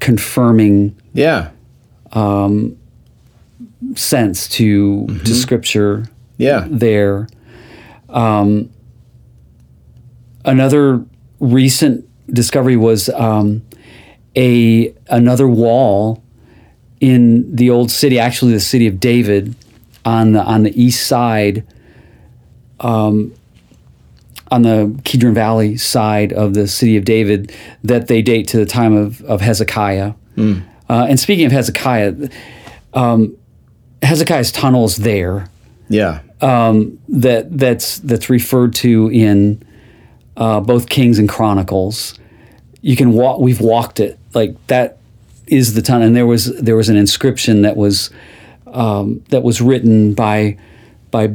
confirming 0.00 0.97
Yeah. 1.12 1.50
sense 3.94 4.48
to 4.48 5.06
to 5.24 5.34
scripture 5.34 6.06
Yeah. 6.36 6.66
there. 6.70 7.28
Um, 8.08 8.70
another 10.44 11.04
recent 11.40 12.04
discovery 12.32 12.76
was 12.76 13.08
um, 13.10 13.62
a 14.36 14.94
another 15.08 15.48
wall 15.48 16.22
in 17.00 17.54
the 17.54 17.70
old 17.70 17.90
city, 17.90 18.18
actually 18.18 18.52
the 18.52 18.60
city 18.60 18.86
of 18.86 18.98
David, 19.00 19.54
on 20.04 20.32
the 20.32 20.42
on 20.42 20.62
the 20.64 20.82
east 20.82 21.06
side, 21.06 21.64
um, 22.80 23.32
on 24.50 24.62
the 24.62 24.98
Kidron 25.04 25.34
Valley 25.34 25.76
side 25.76 26.32
of 26.32 26.54
the 26.54 26.66
city 26.66 26.96
of 26.96 27.04
David, 27.04 27.52
that 27.84 28.08
they 28.08 28.22
date 28.22 28.48
to 28.48 28.56
the 28.56 28.66
time 28.66 28.94
of 28.94 29.20
of 29.22 29.40
Hezekiah. 29.40 30.12
Uh, 30.88 31.06
and 31.08 31.18
speaking 31.20 31.46
of 31.46 31.52
Hezekiah, 31.52 32.14
um, 32.94 33.36
Hezekiah's 34.02 34.52
tunnel 34.52 34.84
is 34.84 34.96
there 34.96 35.48
Yeah. 35.88 36.20
that 37.08 37.58
that's 37.58 37.98
that's 37.98 38.30
referred 38.30 38.74
to 38.76 39.08
in 39.10 39.62
uh, 40.36 40.60
both 40.60 40.88
Kings 40.88 41.18
and 41.18 41.28
Chronicles. 41.28 42.14
You 42.80 42.94
can 42.96 43.12
walk. 43.12 43.40
We've 43.40 43.60
walked 43.60 43.98
it. 44.00 44.18
Like 44.34 44.54
that 44.68 44.98
is 45.48 45.74
the 45.74 45.82
tunnel. 45.82 46.06
And 46.06 46.14
there 46.16 46.26
was 46.26 46.44
there 46.60 46.76
was 46.76 46.88
an 46.88 46.96
inscription 46.96 47.62
that 47.62 47.76
was 47.76 48.10
um, 48.68 49.22
that 49.30 49.42
was 49.42 49.60
written 49.60 50.14
by 50.14 50.56
by 51.10 51.28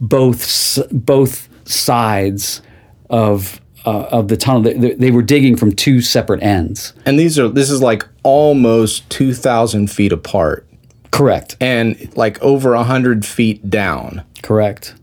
both 0.00 0.78
both 0.92 1.48
sides 1.68 2.62
of 3.10 3.60
uh, 3.86 4.08
of 4.10 4.28
the 4.28 4.36
tunnel. 4.36 4.62
They, 4.62 4.94
they 4.94 5.10
were 5.10 5.22
digging 5.22 5.56
from 5.56 5.72
two 5.72 6.00
separate 6.02 6.42
ends. 6.42 6.92
And 7.06 7.18
these 7.18 7.38
are 7.38 7.48
this 7.48 7.70
is 7.70 7.80
like 7.80 8.06
almost 8.22 9.08
two 9.08 9.32
thousand 9.32 9.90
feet 9.90 10.12
apart 10.12 10.66
Correct. 11.10 11.56
and 11.60 12.14
like 12.16 12.42
over 12.42 12.74
a 12.74 12.82
hundred 12.82 13.24
feet 13.24 13.70
down. 13.70 14.22
Correct. 14.42 14.94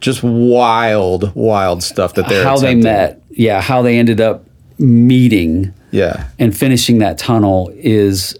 Just 0.00 0.22
wild, 0.24 1.32
wild 1.36 1.82
stuff 1.82 2.14
that 2.14 2.28
they're 2.28 2.42
how 2.42 2.56
they 2.56 2.74
met. 2.74 3.22
Yeah. 3.30 3.60
How 3.60 3.82
they 3.82 3.98
ended 3.98 4.20
up 4.20 4.46
meeting. 4.78 5.74
Yeah. 5.92 6.28
and 6.38 6.56
finishing 6.56 6.98
that 6.98 7.18
tunnel 7.18 7.70
is 7.76 8.34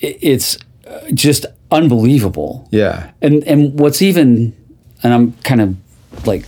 it's 0.00 0.58
uh, 0.88 1.10
just 1.14 1.46
unbelievable. 1.70 2.68
Yeah. 2.72 3.12
And 3.22 3.44
and 3.44 3.78
what's 3.78 4.02
even 4.02 4.56
and 5.04 5.14
I'm 5.14 5.32
kind 5.44 5.60
of 5.60 6.26
like 6.26 6.44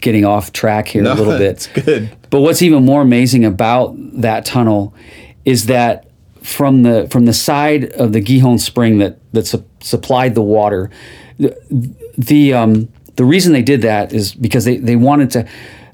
getting 0.00 0.24
off 0.24 0.52
track 0.52 0.88
here 0.88 1.04
a 1.04 1.14
little 1.14 1.32
It's 1.40 1.66
bit. 1.68 1.84
good. 1.84 2.16
But 2.30 2.40
what's 2.40 2.62
even 2.62 2.84
more 2.84 3.02
amazing 3.02 3.44
about 3.44 3.94
that 4.20 4.44
tunnel 4.44 4.94
is 5.44 5.66
that 5.66 6.06
from 6.42 6.82
the 6.82 7.06
from 7.10 7.26
the 7.26 7.32
side 7.32 7.84
of 7.92 8.12
the 8.12 8.20
Gihon 8.20 8.58
spring 8.58 8.98
that 8.98 9.18
that 9.32 9.46
su- 9.46 9.64
supplied 9.80 10.34
the 10.34 10.42
water, 10.42 10.90
the 11.38 11.54
the, 12.18 12.54
um, 12.54 12.88
the 13.16 13.24
reason 13.24 13.52
they 13.52 13.62
did 13.62 13.82
that 13.82 14.12
is 14.12 14.34
because 14.34 14.64
they, 14.64 14.76
they 14.76 14.96
wanted 14.96 15.30
to 15.32 15.46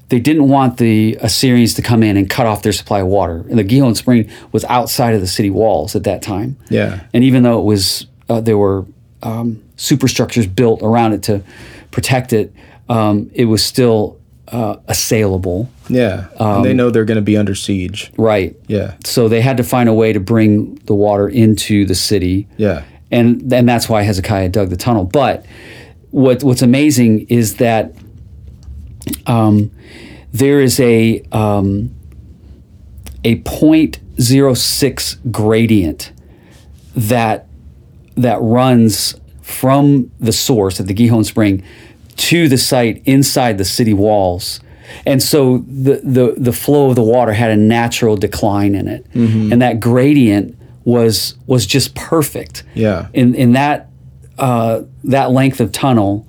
they 0.09 0.19
didn't 0.19 0.47
want 0.47 0.77
the 0.77 1.17
Assyrians 1.21 1.73
to 1.73 1.81
come 1.81 2.01
in 2.01 2.15
and 2.15 2.29
cut 2.29 2.45
off 2.45 2.61
their 2.61 2.71
supply 2.71 3.01
of 3.01 3.07
water. 3.07 3.45
And 3.49 3.59
the 3.59 3.63
Gihon 3.63 3.93
spring 3.93 4.29
was 4.53 4.63
outside 4.65 5.13
of 5.15 5.19
the 5.21 5.27
city 5.27 5.49
walls 5.49 5.95
at 5.97 6.05
that 6.05 6.21
time. 6.21 6.55
Yeah. 6.69 7.01
And 7.13 7.25
even 7.25 7.43
though 7.43 7.59
it 7.59 7.63
was 7.65 8.07
uh, 8.29 8.39
there 8.39 8.57
were 8.57 8.85
um, 9.23 9.61
superstructures 9.75 10.47
built 10.47 10.81
around 10.81 11.11
it 11.13 11.23
to 11.23 11.43
protect 11.91 12.31
it, 12.31 12.53
um, 12.89 13.29
it 13.33 13.45
was 13.45 13.65
still 13.65 14.19
uh, 14.47 14.77
assailable. 14.87 15.69
Yeah. 15.89 16.27
and 16.39 16.65
they 16.65 16.73
know 16.73 16.89
they're 16.89 17.05
going 17.05 17.17
to 17.17 17.21
be 17.21 17.37
under 17.37 17.55
siege. 17.55 18.11
Right. 18.17 18.55
Yeah. 18.67 18.95
So 19.03 19.27
they 19.27 19.41
had 19.41 19.57
to 19.57 19.63
find 19.63 19.89
a 19.89 19.93
way 19.93 20.13
to 20.13 20.19
bring 20.19 20.75
the 20.85 20.95
water 20.95 21.27
into 21.27 21.85
the 21.85 21.95
city. 21.95 22.47
Yeah. 22.57 22.83
And 23.11 23.51
and 23.53 23.67
that's 23.67 23.87
why 23.87 24.01
Hezekiah 24.03 24.49
dug 24.49 24.69
the 24.69 24.77
tunnel. 24.77 25.05
But 25.05 25.45
what 26.11 26.43
what's 26.43 26.61
amazing 26.61 27.27
is 27.29 27.55
that 27.57 27.93
um, 29.25 29.71
there 30.33 30.59
is 30.59 30.79
a 30.79 31.21
um, 31.31 31.95
a 33.23 33.37
0.06 33.41 35.31
gradient 35.31 36.11
that 36.95 37.47
that 38.15 38.39
runs 38.41 39.15
from 39.41 40.11
the 40.19 40.31
source 40.33 40.79
at 40.79 40.87
the 40.87 40.93
Gihon 40.93 41.23
Spring 41.23 41.63
to 42.17 42.47
the 42.49 42.57
site 42.57 43.01
inside 43.05 43.57
the 43.57 43.65
city 43.65 43.93
walls. 43.93 44.59
And 45.05 45.21
so 45.21 45.59
the, 45.67 46.01
the, 46.03 46.35
the 46.37 46.53
flow 46.53 46.89
of 46.89 46.95
the 46.95 47.03
water 47.03 47.33
had 47.33 47.51
a 47.51 47.57
natural 47.57 48.15
decline 48.15 48.73
in 48.75 48.87
it. 48.87 49.05
And 49.13 49.61
that 49.61 49.79
gradient 49.79 50.55
was 50.85 51.35
was 51.47 51.65
just 51.65 51.93
perfect. 51.95 52.63
Yeah. 52.73 53.07
In 53.13 53.35
in 53.35 53.51
that 53.53 53.89
uh, 54.37 54.83
that 55.03 55.31
length 55.31 55.59
of 55.59 55.71
tunnel. 55.71 56.25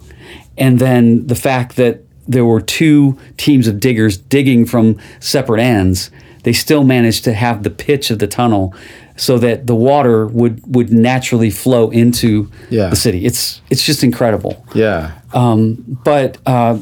And 0.56 0.80
then 0.80 1.26
the 1.28 1.36
fact 1.36 1.76
that 1.76 2.00
there 2.26 2.44
were 2.44 2.60
two 2.60 3.16
teams 3.36 3.68
of 3.68 3.78
diggers 3.78 4.18
digging 4.18 4.66
from 4.66 4.98
separate 5.20 5.60
ends, 5.60 6.10
they 6.42 6.52
still 6.52 6.82
managed 6.82 7.22
to 7.24 7.32
have 7.34 7.62
the 7.62 7.70
pitch 7.70 8.10
of 8.10 8.18
the 8.18 8.26
tunnel 8.26 8.74
so 9.16 9.38
that 9.38 9.66
the 9.68 9.74
water 9.76 10.26
would 10.26 10.60
would 10.74 10.92
naturally 10.92 11.50
flow 11.50 11.90
into 11.90 12.50
Yeah. 12.70 12.88
the 12.88 12.96
city. 12.96 13.24
It's 13.24 13.60
it's 13.70 13.84
just 13.86 14.02
incredible. 14.02 14.64
Yeah. 14.74 15.12
But 15.32 16.38
uh, 16.46 16.78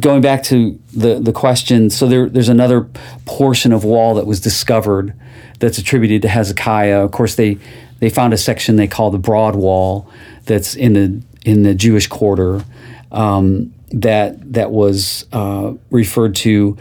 going 0.00 0.22
back 0.22 0.42
to 0.44 0.78
the 0.94 1.18
the 1.20 1.32
question, 1.32 1.90
so 1.90 2.06
there 2.06 2.28
there's 2.28 2.48
another 2.48 2.88
portion 3.26 3.72
of 3.72 3.84
wall 3.84 4.14
that 4.14 4.26
was 4.26 4.40
discovered 4.40 5.14
that's 5.58 5.78
attributed 5.78 6.22
to 6.22 6.28
Hezekiah. 6.28 7.04
Of 7.04 7.12
course, 7.12 7.34
they 7.34 7.58
they 8.00 8.10
found 8.10 8.32
a 8.32 8.36
section 8.36 8.76
they 8.76 8.88
call 8.88 9.10
the 9.10 9.18
Broad 9.18 9.54
Wall 9.54 10.08
that's 10.44 10.74
in 10.74 10.92
the 10.94 11.22
in 11.44 11.62
the 11.62 11.74
Jewish 11.74 12.06
quarter 12.06 12.64
um, 13.10 13.72
that 13.90 14.52
that 14.54 14.70
was 14.70 15.26
uh, 15.32 15.74
referred 15.90 16.34
to 16.36 16.76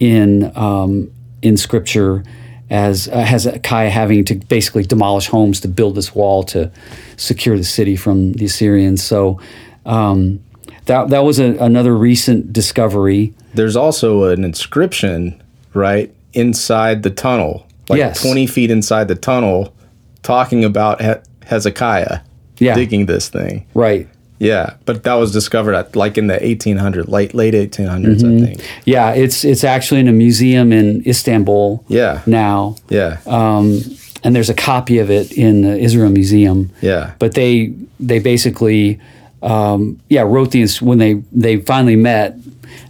in 0.00 0.56
um, 0.56 1.10
in 1.42 1.56
Scripture 1.56 2.24
as 2.70 3.06
uh, 3.08 3.20
Hezekiah 3.20 3.90
having 3.90 4.24
to 4.24 4.34
basically 4.36 4.82
demolish 4.82 5.26
homes 5.26 5.60
to 5.60 5.68
build 5.68 5.94
this 5.94 6.14
wall 6.14 6.42
to 6.44 6.72
secure 7.18 7.58
the 7.58 7.64
city 7.64 7.96
from 7.96 8.32
the 8.32 8.46
Assyrians. 8.46 9.02
So. 9.02 9.40
Um, 9.84 10.40
that, 10.86 11.08
that 11.10 11.24
was 11.24 11.38
a, 11.38 11.56
another 11.58 11.94
recent 11.94 12.52
discovery. 12.52 13.34
There's 13.54 13.76
also 13.76 14.24
an 14.24 14.44
inscription, 14.44 15.40
right, 15.74 16.12
inside 16.32 17.02
the 17.02 17.10
tunnel, 17.10 17.66
like 17.88 17.98
Yes. 17.98 18.20
20 18.22 18.46
feet 18.46 18.70
inside 18.70 19.08
the 19.08 19.14
tunnel, 19.14 19.74
talking 20.22 20.64
about 20.64 21.00
he- 21.02 21.46
Hezekiah. 21.46 22.20
Yeah. 22.58 22.74
digging 22.76 23.06
this 23.06 23.28
thing. 23.28 23.66
Right. 23.74 24.06
Yeah, 24.38 24.74
but 24.84 25.02
that 25.02 25.14
was 25.14 25.32
discovered 25.32 25.74
at 25.74 25.96
like 25.96 26.16
in 26.16 26.28
the 26.28 26.34
1800s, 26.38 27.08
late 27.08 27.34
late 27.34 27.54
1800s, 27.54 28.20
Mm-hmm. 28.20 28.36
I 28.44 28.46
think. 28.46 28.60
Yeah, 28.84 29.10
it's 29.14 29.44
it's 29.44 29.64
actually 29.64 29.98
in 30.00 30.06
a 30.08 30.12
museum 30.12 30.72
in 30.72 31.02
Istanbul. 31.06 31.84
Yeah. 31.88 32.22
Now. 32.26 32.76
Yeah, 32.88 33.18
Um, 33.26 33.80
and 34.22 34.34
there's 34.36 34.48
a 34.50 34.54
copy 34.54 34.98
of 34.98 35.10
it 35.10 35.32
in 35.32 35.62
the 35.62 35.76
Israel 35.78 36.10
Museum. 36.10 36.70
yeah, 36.80 37.12
But 37.18 37.34
they 37.34 37.72
they 37.98 38.20
basically 38.20 39.00
um, 39.42 40.00
yeah 40.08 40.22
wrote 40.22 40.50
the 40.50 40.60
ins- 40.60 40.82
when 40.82 40.98
they 40.98 41.14
they 41.32 41.56
finally 41.56 41.96
met 41.96 42.36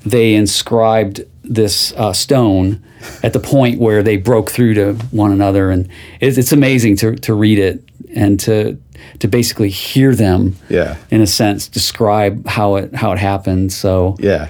they 0.05 0.35
inscribed 0.35 1.25
this 1.43 1.93
uh, 1.97 2.13
stone 2.13 2.83
at 3.23 3.33
the 3.33 3.41
point 3.41 3.81
where 3.81 4.03
they 4.03 4.17
broke 4.17 4.51
through 4.51 4.75
to 4.75 4.95
one 5.11 5.33
another. 5.33 5.71
And 5.71 5.89
it's, 6.21 6.39
it's 6.39 6.53
amazing 6.53 6.97
to 6.97 7.17
to 7.17 7.35
read 7.35 7.59
it 7.59 7.85
and 8.15 8.39
to 8.41 8.81
to 9.19 9.29
basically 9.29 9.71
hear 9.71 10.15
them 10.15 10.57
yeah, 10.69 10.97
in 11.11 11.21
a 11.21 11.27
sense 11.27 11.69
describe 11.69 12.47
how 12.47 12.77
it 12.77 12.95
how 12.95 13.13
it 13.13 13.19
happened. 13.19 13.73
So 13.73 14.17
yeah, 14.19 14.49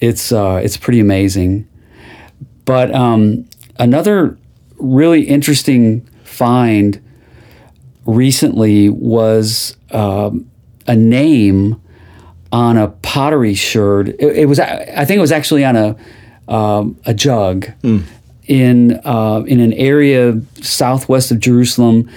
it's 0.00 0.32
uh, 0.32 0.60
it's 0.62 0.76
pretty 0.76 1.00
amazing. 1.00 1.68
But 2.64 2.94
um, 2.94 3.46
another 3.78 4.38
really 4.78 5.22
interesting 5.22 6.00
find 6.24 7.00
recently 8.06 8.88
was 8.88 9.76
um, 9.90 10.50
a 10.86 10.94
name 10.96 11.80
on 12.52 12.76
a 12.76 12.88
pottery 12.88 13.54
sherd. 13.54 14.08
It, 14.20 14.36
it 14.38 14.44
was 14.48 14.58
I 14.60 15.04
think 15.04 15.18
it 15.18 15.20
was 15.20 15.32
actually 15.32 15.64
on 15.64 15.76
a 15.76 15.96
um, 16.48 16.98
a 17.06 17.14
jug 17.14 17.66
in 18.46 19.00
uh, 19.04 19.42
in 19.46 19.60
an 19.60 19.72
area 19.74 20.40
southwest 20.60 21.30
of 21.30 21.40
Jerusalem, 21.40 22.08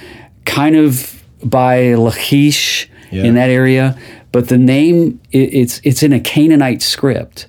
kind 0.45 0.76
of 0.76 1.24
by 1.43 1.93
Lachish 1.95 2.89
Yeah. 3.11 3.24
in 3.24 3.36
that 3.36 3.49
area. 3.49 3.97
But 4.34 4.49
the 4.49 4.57
name 4.57 5.20
it, 5.32 5.53
it's 5.53 5.80
it's 5.84 6.03
in 6.03 6.11
a 6.13 6.20
Canaanite 6.20 6.82
script, 6.82 7.47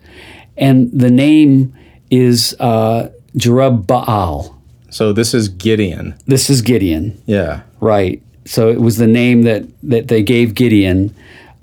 and 0.57 0.91
the 0.93 1.11
name 1.11 1.75
is 2.11 2.55
uh, 2.61 3.11
Jerubbaal. 3.37 4.55
So 4.91 5.12
this 5.12 5.35
is 5.35 5.49
Gideon. 5.49 6.14
This 6.27 6.49
is 6.49 6.62
Gideon. 6.62 7.21
Yeah, 7.27 7.61
Right. 7.81 8.23
So 8.49 8.70
it 8.70 8.80
was 8.80 8.96
the 8.96 9.07
name 9.07 9.42
that 9.42 9.64
that 9.82 10.09
they 10.09 10.22
gave 10.22 10.55
Gideon, 10.55 11.14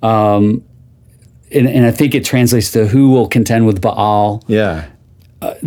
um, 0.04 0.64
and, 1.52 1.68
and 1.68 1.86
I 1.86 1.92
think 1.92 2.14
it 2.14 2.24
translates 2.24 2.72
to 2.72 2.88
"Who 2.88 3.10
will 3.10 3.28
contend 3.28 3.66
with 3.66 3.82
Baal." 3.82 4.44
yeah, 4.48 4.86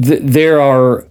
Th- 0.01 0.21
there 0.23 0.61
are 0.61 1.07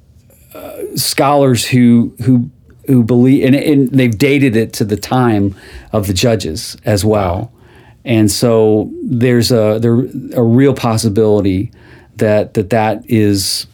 uh, 0.53 0.95
scholars 0.95 1.65
who 1.67 2.15
who 2.23 2.49
who 2.85 3.03
believe, 3.03 3.43
and, 3.45 3.53
and 3.53 3.89
they've 3.89 4.17
dated 4.17 4.55
it 4.55 4.71
to 4.73 4.85
the 4.85 4.95
time 4.95 5.55
of 5.91 6.07
the 6.07 6.13
judges 6.13 6.77
as 6.85 7.03
well, 7.03 7.51
and 8.05 8.31
so 8.31 8.89
there's 9.03 9.51
a 9.51 9.77
there 9.81 9.99
a 10.39 10.43
real 10.43 10.73
possibility 10.73 11.69
that 12.15 12.53
that 12.53 12.69
that 12.69 13.03
is 13.09 13.67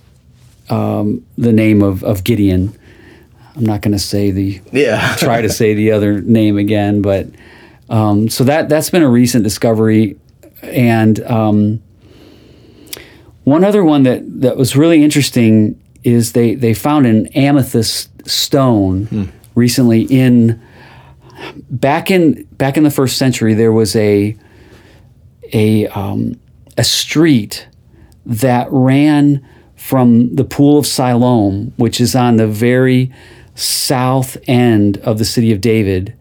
um, 0.70 1.24
the 1.38 1.54
name 1.54 1.84
of 1.84 2.04
of 2.04 2.24
Gideon. 2.24 2.76
I'm 3.56 3.66
not 3.66 3.82
going 3.82 3.92
to 3.92 4.00
say 4.00 4.32
the 4.32 4.62
yeah. 4.72 5.16
try 5.20 5.42
to 5.42 5.50
say 5.50 5.74
the 5.74 5.92
other 5.92 6.22
name 6.22 6.58
again, 6.58 7.02
but 7.02 7.28
um, 7.90 8.30
so 8.30 8.44
that 8.46 8.70
that's 8.70 8.90
been 8.90 9.04
a 9.04 9.10
recent 9.10 9.44
discovery, 9.44 10.18
and 10.62 11.20
um, 11.26 11.84
one 13.44 13.64
other 13.64 13.84
one 13.84 14.04
that 14.04 14.22
that 14.42 14.58
was 14.58 14.76
really 14.76 15.04
interesting 15.04 15.80
is 16.04 16.34
they 16.34 16.56
they 16.56 16.74
found 16.74 17.06
an 17.06 17.28
amethyst 17.28 18.10
stone 18.28 19.32
recently 19.56 20.04
in 20.04 20.62
back 21.70 22.10
in 22.10 22.44
back 22.54 22.78
in 22.78 22.84
the 22.84 22.90
first 22.92 23.18
century 23.18 23.54
there 23.54 23.72
was 23.72 23.96
a 23.96 24.36
a 25.52 25.88
um, 25.88 26.40
a 26.78 26.84
street 26.84 27.68
that 28.26 28.68
ran 28.72 29.46
from 29.76 30.34
the 30.36 30.46
pool 30.46 30.80
of 30.80 30.88
Siloam, 30.88 31.74
which 31.76 32.00
is 32.00 32.16
on 32.16 32.38
the 32.38 32.48
very 32.48 33.12
south 33.56 34.38
end 34.48 34.98
of 34.98 35.18
the 35.18 35.26
city 35.26 35.52
of 35.52 35.62
David, 35.62 36.16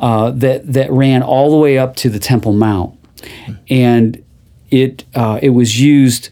uh, 0.00 0.30
that 0.30 0.72
that 0.72 0.90
ran 0.90 1.22
all 1.22 1.50
the 1.50 1.56
way 1.56 1.78
up 1.78 1.96
to 1.96 2.08
the 2.08 2.18
Temple 2.18 2.52
Mount, 2.52 2.98
and 3.68 4.22
it 4.70 5.04
uh, 5.14 5.38
it 5.42 5.50
was 5.50 5.80
used 5.80 6.30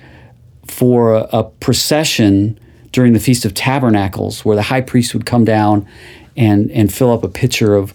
for 0.66 1.14
a, 1.14 1.28
a 1.32 1.44
procession 1.44 2.58
during 2.92 3.12
the 3.12 3.20
Feast 3.20 3.44
of 3.44 3.54
Tabernacles, 3.54 4.44
where 4.44 4.56
the 4.56 4.62
high 4.62 4.80
priest 4.80 5.14
would 5.14 5.26
come 5.26 5.44
down 5.44 5.86
and 6.36 6.70
and 6.70 6.92
fill 6.92 7.12
up 7.12 7.24
a 7.24 7.28
pitcher 7.28 7.74
of 7.74 7.94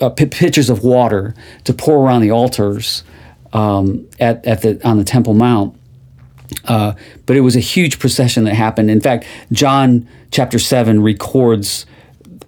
uh, 0.00 0.10
pi 0.10 0.26
pitchers 0.26 0.70
of 0.70 0.82
water 0.82 1.34
to 1.64 1.72
pour 1.72 2.04
around 2.04 2.22
the 2.22 2.30
altars 2.30 3.04
um, 3.52 4.06
at 4.20 4.44
at 4.46 4.62
the 4.62 4.80
on 4.86 4.98
the 4.98 5.04
Temple 5.04 5.34
Mount. 5.34 5.77
Uh, 6.64 6.92
but 7.26 7.36
it 7.36 7.40
was 7.40 7.56
a 7.56 7.60
huge 7.60 7.98
procession 7.98 8.44
that 8.44 8.54
happened. 8.54 8.90
In 8.90 9.00
fact, 9.00 9.26
John 9.52 10.08
chapter 10.30 10.58
seven 10.58 11.02
records 11.02 11.84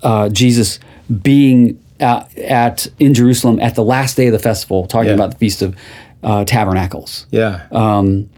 uh, 0.02 0.28
Jesus 0.30 0.78
being 1.22 1.82
at, 2.00 2.36
at 2.38 2.86
in 2.98 3.12
Jerusalem 3.14 3.60
at 3.60 3.74
the 3.74 3.84
last 3.84 4.16
day 4.16 4.26
of 4.28 4.32
the 4.32 4.38
festival, 4.38 4.86
talking 4.86 5.08
Yeah. 5.08 5.14
about 5.14 5.32
the 5.32 5.36
Feast 5.38 5.60
of 5.62 5.76
uh, 6.22 6.44
Tabernacles 6.44 7.26
Yeah. 7.30 7.66
Um. 7.72 8.30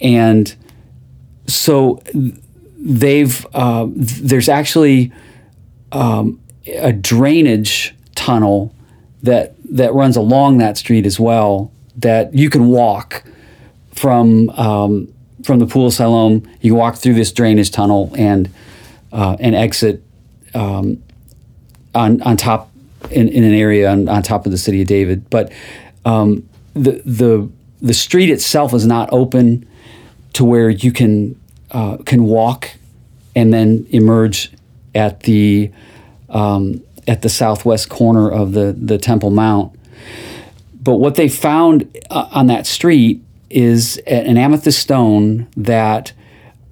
and 0.00 0.54
so 1.46 2.00
they've 2.78 3.46
uh, 3.52 3.86
there's 3.94 4.48
actually 4.48 5.12
um, 5.92 6.40
a 6.66 6.92
drainage 6.92 7.94
tunnel 8.14 8.74
that 9.22 9.54
that 9.64 9.92
runs 9.94 10.16
along 10.16 10.58
that 10.58 10.76
street 10.78 11.04
as 11.06 11.18
well 11.20 11.70
that 11.96 12.32
you 12.34 12.48
can 12.48 12.68
walk 12.68 13.24
from 14.00 14.48
um, 14.50 15.12
from 15.44 15.58
the 15.58 15.66
pool 15.66 15.86
of 15.86 15.92
Siloam. 15.92 16.48
You 16.62 16.74
walk 16.74 16.96
through 16.96 17.14
this 17.14 17.30
drainage 17.32 17.70
tunnel 17.70 18.10
and 18.16 18.48
uh, 19.12 19.36
and 19.38 19.54
exit 19.54 20.02
um, 20.54 21.02
on 21.94 22.22
on 22.22 22.38
top 22.38 22.70
in, 23.10 23.28
in 23.28 23.44
an 23.44 23.52
area 23.52 23.90
on, 23.90 24.08
on 24.08 24.22
top 24.22 24.46
of 24.46 24.52
the 24.52 24.58
city 24.58 24.80
of 24.80 24.88
David. 24.88 25.28
But 25.28 25.52
um, 26.06 26.48
the 26.72 27.02
the 27.04 27.50
the 27.82 27.94
street 27.94 28.30
itself 28.30 28.72
is 28.72 28.86
not 28.86 29.10
open 29.12 29.68
to 30.32 30.44
where 30.46 30.70
you 30.70 30.92
can 30.92 31.38
uh, 31.70 31.98
can 31.98 32.24
walk 32.24 32.70
and 33.36 33.52
then 33.52 33.86
emerge 33.90 34.50
at 34.94 35.20
the 35.20 35.70
um, 36.30 36.82
at 37.06 37.20
the 37.20 37.28
southwest 37.28 37.90
corner 37.90 38.30
of 38.30 38.52
the 38.52 38.74
the 38.78 38.96
Temple 38.96 39.30
Mount. 39.30 39.78
But 40.82 40.96
what 40.96 41.16
they 41.16 41.28
found 41.28 41.94
uh, 42.08 42.28
on 42.32 42.46
that 42.46 42.66
street 42.66 43.22
is 43.50 43.96
an 44.06 44.36
amethyst 44.38 44.78
stone 44.78 45.48
that 45.56 46.12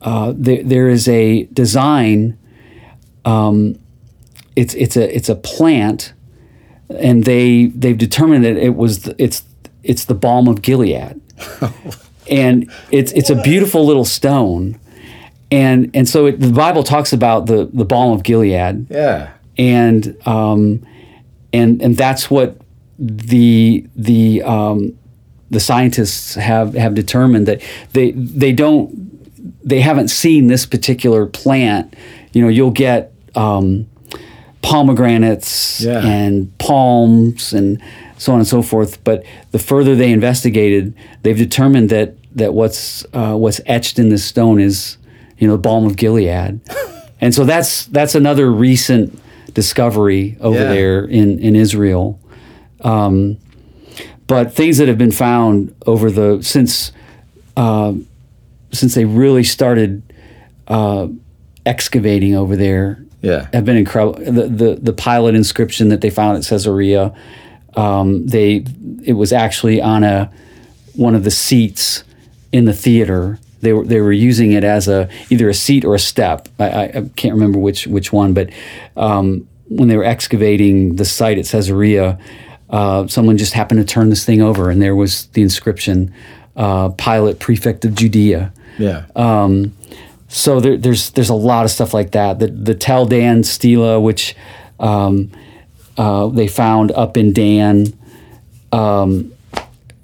uh, 0.00 0.32
there, 0.36 0.62
there 0.62 0.88
is 0.88 1.08
a 1.08 1.44
design. 1.52 2.38
Um, 3.24 3.78
it's 4.56 4.74
it's 4.74 4.96
a 4.96 5.14
it's 5.14 5.28
a 5.28 5.34
plant, 5.36 6.12
and 6.88 7.24
they 7.24 7.66
they've 7.66 7.98
determined 7.98 8.44
that 8.44 8.56
it 8.56 8.74
was 8.76 9.02
the, 9.02 9.14
it's 9.22 9.42
it's 9.82 10.04
the 10.06 10.14
balm 10.14 10.48
of 10.48 10.62
Gilead, 10.62 11.20
and 12.30 12.70
it's 12.90 13.12
it's 13.12 13.30
a 13.30 13.40
beautiful 13.42 13.84
little 13.84 14.04
stone, 14.04 14.78
and 15.50 15.90
and 15.94 16.08
so 16.08 16.26
it, 16.26 16.40
the 16.40 16.52
Bible 16.52 16.82
talks 16.84 17.12
about 17.12 17.46
the 17.46 17.68
the 17.72 17.84
balm 17.84 18.12
of 18.12 18.22
Gilead, 18.22 18.86
Yeah. 18.90 19.30
and 19.58 20.16
um, 20.26 20.86
and 21.52 21.80
and 21.82 21.96
that's 21.96 22.30
what 22.30 22.56
the 22.98 23.86
the 23.94 24.42
um, 24.42 24.98
the 25.50 25.60
scientists 25.60 26.34
have 26.34 26.74
have 26.74 26.94
determined 26.94 27.46
that 27.46 27.62
they 27.92 28.12
they 28.12 28.52
don't 28.52 29.08
they 29.66 29.80
haven't 29.80 30.08
seen 30.08 30.46
this 30.48 30.66
particular 30.66 31.26
plant. 31.26 31.94
You 32.32 32.42
know, 32.42 32.48
you'll 32.48 32.70
get 32.70 33.12
um, 33.34 33.86
pomegranates 34.62 35.80
Yeah. 35.80 36.04
and 36.04 36.56
palms 36.58 37.52
and 37.52 37.80
so 38.18 38.32
on 38.32 38.38
and 38.40 38.48
so 38.48 38.62
forth. 38.62 39.02
But 39.04 39.24
the 39.52 39.58
further 39.58 39.94
they 39.94 40.12
investigated, 40.12 40.94
they've 41.22 41.36
determined 41.36 41.90
that 41.90 42.14
that 42.36 42.54
what's 42.54 43.04
uh, 43.12 43.34
what's 43.36 43.60
etched 43.66 43.98
in 43.98 44.08
this 44.10 44.24
stone 44.24 44.60
is 44.60 44.98
you 45.38 45.46
know 45.46 45.54
the 45.54 45.62
balm 45.62 45.86
of 45.86 45.96
Gilead, 45.96 46.60
and 47.20 47.34
so 47.34 47.44
that's 47.44 47.86
that's 47.86 48.14
another 48.14 48.50
recent 48.52 49.18
discovery 49.54 50.36
over 50.40 50.58
Yeah. 50.58 50.68
there 50.74 51.04
in 51.04 51.38
in 51.38 51.56
Israel. 51.56 52.18
Um, 52.82 53.38
but 54.28 54.52
things 54.54 54.78
that 54.78 54.86
have 54.86 54.98
been 54.98 55.10
found 55.10 55.74
over 55.86 56.10
the 56.10 56.40
since 56.42 56.92
uh, 57.56 57.92
since 58.72 58.94
they 58.94 59.04
really 59.04 59.42
started 59.42 60.02
uh, 60.68 61.08
excavating 61.66 62.36
over 62.36 62.54
there 62.56 63.02
Yeah. 63.22 63.48
have 63.52 63.64
been 63.64 63.76
incredible. 63.76 64.20
The, 64.24 64.46
the 64.48 64.78
the 64.80 64.92
Pilate 64.92 65.34
inscription 65.34 65.88
that 65.88 66.00
they 66.00 66.10
found 66.10 66.36
at 66.38 66.44
Caesarea, 66.44 67.12
um, 67.74 68.26
they 68.26 68.64
it 69.04 69.14
was 69.14 69.32
actually 69.32 69.80
on 69.82 70.04
a 70.04 70.30
one 70.94 71.14
of 71.16 71.24
the 71.24 71.30
seats 71.30 72.04
in 72.52 72.64
the 72.66 72.74
theater. 72.74 73.38
They 73.60 73.72
were 73.72 73.84
they 73.84 74.00
were 74.00 74.12
using 74.12 74.52
it 74.52 74.62
as 74.64 74.86
a 74.88 75.08
either 75.30 75.48
a 75.48 75.54
seat 75.54 75.84
or 75.84 75.94
a 75.94 75.98
step. 75.98 76.48
I, 76.60 76.64
I, 76.68 76.82
I 76.84 77.10
can't 77.16 77.34
remember 77.34 77.58
which 77.58 77.86
which 77.88 78.12
one, 78.12 78.32
but 78.34 78.50
um, 78.96 79.48
when 79.68 79.88
they 79.88 79.96
were 79.96 80.04
excavating 80.04 80.96
the 80.96 81.04
site 81.04 81.38
at 81.38 81.46
Caesarea, 81.46 82.18
uh, 82.70 83.06
someone 83.06 83.38
just 83.38 83.52
happened 83.52 83.80
to 83.80 83.86
turn 83.86 84.10
this 84.10 84.24
thing 84.24 84.42
over, 84.42 84.70
and 84.70 84.80
there 84.80 84.96
was 84.96 85.26
the 85.28 85.42
inscription, 85.42 86.12
uh, 86.56 86.90
"Pilate, 86.90 87.38
prefect 87.38 87.84
of 87.84 87.94
Judea." 87.94 88.52
Yeah. 88.78 89.06
Um, 89.16 89.74
so 90.28 90.60
there, 90.60 90.76
there's 90.76 91.10
there's 91.10 91.30
a 91.30 91.34
lot 91.34 91.64
of 91.64 91.70
stuff 91.70 91.94
like 91.94 92.12
that. 92.12 92.38
The 92.38 92.48
the 92.48 92.74
Tel 92.74 93.06
Dan 93.06 93.42
stela, 93.42 94.00
which 94.00 94.36
um, 94.78 95.30
uh, 95.96 96.28
they 96.28 96.46
found 96.46 96.92
up 96.92 97.16
in 97.16 97.32
Dan, 97.32 97.86
um, 98.72 99.32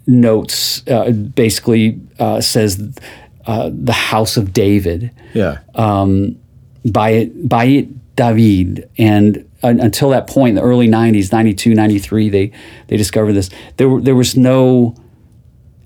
notes 0.06 0.86
uh, 0.88 1.10
basically 1.10 2.00
uh, 2.18 2.40
says 2.40 2.98
uh, 3.46 3.70
the 3.72 3.92
house 3.92 4.36
of 4.36 4.52
David 4.52 5.10
yeah. 5.34 5.58
um, 5.74 6.36
by 6.84 7.30
by 7.44 7.86
David, 8.16 8.88
and 8.96 9.48
until 9.64 10.10
that 10.10 10.26
point, 10.26 10.50
in 10.50 10.54
the 10.56 10.62
early 10.62 10.88
'90s, 10.88 11.32
'92, 11.32 11.74
'93, 11.74 12.28
they 12.28 12.52
they 12.88 12.96
discovered 12.96 13.32
this. 13.32 13.50
There 13.76 13.88
were, 13.88 14.00
there 14.00 14.14
was 14.14 14.36
no 14.36 14.94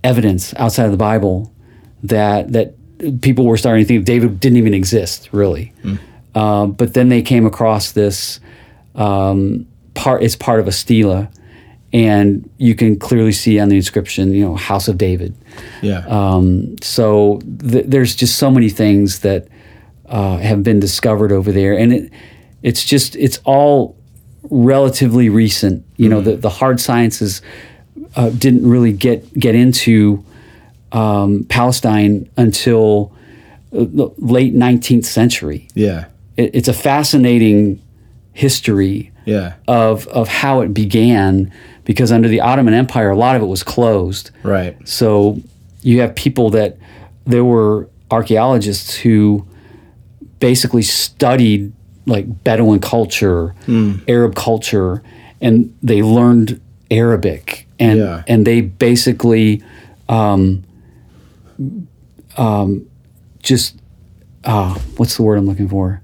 evidence 0.05 0.55
outside 0.57 0.85
of 0.85 0.91
the 0.91 0.99
Bible 0.99 1.53
that 2.03 2.53
that 2.53 2.75
people 3.21 3.47
were 3.47 3.57
starting 3.57 3.85
to 3.85 3.89
think 3.89 4.05
David 4.05 4.41
didn't 4.41 4.59
even 4.59 4.75
exist, 4.75 5.29
really. 5.33 5.73
Uh, 6.35 6.67
but 6.67 6.95
then 6.95 7.09
they 7.09 7.23
came 7.23 7.47
across 7.47 7.93
this 7.93 8.41
um, 8.95 9.67
part. 9.95 10.23
It's 10.23 10.37
part 10.37 10.61
of 10.61 10.69
a 10.69 10.73
stela, 10.73 11.31
and 11.93 12.49
you 12.59 12.75
can 12.75 12.99
clearly 12.99 13.33
see 13.33 13.59
on 13.59 13.69
the 13.69 13.77
inscription, 13.77 14.33
you 14.33 14.45
know, 14.45 14.55
House 14.55 14.89
of 14.89 14.99
David. 14.99 15.35
yeah. 15.83 16.05
Um, 16.07 16.77
so 16.83 17.41
th- 17.61 17.87
there's 17.87 18.15
just 18.15 18.37
so 18.37 18.51
many 18.51 18.69
things 18.69 19.21
that 19.21 19.49
uh, 20.07 20.37
have 20.39 20.63
been 20.63 20.81
discovered 20.81 21.33
over 21.33 21.51
there, 21.53 21.77
and 21.77 21.93
it 21.93 22.13
it's 22.63 22.85
just 22.85 23.17
it's 23.17 23.39
all 23.45 23.97
relatively 24.51 25.29
recent. 25.29 25.85
You 25.97 26.09
know, 26.09 26.21
the 26.21 26.37
the 26.37 26.49
hard 26.51 26.81
sciences 26.81 27.43
uh, 28.17 28.31
didn't 28.31 28.69
really 28.69 28.93
get 28.93 29.33
get 29.39 29.55
into 29.55 30.25
um, 30.93 31.45
Palestine 31.49 32.29
until 32.37 33.13
uh, 33.73 33.85
the 33.85 34.11
late 34.19 34.55
19th 34.55 35.05
century. 35.05 35.69
yeah. 35.75 36.07
It, 36.37 36.55
it's 36.55 36.69
a 36.69 36.73
fascinating 36.73 37.83
history 38.33 39.11
Yeah. 39.27 39.55
of 39.67 40.07
of 40.09 40.29
how 40.29 40.61
it 40.61 40.73
began 40.73 41.53
because 41.85 42.13
under 42.13 42.29
the 42.29 42.41
Ottoman 42.41 42.75
Empire, 42.75 43.11
a 43.11 43.17
lot 43.17 43.35
of 43.37 43.43
it 43.43 43.47
was 43.47 43.63
closed. 43.65 44.31
Right. 44.45 44.77
So 44.89 45.41
you 45.83 46.01
have 46.01 46.15
people 46.15 46.51
that 46.51 46.77
there 47.27 47.45
were 47.45 47.89
archaeologists 48.11 48.95
who 48.95 49.47
basically 50.39 50.83
studied 50.83 51.73
like 52.09 52.43
Bedouin 52.43 52.81
culture, 52.81 53.55
Arab 54.09 54.35
culture, 54.35 55.03
and 55.41 55.73
they 55.83 56.03
learned 56.03 56.61
Arabic, 56.91 57.69
and 57.79 57.99
Yeah. 57.99 58.23
and 58.27 58.45
they 58.47 58.61
basically 58.63 59.63
um, 60.09 60.65
um, 62.37 62.87
just 63.43 63.77
uh, 64.45 64.75
what's 64.97 65.17
the 65.17 65.23
word 65.23 65.37
I'm 65.39 65.47
looking 65.47 65.69
for? 65.69 66.01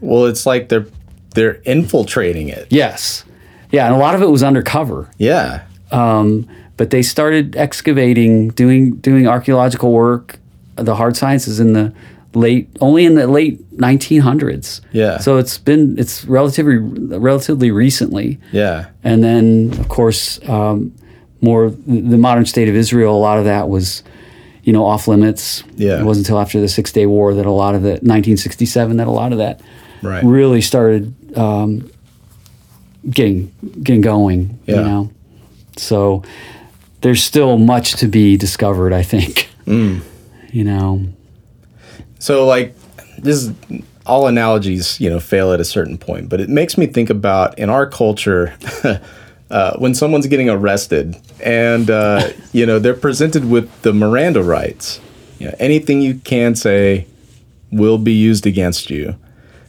Well, 0.00 0.26
it's 0.26 0.46
like 0.46 0.68
they're 0.68 0.86
they're 1.34 1.54
infiltrating 1.64 2.48
it. 2.48 2.66
Yes, 2.70 3.24
yeah, 3.70 3.86
and 3.86 3.94
a 3.94 3.98
lot 3.98 4.14
of 4.14 4.22
it 4.22 4.26
was 4.26 4.42
undercover. 4.42 5.10
Yeah. 5.18 5.62
Um, 5.90 6.48
but 6.76 6.90
they 6.90 7.02
started 7.02 7.56
excavating, 7.56 8.48
doing 8.50 8.96
doing 8.96 9.26
archaeological 9.26 9.92
work, 9.92 10.38
the 10.76 10.94
hard 10.94 11.16
sciences 11.16 11.60
in 11.60 11.72
the 11.74 11.92
late, 12.34 12.68
only 12.80 13.04
in 13.04 13.14
the 13.14 13.26
late 13.26 13.58
1900s. 13.76 14.80
Yeah. 14.92 15.18
So 15.18 15.36
it's 15.38 15.58
been 15.58 15.98
it's 15.98 16.24
relatively 16.24 16.76
relatively 16.76 17.70
recently, 17.70 18.38
Yeah. 18.52 18.86
and 19.04 19.22
then 19.22 19.72
of 19.78 19.88
course 19.88 20.40
um, 20.48 20.92
more 21.40 21.70
the 21.86 22.16
modern 22.18 22.46
state 22.46 22.68
of 22.68 22.74
Israel. 22.74 23.14
A 23.16 23.18
lot 23.18 23.38
of 23.38 23.44
that 23.44 23.68
was, 23.68 24.02
you 24.64 24.72
know, 24.72 24.84
off 24.84 25.08
limits. 25.08 25.62
Yeah. 25.76 26.00
It 26.00 26.04
wasn't 26.04 26.26
until 26.26 26.38
after 26.40 26.60
the 26.60 26.68
Six 26.68 26.92
Day 26.92 27.06
War 27.06 27.34
that 27.34 27.46
a 27.46 27.50
lot 27.50 27.74
of 27.74 27.82
the 27.82 27.90
1967 28.02 28.96
that 28.98 29.06
a 29.06 29.10
lot 29.10 29.32
of 29.32 29.38
that 29.38 29.60
Right. 30.02 30.24
really 30.24 30.60
started 30.60 31.14
um, 31.38 31.88
getting 33.08 33.52
getting 33.82 34.00
going. 34.00 34.58
Yeah. 34.66 34.76
You 34.76 34.82
know, 34.82 35.10
so 35.76 36.22
there's 37.02 37.22
still 37.22 37.58
much 37.58 37.94
to 37.94 38.06
be 38.08 38.36
discovered. 38.36 38.92
I 38.92 39.02
think. 39.02 39.48
Mm. 39.66 40.00
You 40.52 40.64
know. 40.64 41.06
So 42.22 42.46
like 42.46 42.76
this 43.18 43.42
is 43.42 43.52
all 44.06 44.28
analogies, 44.28 45.00
you 45.00 45.10
know, 45.10 45.18
fail 45.18 45.52
at 45.52 45.58
a 45.58 45.64
certain 45.64 45.98
point, 45.98 46.28
but 46.28 46.40
it 46.40 46.48
makes 46.48 46.78
me 46.78 46.86
think 46.86 47.10
about 47.10 47.58
in 47.58 47.68
our 47.68 47.84
culture 47.84 48.54
uh, 49.50 49.76
when 49.78 49.92
someone's 49.92 50.28
getting 50.28 50.48
arrested 50.48 51.16
and 51.40 51.90
uh, 51.90 52.30
you 52.52 52.64
know 52.64 52.78
they're 52.78 52.94
presented 52.94 53.50
with 53.50 53.82
the 53.82 53.92
Miranda 53.92 54.40
rights. 54.40 55.00
You 55.40 55.48
know, 55.48 55.56
anything 55.58 56.00
you 56.00 56.14
can 56.14 56.54
say 56.54 57.08
will 57.72 57.98
be 57.98 58.12
used 58.12 58.46
against 58.46 58.88
you. 58.88 59.16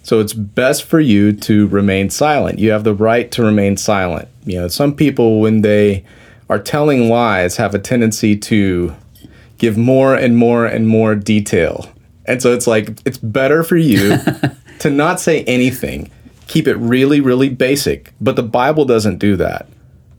So 0.03 0.19
it's 0.19 0.33
best 0.33 0.83
for 0.83 0.99
you 0.99 1.31
to 1.31 1.67
remain 1.69 2.11
silent. 2.11 2.59
You 2.59 2.69
have 2.69 2.83
the 2.83 2.93
right 2.93 3.31
to 3.31 3.41
remain 3.41 3.77
silent. 3.77 4.27
You 4.45 4.59
know, 4.59 4.67
some 4.67 4.95
people 4.95 5.39
when 5.39 5.61
they 5.61 6.05
are 6.51 6.59
telling 6.59 7.09
lies 7.09 7.57
have 7.57 7.73
a 7.73 7.79
tendency 7.79 8.37
to 8.37 8.95
give 9.57 9.75
more 9.75 10.13
and 10.13 10.37
more 10.37 10.67
and 10.67 10.87
more 10.87 11.15
detail. 11.15 11.89
And 12.25 12.41
so 12.41 12.53
it's 12.53 12.67
like 12.67 12.89
it's 13.05 13.17
better 13.17 13.63
for 13.63 13.75
you 13.77 14.17
to 14.79 14.89
not 14.89 15.19
say 15.19 15.43
anything. 15.43 16.11
Keep 16.47 16.67
it 16.67 16.75
really 16.75 17.21
really 17.21 17.49
basic. 17.49 18.13
But 18.21 18.35
the 18.35 18.43
Bible 18.43 18.85
doesn't 18.85 19.17
do 19.17 19.35
that. 19.37 19.67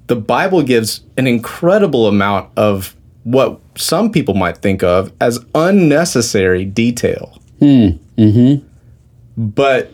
The 0.07 0.17
Bible 0.17 0.63
gives 0.63 1.01
an 1.17 1.27
incredible 1.27 2.07
amount 2.07 2.51
of 2.57 2.95
what 3.23 3.59
some 3.75 4.13
people 4.13 4.35
might 4.35 4.59
think 4.59 4.83
of 4.83 5.13
as 5.21 5.45
unnecessary 5.55 6.65
detail. 6.67 7.39
Hmm, 7.59 7.89
mm-hmm. 8.19 8.67
But 9.37 9.91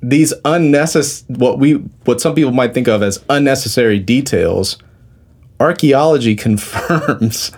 these 0.00 0.32
unnecessary 0.44 1.34
what 1.38 1.58
we 1.58 1.72
what 2.04 2.20
some 2.20 2.34
people 2.34 2.52
might 2.52 2.72
think 2.74 2.86
of 2.86 3.02
as 3.02 3.24
unnecessary 3.28 3.98
details 3.98 4.78
archaeology 5.58 6.36
confirms 6.46 7.50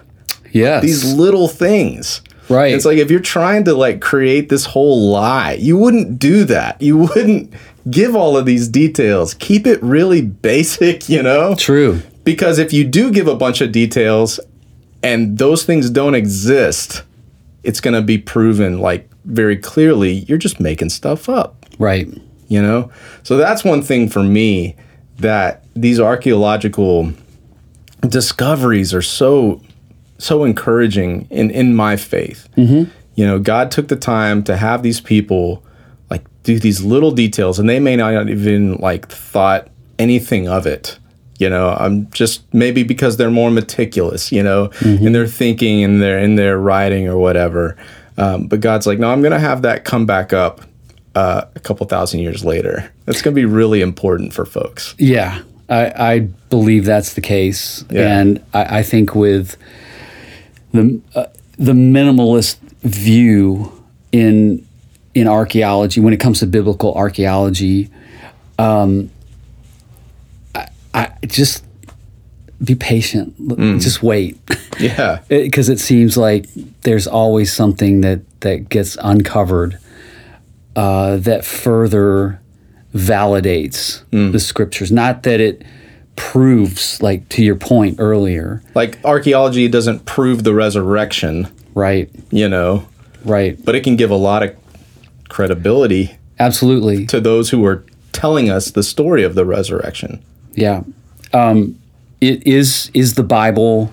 Yes. 0.52 0.82
these 0.82 1.04
little 1.14 1.48
things 1.48 2.22
Right. 2.48 2.72
it's 2.74 2.84
like 2.84 2.98
if 2.98 3.10
you're 3.10 3.20
trying 3.20 3.64
to 3.64 3.74
like 3.74 4.00
create 4.00 4.48
this 4.48 4.64
whole 4.66 5.10
lie 5.10 5.52
you 5.54 5.76
wouldn't 5.76 6.18
do 6.18 6.44
that 6.44 6.80
you 6.80 6.96
wouldn't 6.96 7.52
give 7.90 8.14
all 8.16 8.36
of 8.36 8.46
these 8.46 8.68
details 8.68 9.34
keep 9.34 9.66
it 9.66 9.82
really 9.82 10.22
basic 10.22 11.08
you 11.08 11.22
know 11.22 11.54
True. 11.54 12.00
because 12.24 12.58
if 12.58 12.72
you 12.72 12.84
do 12.84 13.10
give 13.10 13.28
a 13.28 13.34
bunch 13.34 13.60
of 13.60 13.70
details 13.72 14.40
and 15.02 15.38
those 15.38 15.64
things 15.64 15.90
don't 15.90 16.14
exist 16.14 17.02
it's 17.64 17.80
going 17.80 17.94
to 17.94 18.02
be 18.02 18.18
proven 18.18 18.78
like 18.78 19.10
very 19.24 19.56
clearly 19.56 20.12
you're 20.28 20.38
just 20.38 20.58
making 20.60 20.88
stuff 20.88 21.28
up 21.28 21.66
Right. 21.78 22.08
you 22.48 22.62
know 22.62 22.90
so 23.22 23.36
that's 23.36 23.62
one 23.64 23.82
thing 23.82 24.08
for 24.08 24.22
me 24.22 24.74
that 25.18 25.64
these 25.74 25.98
archaeological 26.00 27.12
discoveries 28.08 28.94
are 28.94 29.02
so 29.02 29.60
so 30.18 30.44
encouraging 30.44 31.26
in 31.30 31.50
in 31.50 31.74
my 31.74 31.96
faith. 31.96 32.48
Mm-hmm. 32.56 32.90
you 33.14 33.26
know 33.26 33.38
god 33.38 33.70
took 33.70 33.88
the 33.88 33.96
time 33.96 34.42
to 34.44 34.56
have 34.56 34.82
these 34.82 35.00
people 35.00 35.62
like 36.10 36.24
do 36.42 36.58
these 36.58 36.82
little 36.82 37.10
details 37.10 37.58
and 37.58 37.68
they 37.68 37.80
may 37.80 37.96
not 37.96 38.28
even 38.28 38.76
like 38.76 39.08
thought 39.08 39.68
anything 39.98 40.48
of 40.48 40.66
it. 40.66 40.98
You 41.38 41.48
know 41.48 41.76
i'm 41.78 42.10
just 42.10 42.42
maybe 42.52 42.82
because 42.82 43.16
they're 43.16 43.30
more 43.30 43.50
meticulous 43.50 44.32
you 44.32 44.42
know 44.42 44.70
in 44.82 45.12
their 45.12 45.26
thinking 45.28 45.84
and 45.84 46.02
their 46.02 46.18
in 46.18 46.34
their 46.34 46.58
writing 46.58 47.06
or 47.08 47.16
whatever. 47.16 47.76
Um, 48.16 48.48
but 48.48 48.58
god's 48.60 48.86
like 48.88 48.98
no 48.98 49.08
i'm 49.12 49.22
gonna 49.22 49.38
have 49.38 49.62
that 49.62 49.84
come 49.84 50.04
back 50.04 50.32
up 50.32 50.62
uh, 51.14 51.42
a 51.56 51.60
couple 51.60 51.84
thousand 51.86 52.20
years 52.20 52.44
later. 52.44 52.92
That's 53.06 53.22
gonna 53.22 53.34
be 53.34 53.44
really 53.44 53.80
important 53.80 54.32
for 54.32 54.44
folks. 54.44 54.94
Yeah, 54.98 55.42
I, 55.68 55.82
I 56.14 56.18
believe 56.50 56.84
that's 56.84 57.14
the 57.14 57.20
case, 57.20 57.84
Yeah. 57.90 58.18
and 58.20 58.40
I, 58.54 58.78
I 58.78 58.82
think 58.84 59.14
with 59.16 59.56
the 60.72 61.00
uh, 61.14 61.26
the 61.58 61.72
minimalist 61.72 62.58
view 62.82 63.72
in 64.12 64.66
in 65.14 65.26
archaeology, 65.26 66.00
when 66.00 66.12
it 66.12 66.18
comes 66.20 66.40
to 66.40 66.46
biblical 66.46 66.94
archaeology, 66.94 67.90
um, 68.58 69.10
I, 70.54 70.68
I 70.94 71.12
just 71.26 71.64
be 72.62 72.74
patient, 72.74 73.34
L- 73.50 73.78
just 73.78 74.02
wait, 74.02 74.38
yeah. 74.78 75.20
Because 75.28 75.68
it 75.68 75.80
seems 75.80 76.16
like 76.16 76.46
there's 76.82 77.06
always 77.06 77.52
something 77.52 78.00
that 78.02 78.20
that 78.40 78.68
gets 78.68 78.96
uncovered 79.02 79.78
uh, 80.76 81.16
that 81.18 81.44
further 81.44 82.40
validates 82.94 84.02
the 84.32 84.38
scriptures. 84.40 84.90
Not 84.92 85.22
that 85.24 85.40
it 85.40 85.62
proves, 86.18 87.00
like 87.00 87.28
to 87.30 87.42
your 87.42 87.54
point 87.54 87.96
earlier, 87.98 88.60
like 88.74 88.98
archaeology 89.04 89.68
doesn't 89.68 90.04
prove 90.04 90.44
the 90.44 90.52
resurrection 90.52 91.48
right? 91.74 92.10
you 92.30 92.48
know 92.48 92.86
Right. 93.24 93.56
but 93.64 93.74
it 93.74 93.82
can 93.84 93.96
give 93.96 94.10
a 94.10 94.16
lot 94.16 94.42
of 94.42 94.54
credibility 95.28 96.16
Absolutely. 96.38 97.06
to 97.06 97.20
those 97.20 97.50
who 97.50 97.64
are 97.64 97.84
telling 98.12 98.50
us 98.50 98.70
the 98.72 98.82
story 98.82 99.22
of 99.22 99.34
the 99.34 99.44
resurrection. 99.44 100.20
Yeah. 100.54 100.82
Um, 101.32 101.78
it 102.20 102.44
is 102.46 102.90
is 102.94 103.14
the 103.14 103.22
Bible 103.22 103.92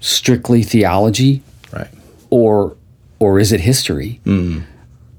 strictly 0.00 0.62
theology 0.62 1.42
Right. 1.72 1.88
or 2.30 2.76
or 3.18 3.40
is 3.40 3.52
it 3.52 3.60
history? 3.60 4.20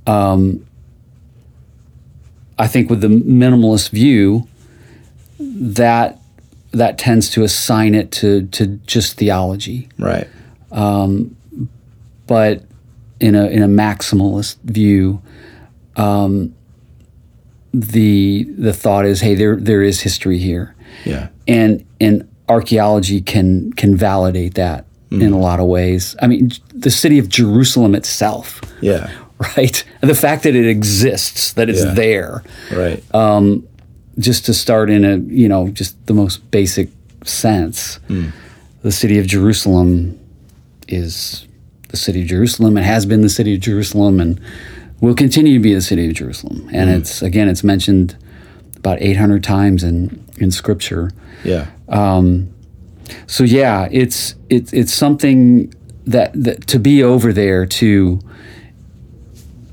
Um, 0.08 0.66
I 2.60 2.68
think 2.68 2.90
with 2.90 3.02
the 3.02 3.08
minimalist 3.10 3.90
view, 3.90 4.48
that 5.40 6.20
that 6.72 6.98
tends 6.98 7.30
to 7.32 7.44
assign 7.44 7.96
it 7.96 8.12
to 8.12 8.48
to 8.48 8.68
just 8.88 9.18
theology. 9.18 9.90
Right. 9.98 10.28
Um, 10.72 11.36
but 12.28 12.64
in 13.20 13.36
a 13.36 13.48
in 13.48 13.64
a 13.64 13.68
maximalist 13.68 14.58
view, 14.64 15.22
um, 15.96 16.54
the 17.74 18.44
the 18.58 18.74
thought 18.74 19.06
is, 19.06 19.22
hey, 19.22 19.36
there 19.36 19.56
there 19.56 19.82
is 19.82 20.02
history 20.02 20.38
here. 20.40 20.76
Yeah. 21.06 21.28
and 21.48 21.86
and 22.02 22.28
archaeology 22.50 23.22
can 23.22 23.72
can 23.74 23.96
validate 23.96 24.56
that 24.56 24.86
in 25.12 25.20
mm-hmm. 25.20 25.34
a 25.34 25.38
lot 25.40 25.60
of 25.60 25.68
ways. 25.68 26.16
I 26.22 26.28
mean, 26.28 26.52
the 26.74 26.90
city 26.90 27.18
of 27.20 27.30
Jerusalem 27.30 27.96
itself, 27.96 28.62
Yeah. 28.82 29.10
right? 29.58 29.84
The 30.02 30.16
fact 30.16 30.44
that 30.44 30.56
it 30.56 30.68
exists, 30.68 31.54
that 31.54 31.70
it's 31.70 31.84
Yeah. 31.84 31.94
there, 31.94 32.44
Right. 32.72 33.04
Um, 33.16 33.68
just 34.20 34.46
to 34.46 34.54
start 34.54 34.90
in 34.90 35.06
a 35.06 35.18
you 35.18 35.48
know 35.48 35.70
just 35.70 35.96
the 36.08 36.14
most 36.14 36.50
basic 36.52 36.90
sense, 37.24 38.00
the 38.82 38.92
city 38.92 39.20
of 39.20 39.28
Jerusalem 39.28 40.20
is 40.88 41.46
the 41.90 41.98
city 41.98 42.22
of 42.22 42.28
Jerusalem. 42.28 42.78
It 42.78 42.84
has 42.84 43.06
been 43.06 43.22
the 43.22 43.30
city 43.30 43.56
of 43.56 43.62
Jerusalem, 43.62 44.20
and 44.20 44.40
will 45.02 45.16
continue 45.16 45.54
to 45.54 45.60
be 45.60 45.74
the 45.74 45.82
city 45.82 46.08
of 46.08 46.14
Jerusalem. 46.16 46.70
And 46.74 46.90
it's 46.90 47.22
again, 47.22 47.48
it's 47.50 47.64
mentioned 47.64 48.16
about 48.76 49.02
800 49.02 49.44
times 49.44 49.84
in 49.84 50.24
in 50.40 50.52
Scripture. 50.52 51.12
yeah. 51.44 51.68
Um, 51.90 52.50
So 53.28 53.44
yeah, 53.44 53.88
it's 53.92 54.36
it's 54.50 54.74
it's 54.74 54.94
something 54.94 55.74
that, 56.06 56.32
that 56.44 56.68
to 56.68 56.80
be 56.80 57.04
over 57.04 57.34
there 57.34 57.66
to 57.66 58.20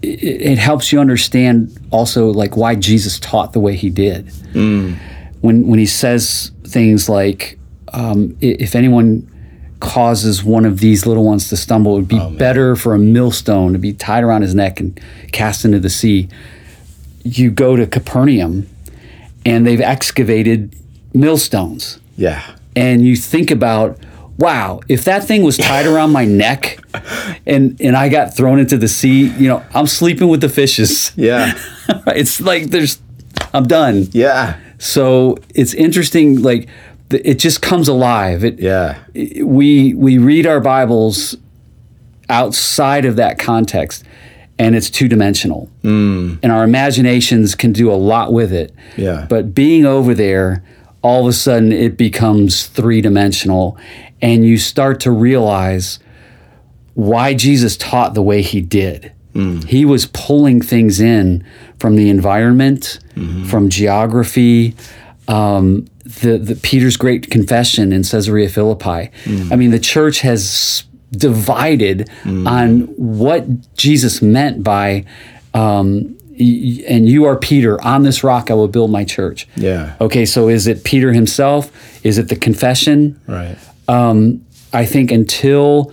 it, 0.05 0.43
it 0.53 0.59
helps 0.59 0.93
you 0.93 1.01
understand 1.01 1.77
also 1.91 2.29
like 2.31 2.57
why 2.57 2.75
Jesus 2.75 3.19
taught 3.21 3.53
the 3.53 3.61
way 3.61 3.77
he 3.77 3.91
did. 3.91 4.31
When 4.55 5.67
when 5.67 5.79
he 5.79 5.87
says 5.87 6.51
things 6.67 7.09
like, 7.09 7.59
um, 7.93 8.37
"If 8.41 8.75
anyone 8.75 9.27
causes 9.81 10.43
one 10.43 10.65
of 10.65 10.81
these 10.81 11.05
little 11.07 11.25
ones 11.25 11.49
to 11.51 11.57
stumble, 11.57 11.93
it 11.93 12.01
would 12.01 12.09
be 12.09 12.37
better 12.39 12.77
for 12.77 12.95
a 12.95 12.99
millstone 12.99 13.73
to 13.73 13.79
be 13.79 13.93
tied 13.93 14.25
around 14.25 14.43
his 14.43 14.55
neck 14.55 14.81
and 14.81 14.99
cast 15.33 15.65
into 15.65 15.79
the 15.81 15.91
sea." 15.91 16.29
You 17.25 17.51
go 17.51 17.77
to 17.77 17.87
Capernaum, 17.87 18.67
and 19.47 19.67
they've 19.67 19.81
excavated 19.81 20.75
millstones 21.15 21.99
Yeah. 22.17 22.43
and 22.77 23.05
you 23.07 23.17
think 23.17 23.51
about 23.51 23.99
wow 24.39 24.81
if 24.89 25.05
that 25.05 25.25
thing 25.25 25.43
was 25.43 25.57
tied 25.57 25.87
around 25.87 26.11
my 26.13 26.25
neck 26.25 26.79
and 27.47 27.81
and 27.81 27.97
i 27.97 28.09
got 28.09 28.37
thrown 28.37 28.59
into 28.59 28.77
the 28.77 28.89
sea 28.89 29.27
you 29.39 29.47
know 29.49 29.63
i'm 29.75 29.87
sleeping 29.87 30.29
with 30.29 30.41
the 30.41 30.49
fishes 30.49 31.13
Yeah. 31.17 31.53
it's 32.09 32.41
like 32.41 32.71
there's 32.71 33.01
i'm 33.53 33.67
done 33.69 34.09
Yeah. 34.13 34.59
so 34.79 35.37
it's 35.55 35.73
interesting 35.75 36.43
like 36.43 36.69
it 37.11 37.35
just 37.39 37.63
comes 37.63 37.87
alive 37.89 38.43
it 38.45 38.59
Yeah. 38.59 38.99
we 39.45 39.95
we 39.95 40.19
read 40.19 40.47
our 40.47 40.61
bibles 40.61 41.37
outside 42.29 43.05
of 43.05 43.17
that 43.17 43.39
context 43.39 44.05
and 44.59 44.75
it's 44.75 44.89
two 44.91 45.09
dimensional 45.09 45.69
hmm. 45.83 46.35
and 46.43 46.51
our 46.53 46.65
imaginations 46.65 47.55
can 47.55 47.73
do 47.73 47.91
a 47.91 47.95
lot 47.95 48.33
with 48.33 48.53
it 48.53 48.75
Yeah. 48.97 49.27
but 49.29 49.55
being 49.55 49.85
over 49.85 50.15
there 50.15 50.65
all 51.03 51.23
of 51.23 51.27
a 51.29 51.33
sudden 51.35 51.71
it 51.71 51.97
becomes 51.99 52.67
three 52.67 53.01
dimensional 53.01 53.77
and 54.25 54.45
you 54.45 54.57
start 54.59 55.01
to 55.01 55.11
realize 55.11 55.99
why 56.95 57.35
Jesus 57.35 57.77
taught 57.77 58.15
the 58.15 58.23
way 58.23 58.41
he 58.43 58.61
did. 58.61 59.13
He 59.67 59.85
was 59.85 60.07
pulling 60.07 60.61
things 60.63 61.01
in 61.01 61.45
from 61.81 61.97
the 61.97 62.09
environment, 62.09 63.01
from 63.51 63.69
geography, 63.69 64.75
um, 65.27 65.87
the, 66.23 66.39
the 66.39 66.55
Peter's 66.55 66.97
great 66.97 67.31
confession 67.31 67.93
in 67.93 68.03
Caesarea 68.05 68.49
Philippi. 68.49 69.11
I 69.53 69.57
mean, 69.57 69.71
the 69.73 69.81
church 69.81 70.21
has 70.21 70.85
divided 71.11 72.09
on 72.25 72.83
what 72.97 73.45
Jesus 73.77 74.23
meant 74.23 74.63
by, 74.63 75.05
um, 75.53 76.17
and 76.39 77.09
you 77.09 77.25
are 77.25 77.37
Peter. 77.37 77.83
On 77.85 78.05
this 78.05 78.23
rock, 78.23 78.51
I 78.53 78.55
will 78.55 78.69
build 78.69 78.91
my 78.93 79.05
church. 79.05 79.49
Yeah. 79.57 79.97
Okay, 80.01 80.25
so 80.27 80.49
is 80.49 80.67
it 80.69 80.85
Peter 80.85 81.13
himself? 81.13 81.71
Is 82.05 82.19
it 82.19 82.29
the 82.29 82.37
confession? 82.37 83.21
Right. 83.27 83.57
Um, 83.89 84.45
I 84.73 84.85
think 84.87 85.11
until 85.11 85.93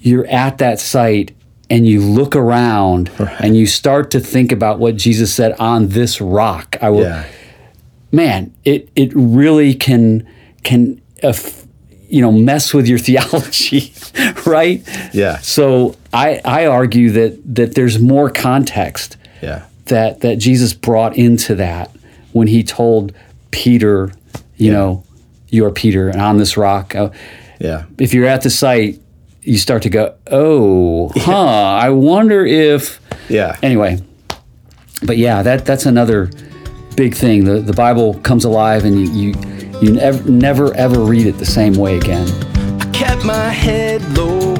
you're 0.00 0.26
at 0.26 0.58
that 0.58 0.80
site 0.80 1.34
and 1.70 1.86
you 1.86 2.00
look 2.02 2.34
around 2.36 3.10
and 3.40 3.56
you 3.56 3.66
start 3.66 4.10
to 4.10 4.20
think 4.20 4.52
about 4.52 4.78
what 4.78 4.96
Jesus 4.96 5.32
said 5.32 5.52
on 5.58 5.88
this 5.88 6.20
rock, 6.20 6.76
I 6.82 6.90
will. 6.90 7.02
Yeah. 7.02 7.24
Man, 8.10 8.52
it 8.64 8.90
it 8.94 9.10
really 9.14 9.72
can 9.74 10.26
can 10.64 11.00
uh, 11.22 11.32
you 12.08 12.20
know 12.20 12.30
mess 12.32 12.74
with 12.74 12.86
your 12.86 12.98
theology, 13.06 13.94
right? 14.44 14.86
Yeah. 15.14 15.38
So 15.38 15.96
I 16.12 16.40
I 16.44 16.66
argue 16.66 17.10
that 17.12 17.54
that 17.54 17.74
there's 17.74 17.98
more 17.98 18.28
context 18.28 19.16
Yeah. 19.40 19.64
that 19.86 20.20
that 20.20 20.36
Jesus 20.38 20.74
brought 20.74 21.16
into 21.16 21.54
that 21.54 21.90
when 22.32 22.48
he 22.48 22.62
told 22.62 23.14
Peter, 23.50 24.12
you 24.56 24.72
know, 24.72 25.04
you 25.52 25.64
are 25.66 25.70
Peter, 25.70 26.08
and 26.08 26.20
on 26.20 26.38
this 26.38 26.56
rock. 26.56 26.96
Uh, 26.96 27.10
Yeah. 27.60 27.84
if 27.98 28.12
you're 28.14 28.26
at 28.26 28.42
the 28.42 28.50
site, 28.50 28.98
you 29.42 29.58
start 29.58 29.82
to 29.82 29.90
go, 29.90 30.14
oh, 30.30 31.10
huh. 31.16 31.32
I 31.86 31.90
wonder 31.90 32.44
if. 32.44 33.00
Yeah. 33.28 33.56
Anyway, 33.62 33.98
but 35.04 35.16
yeah, 35.18 35.42
that 35.42 35.64
that's 35.64 35.86
another 35.86 36.30
big 36.96 37.14
thing. 37.14 37.44
The 37.44 37.60
the 37.60 37.72
Bible 37.74 38.14
comes 38.22 38.44
alive, 38.44 38.84
and 38.84 38.98
you 38.98 39.06
you, 39.12 39.34
you 39.80 39.92
never 39.92 40.30
never 40.30 40.74
ever 40.74 41.00
read 41.00 41.26
it 41.26 41.38
the 41.38 41.46
same 41.46 41.74
way 41.74 41.96
again. 41.98 42.26
I 42.80 42.86
kept 42.92 43.24
my 43.24 43.48
head 43.50 44.00
low 44.16 44.54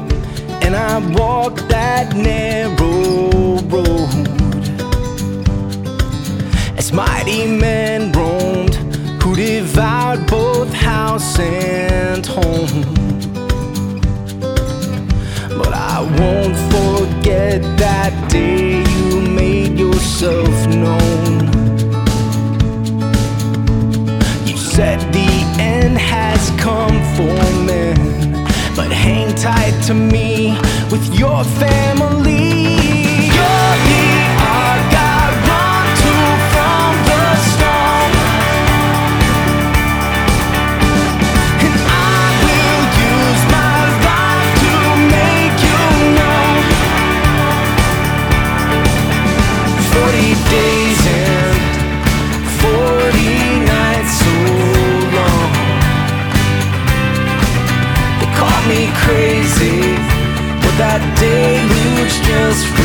and 0.61 0.75
I 0.75 0.99
walked 1.13 1.67
that 1.69 2.15
narrow 2.15 3.59
road. 3.67 4.27
As 6.77 6.91
mighty 6.93 7.45
men 7.47 8.11
roamed 8.11 8.12
who 8.12 8.12
devoured 9.73 10.27
both 10.27 10.71
house 10.71 11.39
and 11.39 12.23
home. 12.27 12.83
But 15.49 15.73
I 15.73 16.01
won't 16.19 16.55
forget 16.75 17.59
that 17.79 18.13
day 18.29 18.83
you 18.97 19.21
made 19.21 19.79
yourself 19.79 20.67
known. 20.67 21.47
You 24.45 24.57
said 24.57 24.99
the 25.11 25.31
end 25.59 25.97
has 25.97 26.51
come 26.61 26.97
for 27.15 27.35
men, 27.65 27.97
but 28.75 28.91
hang 28.91 29.33
tight 29.33 29.75
to 29.87 29.95
me 29.95 30.55
with 30.91 31.17
your 31.17 31.43
family. 31.43 32.75
You're 33.35 33.75
the 33.89 34.12
just 62.09 62.82